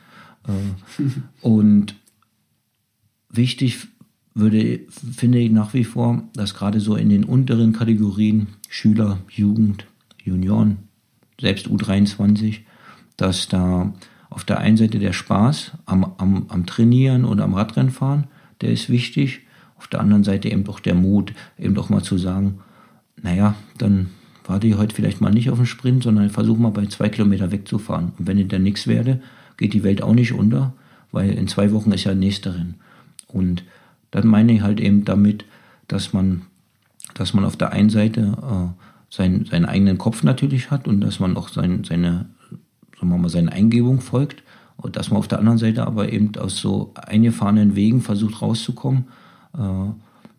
Äh, 0.48 1.04
und 1.42 1.96
wichtig 3.30 3.88
würde, 4.34 4.82
finde 4.90 5.40
ich 5.40 5.52
nach 5.52 5.74
wie 5.74 5.86
vor, 5.86 6.24
dass 6.34 6.54
gerade 6.54 6.80
so 6.80 6.96
in 6.96 7.10
den 7.10 7.24
unteren 7.24 7.74
Kategorien 7.74 8.48
Schüler, 8.70 9.20
Jugend, 9.30 9.88
Junioren, 10.24 10.85
selbst 11.40 11.68
U23, 11.68 12.60
dass 13.18 13.48
da 13.48 13.94
auf 14.30 14.44
der 14.44 14.60
einen 14.60 14.78
Seite 14.78 15.00
der 15.00 15.14
Spaß 15.14 15.74
am, 15.86 16.14
am, 16.18 16.46
am 16.50 16.66
Trainieren 16.66 17.26
und 17.26 17.40
am 17.40 17.54
Radrennfahren, 17.54 18.26
der 18.62 18.72
ist 18.72 18.90
wichtig. 18.90 19.42
Auf 19.78 19.88
der 19.88 20.00
anderen 20.00 20.24
Seite 20.24 20.50
eben 20.50 20.64
doch 20.64 20.80
der 20.80 20.96
Mut, 20.96 21.34
eben 21.60 21.76
doch 21.76 21.90
mal 21.90 22.02
zu 22.02 22.18
sagen, 22.18 22.60
naja, 23.22 23.56
dann 23.78 24.10
warte 24.46 24.68
ich 24.68 24.78
heute 24.78 24.96
vielleicht 24.96 25.22
mal 25.22 25.32
nicht 25.32 25.50
auf 25.50 25.58
den 25.58 25.66
Sprint, 25.66 26.04
sondern 26.04 26.30
versuche 26.30 26.62
mal 26.62 26.70
bei 26.70 26.86
zwei 26.86 27.10
Kilometer 27.10 27.52
wegzufahren. 27.52 28.14
Und 28.18 28.28
wenn 28.28 28.38
ich 28.38 28.48
dann 28.48 28.64
nichts 28.64 28.88
werde, 28.88 29.22
geht 29.58 29.74
die 29.74 29.84
Welt 29.84 30.02
auch 30.02 30.14
nicht 30.14 30.34
unter, 30.34 30.74
weil 31.12 31.32
in 31.32 31.48
zwei 31.48 31.72
Wochen 31.72 31.92
ist 31.92 32.04
ja 32.04 32.12
der 32.12 32.20
nächste 32.20 32.54
Rennen. 32.56 32.76
Und 33.28 33.64
dann 34.12 34.28
meine 34.28 34.54
ich 34.54 34.62
halt 34.62 34.80
eben 34.80 35.06
damit, 35.06 35.46
dass 35.88 36.14
man, 36.14 36.44
dass 37.14 37.34
man 37.34 37.46
auf 37.46 37.58
der 37.58 37.72
einen 37.72 37.90
Seite 37.90 38.38
äh, 38.42 38.85
sein, 39.16 39.46
seinen 39.46 39.66
eigenen 39.66 39.98
Kopf 39.98 40.24
natürlich 40.24 40.72
hat 40.72 40.88
und 40.88 41.02
dass 41.02 41.20
man 41.20 41.38
auch 41.38 41.50
sein, 41.50 41.84
seine 41.84 42.26
sagen 42.98 43.10
wir 43.10 43.18
mal, 43.18 43.30
seinen 43.30 43.50
Eingebungen 43.50 44.02
folgt 44.02 44.44
und 44.78 44.96
dass 44.96 45.10
man 45.10 45.20
auf 45.20 45.28
der 45.28 45.40
anderen 45.40 45.58
Seite 45.58 45.86
aber 45.86 46.12
eben 46.12 46.36
aus 46.38 46.58
so 46.58 46.92
eingefahrenen 46.96 47.76
Wegen 47.76 48.02
versucht 48.02 48.42
rauszukommen, 48.42 49.06
äh, 49.58 49.60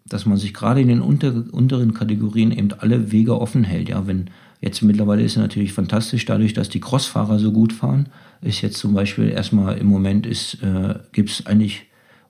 dass 0.08 0.26
man 0.26 0.36
sich 0.36 0.54
gerade 0.54 0.80
in 0.80 0.88
den 0.88 1.00
unter, 1.00 1.44
unteren 1.50 1.94
Kategorien 1.94 2.52
eben 2.52 2.72
alle 2.78 3.10
Wege 3.12 3.40
offen 3.40 3.64
hält. 3.64 3.88
Ja, 3.88 4.06
wenn 4.06 4.30
jetzt 4.60 4.82
mittlerweile 4.82 5.22
ist 5.22 5.32
es 5.32 5.38
natürlich 5.38 5.72
fantastisch, 5.72 6.24
dadurch, 6.24 6.54
dass 6.54 6.68
die 6.68 6.80
Crossfahrer 6.80 7.38
so 7.38 7.52
gut 7.52 7.72
fahren, 7.72 8.08
ist 8.40 8.60
jetzt 8.60 8.78
zum 8.78 8.94
Beispiel 8.94 9.28
erstmal 9.28 9.78
im 9.78 9.86
Moment 9.86 10.26
ist, 10.26 10.62
äh, 10.62 10.94
gibt 11.12 11.30
es 11.30 11.46
eigentlich 11.46 11.86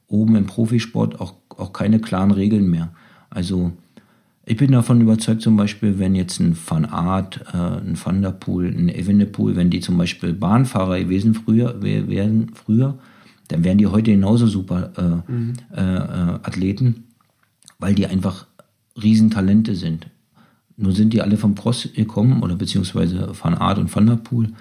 oben 0.09 0.37
im 0.37 0.47
Profisport 0.47 1.21
auch, 1.21 1.35
auch 1.51 1.73
keine 1.73 1.99
klaren 1.99 2.31
Regeln 2.31 2.71
mehr. 2.71 2.93
Also 3.29 3.73
ich 4.49 4.57
bin 4.57 4.71
davon 4.71 5.01
überzeugt, 5.01 5.43
zum 5.43 5.57
Beispiel, 5.57 5.99
wenn 5.99 6.15
jetzt 6.15 6.39
ein 6.39 6.57
Van 6.57 6.85
Art, 6.85 7.45
äh, 7.53 7.57
ein 7.57 7.99
Van 8.03 8.23
der 8.23 8.31
Poel, 8.31 8.69
ein 8.69 8.89
Evenepoel, 8.89 9.57
wenn 9.57 9.71
die 9.71 9.81
zum 9.81 9.99
Beispiel 9.99 10.33
Bahnfahrer 10.33 11.01
gewesen 11.01 11.35
früher, 11.35 11.83
wären 11.83 12.53
früher, 12.55 12.97
dann 13.49 13.65
wären 13.65 13.79
die 13.79 13.89
heute 13.89 14.13
genauso 14.13 14.47
super 14.47 14.93
äh, 14.97 15.33
mhm. 15.33 15.55
äh, 15.75 15.81
äh, 15.81 16.39
Athleten, 16.45 17.05
weil 17.81 17.97
die 17.97 18.07
einfach 18.07 18.47
Riesentalente 19.03 19.75
sind. 19.75 20.07
Nur 20.77 20.93
sind 20.93 21.13
die 21.13 21.23
alle 21.23 21.39
vom 21.39 21.57
Cross 21.57 21.89
gekommen 21.95 22.43
oder 22.43 22.55
beziehungsweise 22.55 23.33
Van 23.41 23.55
Art 23.55 23.79
und 23.79 23.95
Van 23.95 24.07
der 24.07 24.17
Poel. 24.17 24.53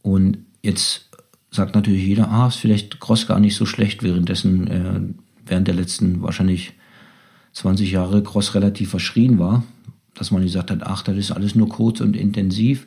Und 0.00 0.38
jetzt 0.62 1.10
sagt 1.50 1.74
natürlich 1.74 2.06
jeder, 2.06 2.30
ah, 2.30 2.48
ist 2.48 2.56
vielleicht 2.56 2.98
Cross 2.98 3.26
gar 3.26 3.40
nicht 3.40 3.56
so 3.56 3.66
schlecht, 3.66 4.02
währenddessen 4.02 4.66
äh, 4.68 5.00
während 5.44 5.68
der 5.68 5.74
letzten 5.74 6.22
wahrscheinlich 6.22 6.72
20 7.58 7.90
Jahre 7.90 8.22
Cross 8.22 8.54
relativ 8.54 8.90
verschrien 8.90 9.40
war, 9.40 9.64
dass 10.14 10.30
man 10.30 10.42
gesagt 10.42 10.70
hat, 10.70 10.84
ach, 10.84 11.02
das 11.02 11.16
ist 11.16 11.32
alles 11.32 11.56
nur 11.56 11.68
kurz 11.68 12.00
und 12.00 12.16
intensiv. 12.16 12.86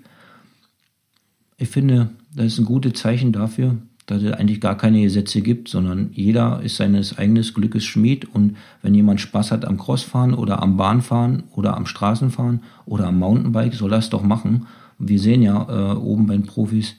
Ich 1.57 1.67
finde, 1.67 2.09
das 2.33 2.47
ist 2.47 2.59
ein 2.59 2.65
gutes 2.65 2.93
Zeichen 2.93 3.33
dafür, 3.33 3.75
dass 4.05 4.23
es 4.23 4.31
eigentlich 4.31 4.61
gar 4.61 4.77
keine 4.77 5.01
Gesetze 5.01 5.41
gibt, 5.41 5.67
sondern 5.67 6.11
jeder 6.13 6.61
ist 6.63 6.77
seines 6.77 7.17
eigenen 7.17 7.43
Glückes 7.43 7.83
Schmied 7.83 8.33
und 8.33 8.55
wenn 8.81 8.95
jemand 8.95 9.19
Spaß 9.19 9.51
hat 9.51 9.65
am 9.65 9.77
Crossfahren 9.77 10.33
oder 10.33 10.63
am 10.63 10.77
Bahnfahren 10.77 11.43
oder 11.51 11.75
am 11.75 11.85
Straßenfahren 11.85 12.61
oder 12.85 13.07
am 13.07 13.19
Mountainbike, 13.19 13.73
soll 13.73 13.91
er 13.91 13.99
es 13.99 14.09
doch 14.09 14.23
machen. 14.23 14.67
Wir 14.97 15.19
sehen 15.19 15.41
ja 15.41 15.67
äh, 15.91 15.95
oben 15.97 16.27
bei 16.27 16.33
den 16.33 16.45
Profis, 16.45 16.95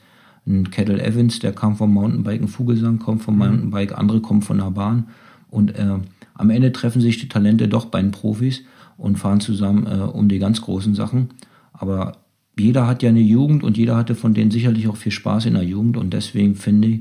ein 0.46 0.70
Kettle 0.70 1.02
Evans, 1.02 1.38
der 1.38 1.52
kam 1.52 1.76
vom 1.76 1.94
Mountainbike, 1.94 2.42
ein 2.42 2.48
Vogelsang 2.48 2.98
kommt 2.98 3.22
vom 3.22 3.34
mhm. 3.34 3.40
Mountainbike, 3.40 3.96
andere 3.96 4.20
kommen 4.20 4.42
von 4.42 4.58
der 4.58 4.70
Bahn 4.70 5.06
und 5.48 5.74
äh, 5.74 5.98
am 6.34 6.50
Ende 6.50 6.72
treffen 6.72 7.00
sich 7.00 7.18
die 7.18 7.28
Talente 7.28 7.68
doch 7.68 7.86
bei 7.86 8.00
den 8.00 8.10
Profis 8.10 8.62
und 8.96 9.18
fahren 9.18 9.40
zusammen 9.40 9.86
äh, 9.86 10.02
um 10.02 10.28
die 10.28 10.38
ganz 10.38 10.60
großen 10.60 10.94
Sachen. 10.94 11.30
Aber 11.72 12.18
jeder 12.58 12.86
hat 12.86 13.02
ja 13.02 13.08
eine 13.08 13.20
Jugend 13.20 13.62
und 13.62 13.76
jeder 13.76 13.96
hatte 13.96 14.14
von 14.14 14.34
denen 14.34 14.50
sicherlich 14.50 14.88
auch 14.88 14.96
viel 14.96 15.12
Spaß 15.12 15.46
in 15.46 15.54
der 15.54 15.64
Jugend. 15.64 15.96
Und 15.96 16.12
deswegen 16.12 16.54
finde 16.54 16.88
ich, 16.88 17.00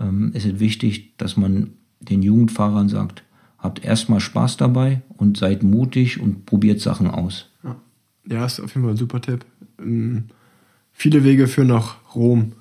ähm, 0.00 0.32
ist 0.34 0.46
es 0.46 0.60
wichtig, 0.60 1.16
dass 1.16 1.36
man 1.36 1.70
den 2.00 2.22
Jugendfahrern 2.22 2.88
sagt, 2.88 3.22
habt 3.58 3.84
erstmal 3.84 4.20
Spaß 4.20 4.56
dabei 4.56 5.02
und 5.08 5.36
seid 5.36 5.62
mutig 5.62 6.20
und 6.20 6.46
probiert 6.46 6.80
Sachen 6.80 7.08
aus. 7.08 7.50
Ja, 8.30 8.44
ist 8.44 8.60
auf 8.60 8.74
jeden 8.74 8.82
Fall 8.82 8.94
ein 8.94 8.98
super 8.98 9.20
Tipp. 9.20 9.44
Ähm, 9.80 10.24
viele 10.92 11.24
Wege 11.24 11.48
führen 11.48 11.68
nach 11.68 11.96
Rom 12.14 12.52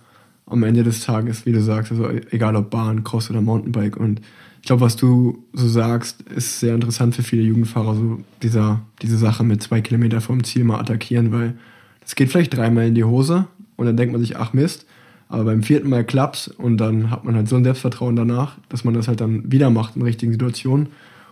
am 0.45 0.63
Ende 0.63 0.83
des 0.83 1.01
Tages, 1.01 1.45
wie 1.45 1.51
du 1.51 1.61
sagst, 1.61 1.91
also 1.91 2.09
egal 2.31 2.55
ob 2.55 2.69
Bahn, 2.69 3.03
Cross 3.03 3.29
oder 3.29 3.41
Mountainbike. 3.41 3.97
Und 3.97 4.21
glaube, 4.67 4.81
was 4.81 4.95
du 4.95 5.43
so 5.53 5.67
sagst, 5.67 6.21
ist 6.23 6.59
sehr 6.59 6.75
interessant 6.75 7.15
für 7.15 7.23
viele 7.23 7.41
Jugendfahrer, 7.41 7.95
so 7.95 8.19
dieser, 8.43 8.81
diese 9.01 9.17
Sache 9.17 9.43
mit 9.43 9.63
zwei 9.63 9.81
Kilometer 9.81 10.21
vom 10.21 10.43
Ziel 10.43 10.63
mal 10.63 10.79
attackieren, 10.79 11.31
weil 11.31 11.55
das 12.01 12.15
geht 12.15 12.29
vielleicht 12.29 12.55
dreimal 12.55 12.87
in 12.87 12.95
die 12.95 13.03
Hose 13.03 13.47
und 13.75 13.85
dann 13.85 13.97
denkt 13.97 14.13
man 14.13 14.21
sich, 14.21 14.37
ach 14.37 14.53
Mist, 14.53 14.85
aber 15.29 15.45
beim 15.45 15.63
vierten 15.63 15.89
Mal 15.89 16.05
klappt's 16.05 16.47
und 16.47 16.77
dann 16.77 17.11
hat 17.11 17.25
man 17.25 17.35
halt 17.35 17.49
so 17.49 17.55
ein 17.55 17.63
Selbstvertrauen 17.63 18.15
danach, 18.15 18.57
dass 18.69 18.83
man 18.83 18.93
das 18.93 19.07
halt 19.07 19.19
dann 19.19 19.51
wieder 19.51 19.69
macht 19.69 19.95
in 19.95 20.01
richtigen 20.01 20.31
Situationen 20.31 20.87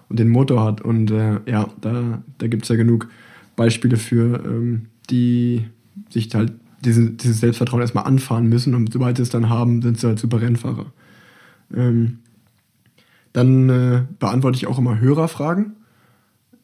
und 0.09 0.19
den 0.19 0.29
Motor 0.29 0.63
hat. 0.63 0.81
Und 0.81 1.11
äh, 1.11 1.39
ja, 1.45 1.69
da, 1.79 2.21
da 2.37 2.47
gibt 2.47 2.63
es 2.63 2.69
ja 2.69 2.75
genug 2.75 3.09
Beispiele 3.55 3.97
für, 3.97 4.43
ähm, 4.45 4.87
die 5.09 5.65
sich 6.09 6.33
halt 6.35 6.53
diesen, 6.81 7.17
dieses 7.17 7.39
Selbstvertrauen 7.39 7.81
erstmal 7.81 8.05
anfahren 8.05 8.47
müssen 8.47 8.75
und 8.75 8.91
sobald 8.91 9.17
sie 9.17 9.23
es 9.23 9.29
dann 9.29 9.49
haben, 9.49 9.81
sind 9.81 9.99
sie 9.99 10.07
halt 10.07 10.19
super 10.19 10.41
Rennfahrer. 10.41 10.87
Ähm, 11.73 12.19
dann 13.35 13.69
äh, 13.69 14.03
beantworte 14.17 14.55
ich 14.55 14.65
auch 14.65 14.77
immer 14.77 15.01
Hörerfragen 15.01 15.75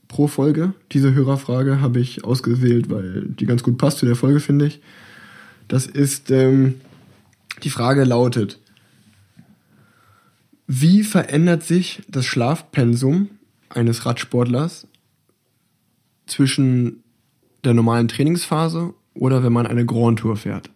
pro 0.07 0.27
Folge. 0.27 0.73
Diese 0.93 1.13
Hörerfrage 1.13 1.81
habe 1.81 1.99
ich 1.99 2.23
ausgewählt, 2.23 2.89
weil 2.89 3.23
die 3.27 3.45
ganz 3.45 3.61
gut 3.61 3.77
passt 3.77 3.97
zu 3.97 4.05
der 4.05 4.15
Folge, 4.15 4.39
finde 4.39 4.67
ich. 4.67 4.79
Das 5.67 5.85
ist, 5.85 6.31
ähm, 6.31 6.75
die 7.63 7.69
Frage 7.69 8.05
lautet, 8.05 8.57
wie 10.65 11.03
verändert 11.03 11.63
sich 11.63 12.03
das 12.07 12.25
Schlafpensum 12.25 13.27
eines 13.67 14.05
Radsportlers 14.05 14.87
zwischen 16.25 17.03
der 17.65 17.73
normalen 17.73 18.07
Trainingsphase 18.07 18.93
oder 19.13 19.43
wenn 19.43 19.51
man 19.51 19.67
eine 19.67 19.85
Grand 19.85 20.19
Tour 20.19 20.37
fährt? 20.37 20.69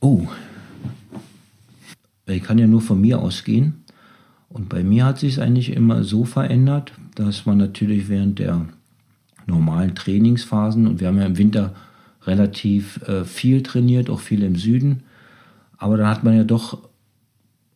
Oh. 0.00 0.28
Ich 2.28 2.42
kann 2.42 2.58
ja 2.58 2.66
nur 2.66 2.80
von 2.80 3.00
mir 3.00 3.18
ausgehen. 3.18 3.84
Und 4.48 4.68
bei 4.68 4.82
mir 4.82 5.04
hat 5.04 5.18
sich 5.18 5.34
es 5.34 5.38
eigentlich 5.38 5.72
immer 5.72 6.04
so 6.04 6.24
verändert, 6.24 6.92
dass 7.14 7.46
man 7.46 7.58
natürlich 7.58 8.08
während 8.08 8.38
der 8.38 8.66
normalen 9.46 9.94
Trainingsphasen, 9.94 10.86
und 10.86 11.00
wir 11.00 11.08
haben 11.08 11.18
ja 11.18 11.26
im 11.26 11.38
Winter 11.38 11.74
relativ 12.26 13.02
äh, 13.08 13.24
viel 13.24 13.62
trainiert, 13.62 14.10
auch 14.10 14.20
viel 14.20 14.42
im 14.42 14.56
Süden. 14.56 15.02
Aber 15.78 15.96
da 15.96 16.08
hat 16.08 16.24
man 16.24 16.36
ja 16.36 16.44
doch 16.44 16.78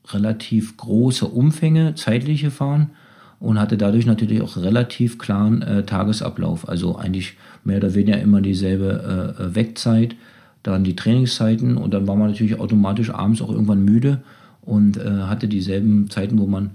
relativ 0.08 0.76
große 0.76 1.26
Umfänge 1.26 1.94
zeitlich 1.94 2.42
gefahren 2.42 2.90
und 3.38 3.58
hatte 3.58 3.76
dadurch 3.76 4.06
natürlich 4.06 4.42
auch 4.42 4.56
relativ 4.56 5.18
klaren 5.18 5.62
äh, 5.62 5.84
Tagesablauf. 5.84 6.68
Also 6.68 6.96
eigentlich 6.96 7.36
mehr 7.64 7.78
oder 7.78 7.94
weniger 7.94 8.20
immer 8.20 8.40
dieselbe 8.40 9.36
äh, 9.38 9.54
Wegzeit, 9.54 10.16
dann 10.62 10.84
die 10.84 10.96
Trainingszeiten 10.96 11.76
und 11.76 11.92
dann 11.92 12.06
war 12.06 12.16
man 12.16 12.30
natürlich 12.30 12.60
automatisch 12.60 13.10
abends 13.10 13.42
auch 13.42 13.50
irgendwann 13.50 13.84
müde 13.84 14.22
und 14.62 14.96
äh, 14.96 15.22
hatte 15.22 15.48
dieselben 15.48 16.08
Zeiten, 16.08 16.38
wo 16.38 16.46
man 16.46 16.70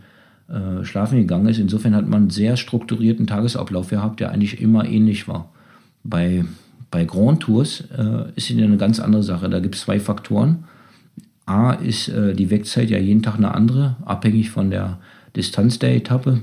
äh, 0.50 0.84
schlafen 0.86 1.20
gegangen 1.20 1.48
ist. 1.48 1.60
Insofern 1.60 1.96
hat 1.96 2.08
man 2.08 2.24
einen 2.24 2.30
sehr 2.30 2.58
strukturierten 2.58 3.28
Tagesablauf 3.28 3.90
gehabt, 3.90 4.20
der 4.20 4.32
eigentlich 4.32 4.62
immer 4.62 4.86
ähnlich 4.86 5.28
war. 5.28 5.50
Bei, 6.04 6.46
bei 6.92 7.06
Grand 7.06 7.42
Tours 7.42 7.84
äh, 7.98 8.30
ist 8.36 8.50
es 8.50 8.58
eine 8.58 8.78
ganz 8.78 9.00
andere 9.00 9.24
Sache. 9.24 9.50
Da 9.50 9.60
gibt 9.60 9.76
es 9.76 9.82
zwei 9.82 10.00
Faktoren. 10.00 10.66
A 11.46 11.72
ist 11.72 12.10
äh, 12.10 12.34
die 12.34 12.50
Wegzeit 12.50 12.90
ja 12.90 12.98
jeden 12.98 13.24
Tag 13.24 13.36
eine 13.36 13.54
andere, 13.54 13.96
abhängig 14.06 14.50
von 14.50 14.70
der 14.70 15.00
Distanz 15.36 15.80
der 15.80 15.96
Etappe. 15.96 16.42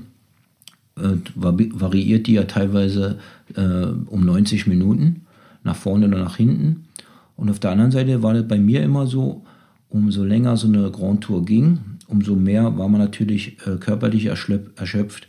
Variiert 0.97 2.27
die 2.27 2.35
ja 2.35 2.45
teilweise 2.45 3.19
äh, 3.57 3.87
um 4.07 4.25
90 4.25 4.67
Minuten, 4.67 5.23
nach 5.65 5.77
vorne 5.77 6.07
oder 6.07 6.19
nach 6.19 6.37
hinten. 6.37 6.85
Und 7.37 7.51
auf 7.51 7.59
der 7.59 7.73
anderen 7.73 7.91
Seite 7.91 8.23
war 8.23 8.35
das 8.35 8.47
bei 8.47 8.59
mir 8.59 8.83
immer 8.83 9.07
so, 9.07 9.43
umso 9.89 10.25
länger 10.25 10.57
so 10.57 10.67
eine 10.67 10.91
Grand 10.91 11.23
Tour 11.23 11.45
ging, 11.45 11.79
umso 12.09 12.35
mehr 12.35 12.77
war 12.77 12.89
man 12.89 13.01
natürlich 13.01 13.59
äh, 13.67 13.77
körperlich 13.77 14.27
erschöpft. 14.27 15.29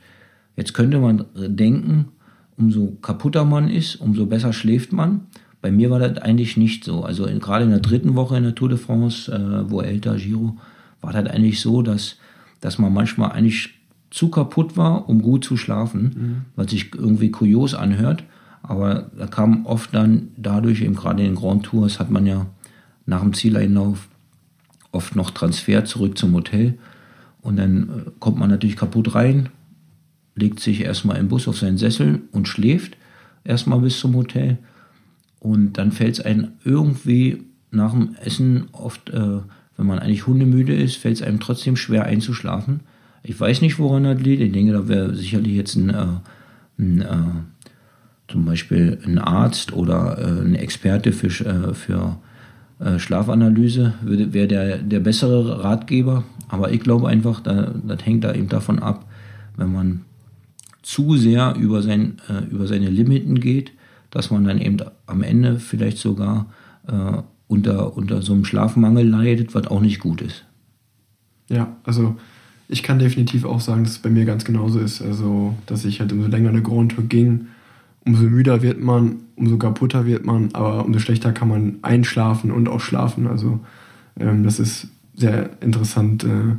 Jetzt 0.56 0.74
könnte 0.74 0.99
man 0.99 1.26
denken, 1.36 2.10
umso 2.58 2.91
kaputter 3.01 3.45
man 3.45 3.70
ist, 3.70 3.95
umso 3.95 4.26
besser 4.26 4.53
schläft 4.53 4.93
man. 4.93 5.22
Bei 5.62 5.72
mir 5.72 5.89
war 5.89 5.99
das 5.99 6.18
eigentlich 6.20 6.58
nicht 6.58 6.84
so. 6.84 7.03
Also 7.03 7.26
in, 7.26 7.39
gerade 7.39 7.66
in 7.66 7.72
der 7.72 7.80
dritten 7.80 8.16
Woche 8.16 8.38
in 8.38 8.43
der 8.43 8.56
Tour 8.56 8.70
de 8.70 8.78
France, 8.78 9.32
äh, 9.32 9.70
wo 9.70 9.82
älter 9.82 10.16
Giro, 10.16 10.58
war 11.01 11.12
das 11.12 11.26
eigentlich 11.28 11.60
so, 11.60 11.82
dass, 11.82 12.18
dass 12.62 12.78
man 12.78 12.93
manchmal 12.93 13.32
eigentlich 13.32 13.72
zu 14.12 14.30
kaputt 14.30 14.78
war, 14.78 15.10
um 15.10 15.22
gut 15.22 15.43
zu 15.43 15.58
schlafen, 15.58 16.01
mhm. 16.03 16.41
was 16.56 16.72
sich 16.72 16.93
irgendwie 16.93 17.32
kurios 17.32 17.74
anhört. 17.74 18.24
Aber 18.64 19.12
da 19.18 19.28
kam 19.28 19.66
oft 19.66 19.93
dann 19.93 20.30
dadurch, 20.38 20.82
eben 20.82 20.95
gerade 20.95 21.22
in 21.24 21.32
den 21.32 21.36
Grand 21.36 21.64
Tours, 21.64 21.99
hat 21.99 22.10
man 22.10 22.26
ja 22.26 22.47
nach 23.06 23.22
dem 23.22 23.34
Zieleinlauf 23.34 24.08
oft 24.96 25.16
noch 25.16 25.32
Transfer 25.32 25.86
zurück 25.86 26.18
zum 26.18 26.34
Hotel. 26.34 26.78
Und 27.41 27.58
dann 27.58 27.84
äh, 27.84 28.12
kommt 28.20 28.39
man 28.39 28.50
natürlich 28.50 28.78
kaputt 28.78 29.14
rein, 29.14 29.50
legt 30.36 30.60
sich 30.60 30.82
erstmal 30.82 31.18
im 31.18 31.28
Bus 31.28 31.48
auf 31.48 31.58
seinen 31.58 31.78
Sessel 31.78 32.22
und 32.32 32.48
schläft 32.48 32.98
erstmal 33.43 33.80
bis 33.80 34.00
zum 34.00 34.16
Hotel. 34.16 34.58
Und 35.39 35.74
dann 35.74 35.91
fällt 35.91 36.16
es 36.16 36.26
einem 36.26 36.54
irgendwie 36.64 37.43
nach 37.70 37.91
dem 37.91 38.16
Essen 38.24 38.70
oft, 38.72 39.12
äh, 39.12 39.39
wenn 39.78 39.86
man 39.86 40.00
eigentlich 40.00 40.26
hundemüde 40.26 40.74
ist, 40.74 40.98
fällt 40.98 41.18
es 41.18 41.22
einem 41.22 41.39
trotzdem 41.39 41.76
schwer 41.76 42.06
einzuschlafen. 42.06 42.80
Ich 43.22 43.39
weiß 43.39 43.62
nicht, 43.62 43.78
woran 43.80 44.04
das 44.06 44.20
liegt. 44.22 44.41
Ich 44.41 44.52
denke, 44.52 44.74
da 44.74 44.88
wäre 44.88 45.14
sicherlich 45.14 45.54
jetzt 45.54 45.76
ein, 45.76 45.89
äh, 45.89 46.06
ein 46.80 47.02
äh, 47.02 48.32
zum 48.32 48.46
Beispiel 48.46 49.00
ein 49.06 49.20
Arzt 49.20 49.74
oder 49.74 50.18
äh, 50.18 50.41
ein 50.41 50.56
Experte 50.56 51.12
für, 51.12 51.28
äh, 51.46 51.74
für 51.74 52.18
Schlafanalyse, 52.97 53.93
wäre 54.03 54.47
der, 54.47 54.78
der 54.78 54.99
bessere 54.99 55.63
Ratgeber. 55.63 56.23
Aber 56.49 56.71
ich 56.71 56.82
glaube 56.82 57.07
einfach, 57.07 57.39
da, 57.39 57.73
das 57.88 58.05
hängt 58.05 58.23
da 58.23 58.34
eben 58.34 58.49
davon 58.49 58.80
ab, 58.80 59.05
wenn 59.57 59.71
man 59.71 60.01
zu 60.82 61.17
sehr 61.17 61.55
über, 61.55 61.82
sein, 61.82 62.21
äh, 62.30 62.45
über 62.51 62.67
seine 62.67 62.89
Limiten 62.89 63.39
geht, 63.39 63.71
dass 64.11 64.30
man 64.30 64.43
dann 64.43 64.59
eben 64.59 64.78
am 65.07 65.23
Ende 65.23 65.59
vielleicht 65.59 65.97
sogar 65.97 66.47
äh, 66.88 67.21
unter, 67.47 67.97
unter 67.97 68.21
so 68.21 68.34
einem 68.34 68.45
Schlafmangel 68.45 69.07
leidet, 69.07 69.55
was 69.55 69.67
auch 69.67 69.82
nicht 69.82 69.99
gut 69.99 70.21
ist. 70.21 70.45
Ja, 71.49 71.76
also 71.84 72.15
ich 72.67 72.84
kann 72.84 72.99
definitiv 72.99 73.45
auch 73.45 73.59
sagen, 73.59 73.84
dass 73.84 73.93
es 73.93 73.99
bei 73.99 74.09
mir 74.09 74.26
ganz 74.26 74.45
genauso 74.45 74.80
ist. 74.80 75.01
Also, 75.01 75.55
dass 75.65 75.86
ich 75.86 75.99
halt 75.99 76.11
umso 76.11 76.28
länger 76.28 76.49
eine 76.49 76.61
Grand 76.61 76.93
Tour 76.93 77.05
ging, 77.05 77.47
umso 78.06 78.24
müder 78.24 78.62
wird 78.62 78.82
man, 78.82 79.22
umso 79.36 79.58
kaputter 79.58 80.06
wird 80.06 80.26
man, 80.26 80.49
aber 80.53 80.86
umso 80.86 80.99
schlechter 80.99 81.32
kann 81.32 81.47
man 81.47 81.80
einschlafen 81.82 82.51
und 82.51 82.70
auch 82.70 82.80
schlafen. 82.80 83.28
Also, 83.28 83.60
ähm, 84.20 84.43
das 84.43 84.60
ist 84.60 84.88
sehr 85.16 85.62
interessant, 85.62 86.24
äh, 86.24 86.56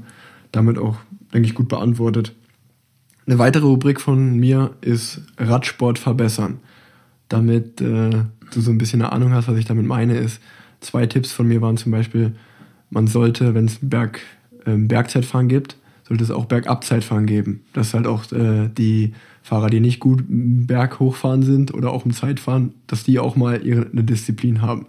damit 0.53 0.79
auch, 0.79 0.97
denke 1.33 1.49
ich, 1.49 1.55
gut 1.55 1.69
beantwortet. 1.69 2.35
Eine 3.27 3.39
weitere 3.39 3.67
Rubrik 3.67 4.01
von 4.01 4.37
mir 4.39 4.73
ist 4.81 5.23
Radsport 5.39 5.99
verbessern. 5.99 6.59
Damit 7.29 7.81
äh, 7.81 8.11
du 8.11 8.61
so 8.61 8.71
ein 8.71 8.79
bisschen 8.79 9.03
eine 9.03 9.13
Ahnung 9.13 9.33
hast, 9.33 9.49
was 9.49 9.59
ich 9.59 9.65
damit 9.65 9.87
meine, 9.87 10.17
ist, 10.17 10.41
zwei 10.81 11.07
Tipps 11.07 11.33
von 11.33 11.49
mir 11.49 11.61
waren 11.61 11.77
zum 11.77 11.93
Beispiel, 11.93 12.37
man 12.91 13.07
sollte, 13.07 13.55
wenn 13.55 13.67
es 13.67 13.79
Berg, 13.81 14.21
äh, 14.65 14.77
Bergzeitfahren 14.77 15.49
gibt, 15.49 15.77
sollte 16.05 16.23
es 16.23 16.31
auch 16.31 16.45
Bergabzeitfahren 16.45 17.27
geben. 17.27 17.65
Dass 17.73 17.95
halt 17.95 18.07
auch 18.07 18.31
äh, 18.33 18.69
die 18.69 19.13
Fahrer, 19.47 19.71
die 19.71 19.79
nicht 19.79 20.01
gut 20.01 20.25
berghochfahren 20.29 21.45
sind 21.45 21.73
oder 21.73 21.93
auch 21.93 22.05
im 22.05 22.13
Zeitfahren, 22.13 22.75
dass 22.89 23.05
die 23.05 23.21
auch 23.21 23.37
mal 23.37 23.65
ihre, 23.65 23.87
eine 23.93 24.03
Disziplin 24.03 24.61
haben. 24.61 24.87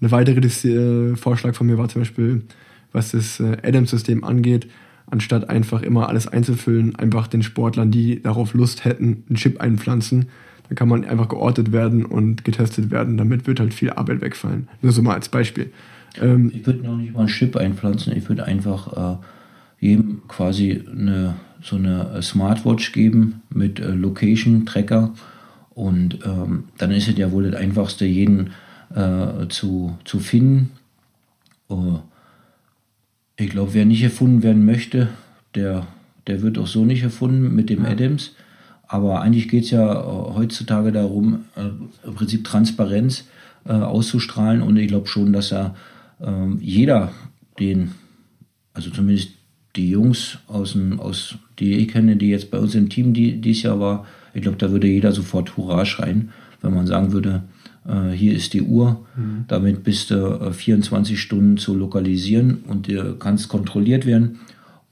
Eine 0.00 0.10
weitere 0.10 0.40
Dis 0.40 0.64
äh, 0.64 1.14
Vorschlag 1.14 1.54
von 1.54 1.68
mir 1.68 1.78
war 1.78 1.88
zum 1.88 2.00
Beispiel, 2.00 2.42
was 2.90 3.12
das 3.12 3.38
äh, 3.38 3.58
Adams-System 3.62 4.24
angeht, 4.24 4.66
anstatt 5.06 5.48
einfach 5.48 5.82
immer 5.82 6.08
alles 6.08 6.26
einzufüllen, 6.26 6.96
einfach 6.96 7.28
den 7.28 7.44
Sportlern, 7.44 7.92
die 7.92 8.20
darauf 8.20 8.54
Lust 8.54 8.84
hätten, 8.84 9.22
einen 9.28 9.36
Chip 9.36 9.60
einpflanzen. 9.60 10.26
Dann 10.68 10.74
kann 10.74 10.88
man 10.88 11.04
einfach 11.04 11.28
geortet 11.28 11.70
werden 11.70 12.04
und 12.04 12.44
getestet 12.44 12.90
werden. 12.90 13.16
Damit 13.16 13.46
wird 13.46 13.60
halt 13.60 13.72
viel 13.72 13.90
Arbeit 13.90 14.20
wegfallen. 14.20 14.66
Nur 14.80 14.90
so 14.90 15.02
mal 15.02 15.14
als 15.14 15.28
Beispiel. 15.28 15.70
Ähm, 16.20 16.50
ich 16.52 16.66
würde 16.66 16.82
noch 16.82 16.96
nicht 16.96 17.12
mal 17.12 17.20
einen 17.20 17.28
Chip 17.28 17.54
einpflanzen. 17.54 18.16
Ich 18.16 18.28
würde 18.28 18.46
einfach 18.46 19.20
äh, 19.20 19.22
jedem 19.78 20.22
quasi 20.26 20.82
eine, 20.90 21.36
so 21.62 21.76
eine 21.76 22.20
Smartwatch 22.22 22.92
geben 22.92 23.42
mit 23.50 23.80
äh, 23.80 23.92
Location-Tracker. 23.92 25.14
Und 25.70 26.18
ähm, 26.26 26.64
dann 26.78 26.90
ist 26.90 27.08
es 27.08 27.16
ja 27.16 27.32
wohl 27.32 27.50
das 27.50 27.60
Einfachste, 27.60 28.04
jeden 28.04 28.50
äh, 28.94 29.48
zu, 29.48 29.96
zu 30.04 30.18
finden. 30.18 30.72
Uh, 31.70 32.00
ich 33.36 33.48
glaube, 33.48 33.72
wer 33.74 33.86
nicht 33.86 34.02
erfunden 34.02 34.42
werden 34.42 34.66
möchte, 34.66 35.08
der, 35.54 35.86
der 36.26 36.42
wird 36.42 36.58
auch 36.58 36.66
so 36.66 36.84
nicht 36.84 37.02
erfunden 37.02 37.54
mit 37.54 37.70
dem 37.70 37.84
ja. 37.84 37.90
Adams. 37.90 38.32
Aber 38.86 39.22
eigentlich 39.22 39.48
geht 39.48 39.64
es 39.64 39.70
ja 39.70 39.90
äh, 39.90 40.34
heutzutage 40.34 40.92
darum, 40.92 41.46
äh, 41.56 42.06
im 42.06 42.14
Prinzip 42.14 42.44
Transparenz 42.44 43.24
äh, 43.64 43.72
auszustrahlen. 43.72 44.60
Und 44.60 44.76
ich 44.76 44.88
glaube 44.88 45.08
schon, 45.08 45.32
dass 45.32 45.50
ja 45.50 45.74
ähm, 46.20 46.58
jeder 46.60 47.12
den, 47.58 47.92
also 48.74 48.90
zumindest 48.90 49.30
die 49.76 49.90
Jungs 49.90 50.38
aus, 50.48 50.72
dem, 50.72 51.00
aus 51.00 51.36
die 51.58 51.74
ich 51.74 51.88
kenne, 51.88 52.16
die 52.16 52.28
jetzt 52.28 52.50
bei 52.50 52.58
uns 52.58 52.74
im 52.74 52.88
Team 52.88 53.12
die, 53.12 53.40
dieses 53.40 53.62
Jahr 53.62 53.80
war, 53.80 54.06
ich 54.34 54.42
glaube, 54.42 54.58
da 54.58 54.70
würde 54.70 54.86
jeder 54.86 55.12
sofort 55.12 55.56
Hurra 55.56 55.84
schreien, 55.84 56.30
wenn 56.60 56.74
man 56.74 56.86
sagen 56.86 57.12
würde, 57.12 57.42
äh, 57.86 58.10
hier 58.10 58.34
ist 58.34 58.54
die 58.54 58.62
Uhr, 58.62 59.04
mhm. 59.16 59.44
damit 59.48 59.84
bist 59.84 60.10
du 60.10 60.14
äh, 60.14 60.52
24 60.52 61.20
Stunden 61.20 61.56
zu 61.56 61.74
lokalisieren 61.74 62.58
und 62.68 62.88
du 62.88 63.16
kannst 63.16 63.48
kontrolliert 63.48 64.06
werden. 64.06 64.40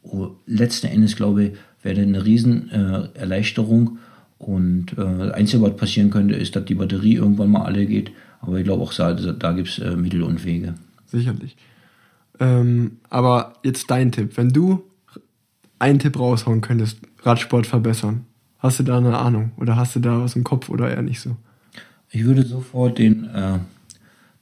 Oh, 0.02 0.30
letzten 0.46 0.88
Endes, 0.88 1.16
glaube 1.16 1.44
ich, 1.44 1.52
wäre 1.82 2.00
eine 2.00 2.24
riesen 2.24 2.70
äh, 2.70 3.08
Erleichterung 3.14 3.98
und 4.38 4.92
äh, 4.92 4.96
das 4.96 5.32
Einzige, 5.32 5.62
was 5.62 5.76
passieren 5.76 6.10
könnte, 6.10 6.34
ist, 6.34 6.56
dass 6.56 6.64
die 6.64 6.74
Batterie 6.74 7.14
irgendwann 7.14 7.50
mal 7.50 7.62
alle 7.62 7.86
geht, 7.86 8.10
aber 8.40 8.58
ich 8.58 8.64
glaube 8.64 8.82
auch, 8.82 8.92
da, 8.94 9.12
da 9.12 9.52
gibt 9.52 9.68
es 9.68 9.78
äh, 9.78 9.96
Mittel 9.96 10.22
und 10.22 10.44
Wege. 10.44 10.74
Sicherlich. 11.06 11.56
Ähm, 12.40 12.96
aber 13.10 13.52
jetzt 13.62 13.90
dein 13.90 14.10
Tipp. 14.10 14.36
Wenn 14.36 14.48
du 14.48 14.82
einen 15.78 15.98
Tipp 15.98 16.18
raushauen 16.18 16.62
könntest, 16.62 16.98
Radsport 17.22 17.66
verbessern, 17.66 18.24
hast 18.58 18.80
du 18.80 18.82
da 18.82 18.96
eine 18.96 19.16
Ahnung? 19.18 19.52
Oder 19.58 19.76
hast 19.76 19.94
du 19.94 20.00
da 20.00 20.20
was 20.20 20.36
im 20.36 20.44
Kopf 20.44 20.70
oder 20.70 20.90
eher 20.90 21.02
nicht 21.02 21.20
so? 21.20 21.36
Ich 22.10 22.24
würde 22.24 22.42
sofort 22.42 22.98
den, 22.98 23.26
äh, 23.26 23.58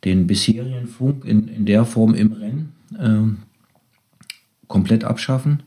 den 0.05 0.27
bisherigen 0.27 0.87
Funk 0.87 1.25
in, 1.25 1.49
in 1.49 1.67
der 1.67 1.85
Form 1.85 2.15
im 2.15 2.33
Rennen 2.33 2.73
äh, 2.99 4.67
komplett 4.69 5.05
abschaffen. 5.05 5.65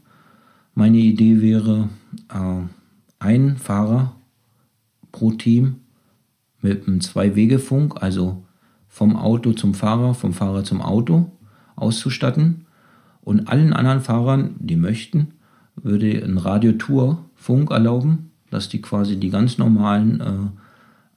Meine 0.74 0.98
Idee 0.98 1.42
wäre, 1.42 1.90
äh, 2.30 2.62
ein 3.20 3.58
Fahrer 3.58 4.16
pro 5.12 5.32
Team 5.32 5.76
mit 6.62 6.88
einem 6.88 7.02
Zwei-Wege-Funk, 7.02 8.02
also 8.02 8.44
vom 8.88 9.16
Auto 9.16 9.54
zum 9.54 9.74
Fahrer, 9.74 10.14
vom 10.14 10.34
Fahrer 10.34 10.64
zum 10.64 10.82
Auto 10.82 11.32
auszustatten. 11.76 12.66
Und 13.22 13.50
allen 13.50 13.74
anderen 13.74 14.02
Fahrern, 14.02 14.56
die 14.60 14.76
möchten, 14.76 15.30
würde 15.76 16.24
ein 16.24 16.38
Radiotour-Funk 16.38 17.72
erlauben, 17.72 18.32
dass 18.50 18.70
die 18.70 18.82
quasi 18.82 19.18
die 19.18 19.30
ganz 19.30 19.58
normalen 19.58 20.22
äh, 20.22 20.50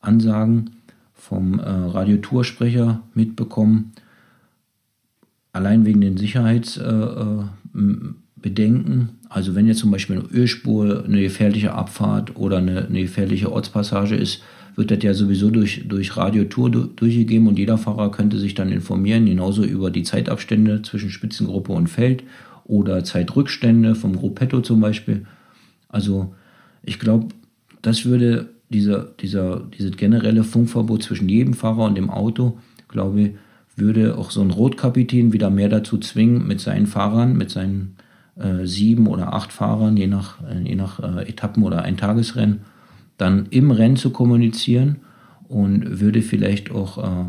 Ansagen 0.00 0.70
vom 1.12 1.58
äh, 1.58 1.68
Radiotoursprecher 1.68 3.00
mitbekommen. 3.14 3.92
Allein 5.52 5.86
wegen 5.86 6.00
den 6.00 6.16
Sicherheitsbedenken. 6.16 9.00
Äh, 9.00 9.06
also 9.28 9.54
wenn 9.54 9.66
jetzt 9.66 9.80
zum 9.80 9.90
Beispiel 9.90 10.18
eine 10.18 10.26
Ölspur, 10.26 11.04
eine 11.04 11.22
gefährliche 11.22 11.72
Abfahrt 11.72 12.36
oder 12.36 12.58
eine, 12.58 12.86
eine 12.86 13.00
gefährliche 13.00 13.50
Ortspassage 13.50 14.14
ist, 14.14 14.42
wird 14.76 14.90
das 14.90 15.02
ja 15.02 15.14
sowieso 15.14 15.50
durch, 15.50 15.84
durch 15.88 16.16
Radiotour 16.16 16.70
durchgegeben 16.70 17.46
und 17.46 17.58
jeder 17.58 17.78
Fahrer 17.78 18.10
könnte 18.10 18.38
sich 18.38 18.54
dann 18.54 18.72
informieren, 18.72 19.26
genauso 19.26 19.64
über 19.64 19.90
die 19.90 20.02
Zeitabstände 20.02 20.82
zwischen 20.82 21.10
Spitzengruppe 21.10 21.72
und 21.72 21.88
Feld 21.88 22.24
oder 22.64 23.04
Zeitrückstände 23.04 23.94
vom 23.94 24.16
Gruppetto 24.16 24.60
zum 24.60 24.80
Beispiel. 24.80 25.26
Also 25.88 26.34
ich 26.82 26.98
glaube, 26.98 27.28
das 27.82 28.04
würde 28.04 28.48
dieser, 28.70 29.06
dieser, 29.20 29.60
dieses 29.78 29.96
generelle 29.96 30.42
Funkverbot 30.42 31.02
zwischen 31.02 31.28
jedem 31.28 31.54
Fahrer 31.54 31.84
und 31.84 31.94
dem 31.96 32.10
Auto, 32.10 32.58
glaube 32.88 33.20
ich, 33.20 33.30
würde 33.76 34.16
auch 34.16 34.30
so 34.30 34.40
ein 34.40 34.50
Rotkapitän 34.50 35.32
wieder 35.32 35.50
mehr 35.50 35.68
dazu 35.68 35.98
zwingen, 35.98 36.46
mit 36.46 36.60
seinen 36.60 36.86
Fahrern, 36.86 37.36
mit 37.36 37.50
seinen 37.50 37.96
äh, 38.36 38.66
sieben 38.66 39.06
oder 39.06 39.34
acht 39.34 39.52
Fahrern, 39.52 39.96
je 39.96 40.06
nach, 40.06 40.38
äh, 40.48 40.60
je 40.62 40.76
nach 40.76 41.00
äh, 41.00 41.28
Etappen 41.28 41.62
oder 41.62 41.82
Eintagesrennen, 41.82 42.60
dann 43.16 43.46
im 43.50 43.70
Rennen 43.70 43.96
zu 43.96 44.10
kommunizieren 44.10 45.00
und 45.48 46.00
würde 46.00 46.22
vielleicht 46.22 46.70
auch 46.70 46.98
äh, 46.98 47.26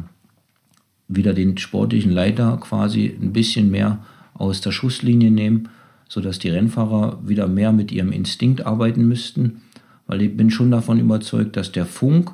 wieder 1.08 1.34
den 1.34 1.58
sportlichen 1.58 2.12
Leiter 2.12 2.58
quasi 2.58 3.16
ein 3.22 3.34
bisschen 3.34 3.70
mehr 3.70 4.04
aus 4.34 4.62
der 4.62 4.72
Schusslinie 4.72 5.32
nehmen, 5.32 5.70
sodass 6.10 6.40
die 6.40 6.50
Rennfahrer 6.50 7.20
wieder 7.26 7.48
mehr 7.48 7.72
mit 7.72 7.92
ihrem 7.92 8.12
Instinkt 8.12 8.66
arbeiten 8.66 9.08
müssten, 9.08 9.62
weil 10.08 10.22
ich 10.22 10.36
bin 10.36 10.50
schon 10.50 10.72
davon 10.72 11.00
überzeugt, 11.00 11.56
dass 11.56 11.72
der 11.72 11.86
Funk 11.86 12.32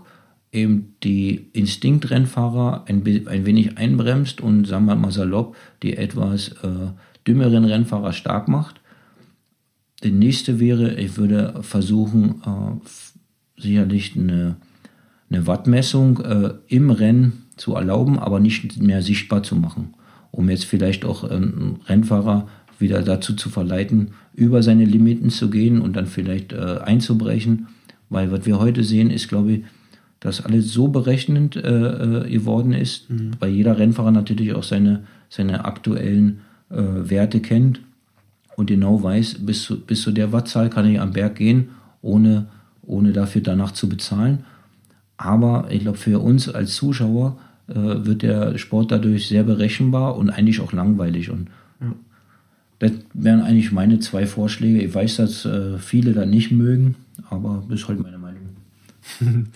eben 0.51 0.95
die 1.03 1.47
Instinktrennfahrer 1.53 2.85
ein, 2.87 3.03
ein 3.27 3.45
wenig 3.45 3.77
einbremst 3.77 4.41
und, 4.41 4.65
sagen 4.65 4.85
wir 4.85 4.95
mal 4.95 5.11
salopp, 5.11 5.55
die 5.81 5.95
etwas 5.95 6.49
äh, 6.63 6.91
dümmeren 7.25 7.65
Rennfahrer 7.65 8.11
stark 8.11 8.47
macht. 8.47 8.81
Der 10.03 10.11
nächste 10.11 10.59
wäre, 10.59 10.95
ich 10.95 11.17
würde 11.17 11.61
versuchen, 11.61 12.41
äh, 12.45 12.89
sicherlich 13.61 14.15
eine, 14.15 14.55
eine 15.29 15.47
Wattmessung 15.47 16.19
äh, 16.19 16.53
im 16.67 16.89
Rennen 16.89 17.43
zu 17.57 17.75
erlauben, 17.75 18.19
aber 18.19 18.39
nicht 18.39 18.81
mehr 18.81 19.01
sichtbar 19.01 19.43
zu 19.43 19.55
machen, 19.55 19.93
um 20.31 20.49
jetzt 20.49 20.65
vielleicht 20.65 21.05
auch 21.05 21.23
einen 21.23 21.79
Rennfahrer 21.85 22.47
wieder 22.79 23.01
dazu 23.03 23.35
zu 23.35 23.49
verleiten, 23.49 24.09
über 24.33 24.63
seine 24.63 24.85
Limiten 24.85 25.29
zu 25.29 25.49
gehen 25.49 25.81
und 25.81 25.95
dann 25.95 26.07
vielleicht 26.07 26.53
äh, 26.53 26.79
einzubrechen. 26.83 27.67
Weil 28.09 28.31
was 28.31 28.45
wir 28.45 28.59
heute 28.59 28.83
sehen, 28.83 29.11
ist, 29.11 29.29
glaube 29.29 29.51
ich, 29.51 29.63
dass 30.19 30.43
alles 30.43 30.71
so 30.71 30.87
berechnend 30.87 31.55
äh, 31.55 31.59
äh, 31.59 32.29
geworden 32.29 32.73
ist, 32.73 33.09
mhm. 33.09 33.31
weil 33.39 33.51
jeder 33.51 33.77
Rennfahrer 33.77 34.11
natürlich 34.11 34.53
auch 34.53 34.63
seine, 34.63 35.03
seine 35.29 35.65
aktuellen 35.65 36.41
äh, 36.69 36.75
Werte 36.77 37.39
kennt 37.39 37.81
und 38.55 38.67
genau 38.67 39.01
weiß, 39.01 39.45
bis 39.45 39.63
zu, 39.63 39.79
bis 39.79 40.03
zu 40.03 40.11
der 40.11 40.31
Wattzahl 40.31 40.69
kann 40.69 40.87
ich 40.87 40.99
am 40.99 41.13
Berg 41.13 41.35
gehen, 41.35 41.69
ohne, 42.01 42.47
ohne 42.83 43.13
dafür 43.13 43.41
danach 43.41 43.71
zu 43.71 43.89
bezahlen. 43.89 44.45
Aber 45.17 45.67
ich 45.69 45.81
glaube, 45.81 45.97
für 45.97 46.19
uns 46.19 46.49
als 46.49 46.75
Zuschauer 46.75 47.37
äh, 47.67 47.75
wird 47.75 48.23
der 48.23 48.57
Sport 48.57 48.91
dadurch 48.91 49.27
sehr 49.27 49.43
berechenbar 49.43 50.17
und 50.17 50.29
eigentlich 50.29 50.59
auch 50.61 50.73
langweilig. 50.73 51.29
Und 51.29 51.49
ja. 51.79 51.93
das 52.79 52.91
wären 53.13 53.41
eigentlich 53.41 53.71
meine 53.71 53.99
zwei 53.99 54.25
Vorschläge. 54.25 54.81
Ich 54.81 54.93
weiß, 54.93 55.17
dass 55.17 55.45
äh, 55.45 55.77
viele 55.77 56.13
da 56.13 56.25
nicht 56.25 56.51
mögen, 56.51 56.95
aber 57.29 57.63
das 57.69 57.81
ist 57.81 57.87
halt 57.87 58.01
meine 58.01 58.17
Meinung. 58.17 58.41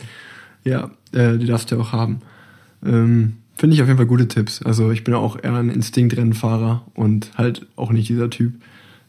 Ja, 0.66 0.90
äh, 1.12 1.38
die 1.38 1.46
darfst 1.46 1.72
du 1.72 1.80
auch 1.80 1.94
haben. 1.94 2.22
Ähm, 2.84 3.38
Finde 3.56 3.76
ich 3.76 3.82
auf 3.82 3.88
jeden 3.88 3.98
Fall 3.98 4.08
gute 4.08 4.28
Tipps. 4.28 4.62
Also 4.62 4.92
ich 4.92 5.04
bin 5.06 5.14
auch 5.14 5.38
eher 5.42 5.54
ein 5.54 5.70
Instinktrennfahrer 5.70 6.86
und 6.94 7.32
halt 7.38 7.68
auch 7.78 7.92
nicht 7.92 8.10
dieser 8.10 8.30
Typ, 8.30 8.56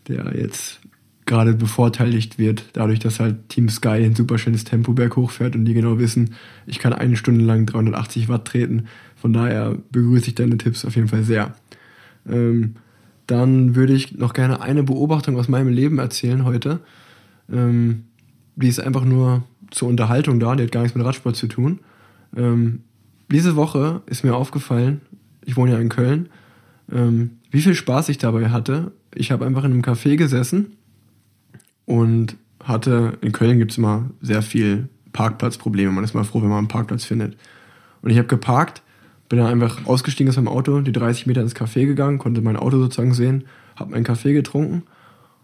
der 0.06 0.36
jetzt 0.38 0.80
gerade 1.26 1.54
bevorteiligt 1.54 2.38
wird, 2.38 2.64
dadurch, 2.72 3.00
dass 3.00 3.20
halt 3.20 3.48
Team 3.48 3.68
Sky 3.68 4.04
ein 4.04 4.14
super 4.14 4.38
schönes 4.38 4.64
Tempo 4.64 4.92
berghoch 4.92 5.32
fährt 5.32 5.56
und 5.56 5.64
die 5.64 5.74
genau 5.74 5.98
wissen, 5.98 6.34
ich 6.66 6.78
kann 6.78 6.92
eine 6.92 7.16
Stunde 7.16 7.44
lang 7.44 7.66
380 7.66 8.28
Watt 8.28 8.46
treten. 8.46 8.86
Von 9.16 9.32
daher 9.32 9.76
begrüße 9.90 10.28
ich 10.28 10.34
deine 10.36 10.56
Tipps 10.56 10.84
auf 10.84 10.94
jeden 10.94 11.08
Fall 11.08 11.24
sehr. 11.24 11.54
Ähm, 12.28 12.76
dann 13.26 13.74
würde 13.74 13.92
ich 13.92 14.16
noch 14.16 14.34
gerne 14.34 14.60
eine 14.60 14.84
Beobachtung 14.84 15.36
aus 15.36 15.48
meinem 15.48 15.68
Leben 15.68 15.98
erzählen 15.98 16.44
heute. 16.44 16.80
Ähm, 17.52 18.04
die 18.54 18.68
ist 18.68 18.80
einfach 18.80 19.04
nur 19.04 19.42
zur 19.72 19.88
Unterhaltung 19.88 20.38
da, 20.38 20.54
die 20.54 20.62
hat 20.62 20.72
gar 20.72 20.82
nichts 20.82 20.96
mit 20.96 21.04
Radsport 21.04 21.34
zu 21.34 21.48
tun. 21.48 21.80
Ähm, 22.36 22.82
diese 23.32 23.56
Woche 23.56 24.02
ist 24.06 24.22
mir 24.22 24.36
aufgefallen, 24.36 25.00
ich 25.44 25.56
wohne 25.56 25.72
ja 25.72 25.78
in 25.78 25.88
Köln, 25.88 26.28
ähm, 26.92 27.38
wie 27.50 27.62
viel 27.62 27.74
Spaß 27.74 28.10
ich 28.10 28.18
dabei 28.18 28.50
hatte. 28.50 28.92
Ich 29.12 29.32
habe 29.32 29.44
einfach 29.44 29.64
in 29.64 29.72
einem 29.72 29.82
Café 29.82 30.16
gesessen 30.16 30.76
und 31.86 32.36
hatte, 32.62 33.14
in 33.20 33.32
Köln 33.32 33.58
gibt 33.58 33.72
es 33.72 33.78
immer 33.78 34.10
sehr 34.20 34.42
viel 34.42 34.88
Parkplatzprobleme. 35.12 35.90
Man 35.90 36.04
ist 36.04 36.14
mal 36.14 36.24
froh, 36.24 36.42
wenn 36.42 36.48
man 36.48 36.58
einen 36.58 36.68
Parkplatz 36.68 37.04
findet. 37.04 37.36
Und 38.02 38.10
ich 38.10 38.18
habe 38.18 38.28
geparkt, 38.28 38.82
bin 39.28 39.38
dann 39.38 39.48
einfach 39.48 39.86
ausgestiegen 39.86 40.30
aus 40.30 40.36
meinem 40.36 40.48
Auto, 40.48 40.80
die 40.80 40.92
30 40.92 41.26
Meter 41.26 41.40
ins 41.40 41.56
Café 41.56 41.86
gegangen, 41.86 42.18
konnte 42.18 42.42
mein 42.42 42.56
Auto 42.56 42.78
sozusagen 42.78 43.14
sehen, 43.14 43.44
habe 43.76 43.92
meinen 43.92 44.04
Kaffee 44.04 44.32
getrunken 44.32 44.82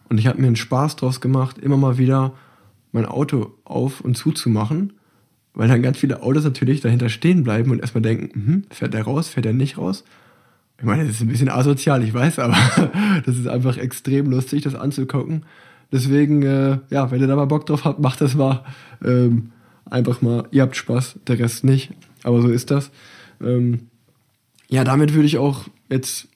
und 0.08 0.18
ich 0.18 0.26
habe 0.26 0.40
mir 0.40 0.46
einen 0.46 0.56
Spaß 0.56 0.96
draus 0.96 1.20
gemacht, 1.20 1.58
immer 1.58 1.76
mal 1.76 1.98
wieder 1.98 2.34
mein 2.92 3.06
Auto 3.06 3.54
auf 3.64 4.02
und 4.02 4.16
zuzumachen, 4.16 4.92
weil 5.54 5.68
dann 5.68 5.82
ganz 5.82 5.98
viele 5.98 6.22
Autos 6.22 6.44
natürlich 6.44 6.80
dahinter 6.82 7.08
stehen 7.08 7.42
bleiben 7.42 7.70
und 7.70 7.80
erstmal 7.80 8.02
denken, 8.02 8.30
hm, 8.34 8.64
fährt 8.70 8.94
der 8.94 9.04
raus, 9.04 9.28
fährt 9.28 9.46
er 9.46 9.52
nicht 9.52 9.78
raus? 9.78 10.04
Ich 10.78 10.84
meine, 10.84 11.04
das 11.04 11.16
ist 11.16 11.22
ein 11.22 11.28
bisschen 11.28 11.48
asozial, 11.48 12.02
ich 12.02 12.12
weiß, 12.12 12.38
aber 12.40 12.56
das 13.24 13.38
ist 13.38 13.48
einfach 13.48 13.78
extrem 13.78 14.30
lustig, 14.30 14.62
das 14.62 14.74
anzugucken. 14.74 15.44
Deswegen, 15.92 16.42
äh, 16.42 16.78
ja, 16.90 17.10
wenn 17.10 17.20
ihr 17.20 17.26
da 17.26 17.36
mal 17.36 17.44
Bock 17.44 17.66
drauf 17.66 17.84
habt, 17.84 18.00
macht 18.00 18.20
das 18.22 18.34
mal. 18.34 18.64
Ähm, 19.04 19.52
einfach 19.84 20.22
mal, 20.22 20.48
ihr 20.50 20.62
habt 20.62 20.74
Spaß, 20.74 21.20
der 21.26 21.38
Rest 21.38 21.64
nicht. 21.64 21.92
Aber 22.24 22.40
so 22.40 22.48
ist 22.48 22.70
das. 22.70 22.90
Ähm, 23.42 23.88
ja, 24.68 24.84
damit 24.84 25.12
würde 25.12 25.26
ich 25.26 25.36
auch 25.36 25.66
jetzt 25.90 26.28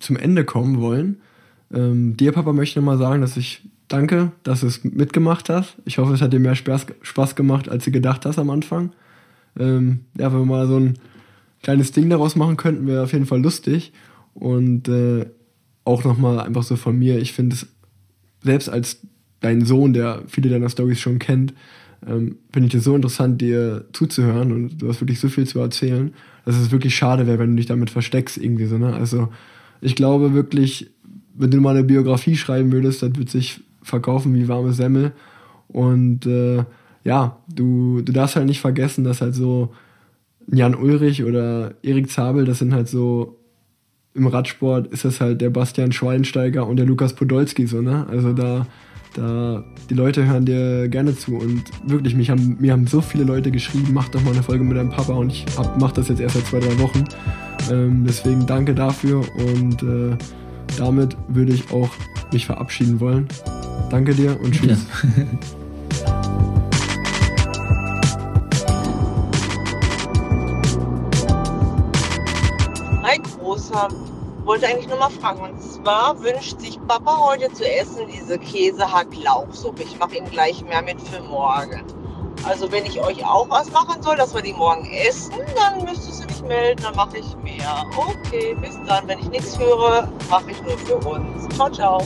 zum 0.00 0.16
Ende 0.16 0.44
kommen 0.44 0.80
wollen. 0.80 1.20
Ähm, 1.72 2.16
dir, 2.16 2.32
Papa, 2.32 2.52
möchte 2.52 2.72
ich 2.72 2.76
nochmal 2.76 2.98
sagen, 2.98 3.20
dass 3.20 3.36
ich 3.36 3.62
danke, 3.88 4.32
dass 4.42 4.60
du 4.60 4.66
es 4.66 4.82
mitgemacht 4.82 5.48
hast. 5.48 5.76
Ich 5.84 5.98
hoffe, 5.98 6.12
es 6.12 6.20
hat 6.20 6.32
dir 6.32 6.40
mehr 6.40 6.56
Spaß, 6.56 6.86
Spaß 7.02 7.36
gemacht, 7.36 7.68
als 7.68 7.84
du 7.84 7.92
gedacht 7.92 8.26
hast 8.26 8.38
am 8.38 8.50
Anfang. 8.50 8.92
Ähm, 9.58 10.00
ja, 10.18 10.32
wenn 10.32 10.40
wir 10.40 10.46
mal 10.46 10.66
so 10.66 10.78
ein 10.78 10.98
kleines 11.62 11.92
Ding 11.92 12.10
daraus 12.10 12.34
machen 12.34 12.56
könnten, 12.56 12.86
wäre 12.86 13.04
auf 13.04 13.12
jeden 13.12 13.26
Fall 13.26 13.40
lustig. 13.40 13.92
Und 14.34 14.88
äh, 14.88 15.26
auch 15.84 16.04
nochmal 16.04 16.40
einfach 16.40 16.64
so 16.64 16.76
von 16.76 16.98
mir, 16.98 17.18
ich 17.18 17.32
finde 17.32 17.54
es, 17.54 17.68
selbst 18.46 18.68
als 18.68 19.00
dein 19.40 19.64
Sohn, 19.64 19.92
der 19.92 20.22
viele 20.26 20.48
deiner 20.48 20.70
Stories 20.70 21.00
schon 21.00 21.18
kennt, 21.18 21.52
ähm, 22.06 22.36
finde 22.52 22.68
ich 22.68 22.74
es 22.74 22.84
so 22.84 22.94
interessant, 22.94 23.40
dir 23.40 23.84
zuzuhören 23.92 24.52
und 24.52 24.78
du 24.78 24.88
hast 24.88 25.00
wirklich 25.00 25.20
so 25.20 25.28
viel 25.28 25.46
zu 25.46 25.58
erzählen, 25.60 26.12
dass 26.44 26.56
es 26.56 26.70
wirklich 26.70 26.94
schade 26.94 27.26
wäre, 27.26 27.38
wenn 27.38 27.50
du 27.50 27.56
dich 27.56 27.66
damit 27.66 27.90
versteckst 27.90 28.38
irgendwie 28.38 28.66
so, 28.66 28.78
ne? 28.78 28.94
Also 28.94 29.28
ich 29.80 29.94
glaube 29.94 30.32
wirklich, 30.34 30.90
wenn 31.34 31.50
du 31.50 31.60
mal 31.60 31.76
eine 31.76 31.84
Biografie 31.84 32.36
schreiben 32.36 32.72
würdest, 32.72 33.02
dann 33.02 33.16
wird 33.16 33.28
sich 33.28 33.60
verkaufen 33.82 34.34
wie 34.34 34.48
warme 34.48 34.72
Semmel. 34.72 35.12
Und 35.68 36.26
äh, 36.26 36.64
ja, 37.04 37.38
du, 37.48 38.00
du 38.02 38.12
darfst 38.12 38.36
halt 38.36 38.46
nicht 38.46 38.60
vergessen, 38.60 39.04
dass 39.04 39.20
halt 39.20 39.34
so 39.34 39.72
Jan 40.50 40.74
Ulrich 40.74 41.24
oder 41.24 41.74
Erik 41.82 42.10
Zabel, 42.10 42.44
das 42.44 42.58
sind 42.58 42.72
halt 42.72 42.88
so 42.88 43.35
im 44.16 44.26
Radsport 44.26 44.88
ist 44.88 45.04
das 45.04 45.20
halt 45.20 45.40
der 45.40 45.50
Bastian 45.50 45.92
Schweinsteiger 45.92 46.66
und 46.66 46.76
der 46.76 46.86
Lukas 46.86 47.12
Podolski 47.12 47.66
so, 47.66 47.82
ne? 47.82 48.06
Also 48.10 48.32
da, 48.32 48.66
da, 49.14 49.64
die 49.90 49.94
Leute 49.94 50.26
hören 50.26 50.46
dir 50.46 50.88
gerne 50.88 51.16
zu 51.16 51.36
und 51.36 51.62
wirklich, 51.86 52.14
mich 52.14 52.30
haben, 52.30 52.56
mir 52.58 52.72
haben 52.72 52.86
so 52.86 53.00
viele 53.00 53.24
Leute 53.24 53.50
geschrieben, 53.50 53.88
mach 53.92 54.08
doch 54.08 54.22
mal 54.22 54.32
eine 54.32 54.42
Folge 54.42 54.64
mit 54.64 54.76
deinem 54.76 54.90
Papa 54.90 55.12
und 55.12 55.30
ich 55.30 55.46
hab, 55.56 55.78
mach 55.78 55.92
das 55.92 56.08
jetzt 56.08 56.20
erst 56.20 56.36
seit 56.36 56.46
zwei, 56.46 56.60
drei 56.60 56.78
Wochen. 56.78 57.04
Ähm, 57.70 58.04
deswegen 58.06 58.46
danke 58.46 58.74
dafür 58.74 59.22
und 59.36 59.82
äh, 59.82 60.16
damit 60.78 61.16
würde 61.28 61.52
ich 61.52 61.70
auch 61.70 61.90
mich 62.32 62.46
verabschieden 62.46 63.00
wollen. 63.00 63.28
Danke 63.90 64.14
dir 64.14 64.38
und 64.40 64.52
tschüss. 64.52 64.86
Hi 65.16 65.26
Großer, 73.76 73.88
wollte 74.44 74.66
eigentlich 74.66 74.88
nur 74.88 74.98
mal 74.98 75.10
fragen. 75.10 75.40
Und 75.40 75.62
zwar 75.62 76.20
wünscht 76.22 76.60
sich 76.60 76.78
Papa 76.86 77.18
heute 77.18 77.52
zu 77.52 77.68
essen 77.68 78.06
diese 78.08 78.38
Käse-Hack-Lauchsuppe. 78.38 79.82
Ich 79.82 79.98
mache 79.98 80.16
ihn 80.16 80.24
gleich 80.30 80.64
mehr 80.64 80.82
mit 80.82 81.00
für 81.00 81.22
morgen. 81.22 81.82
Also 82.44 82.70
wenn 82.70 82.84
ich 82.86 83.00
euch 83.00 83.24
auch 83.24 83.48
was 83.50 83.70
machen 83.72 84.02
soll, 84.02 84.16
dass 84.16 84.34
wir 84.34 84.42
die 84.42 84.52
morgen 84.52 84.88
essen, 84.90 85.34
dann 85.56 85.84
müsstest 85.84 86.22
du 86.22 86.26
mich 86.26 86.42
melden, 86.42 86.82
dann 86.82 86.94
mache 86.94 87.18
ich 87.18 87.36
mehr. 87.38 87.84
Okay, 87.96 88.54
bis 88.60 88.78
dann. 88.86 89.08
Wenn 89.08 89.18
ich 89.18 89.30
nichts 89.30 89.58
höre, 89.58 90.08
mache 90.30 90.50
ich 90.50 90.62
nur 90.62 90.78
für 90.78 90.96
uns. 90.96 91.48
Ciao, 91.54 91.70
ciao. 91.70 91.98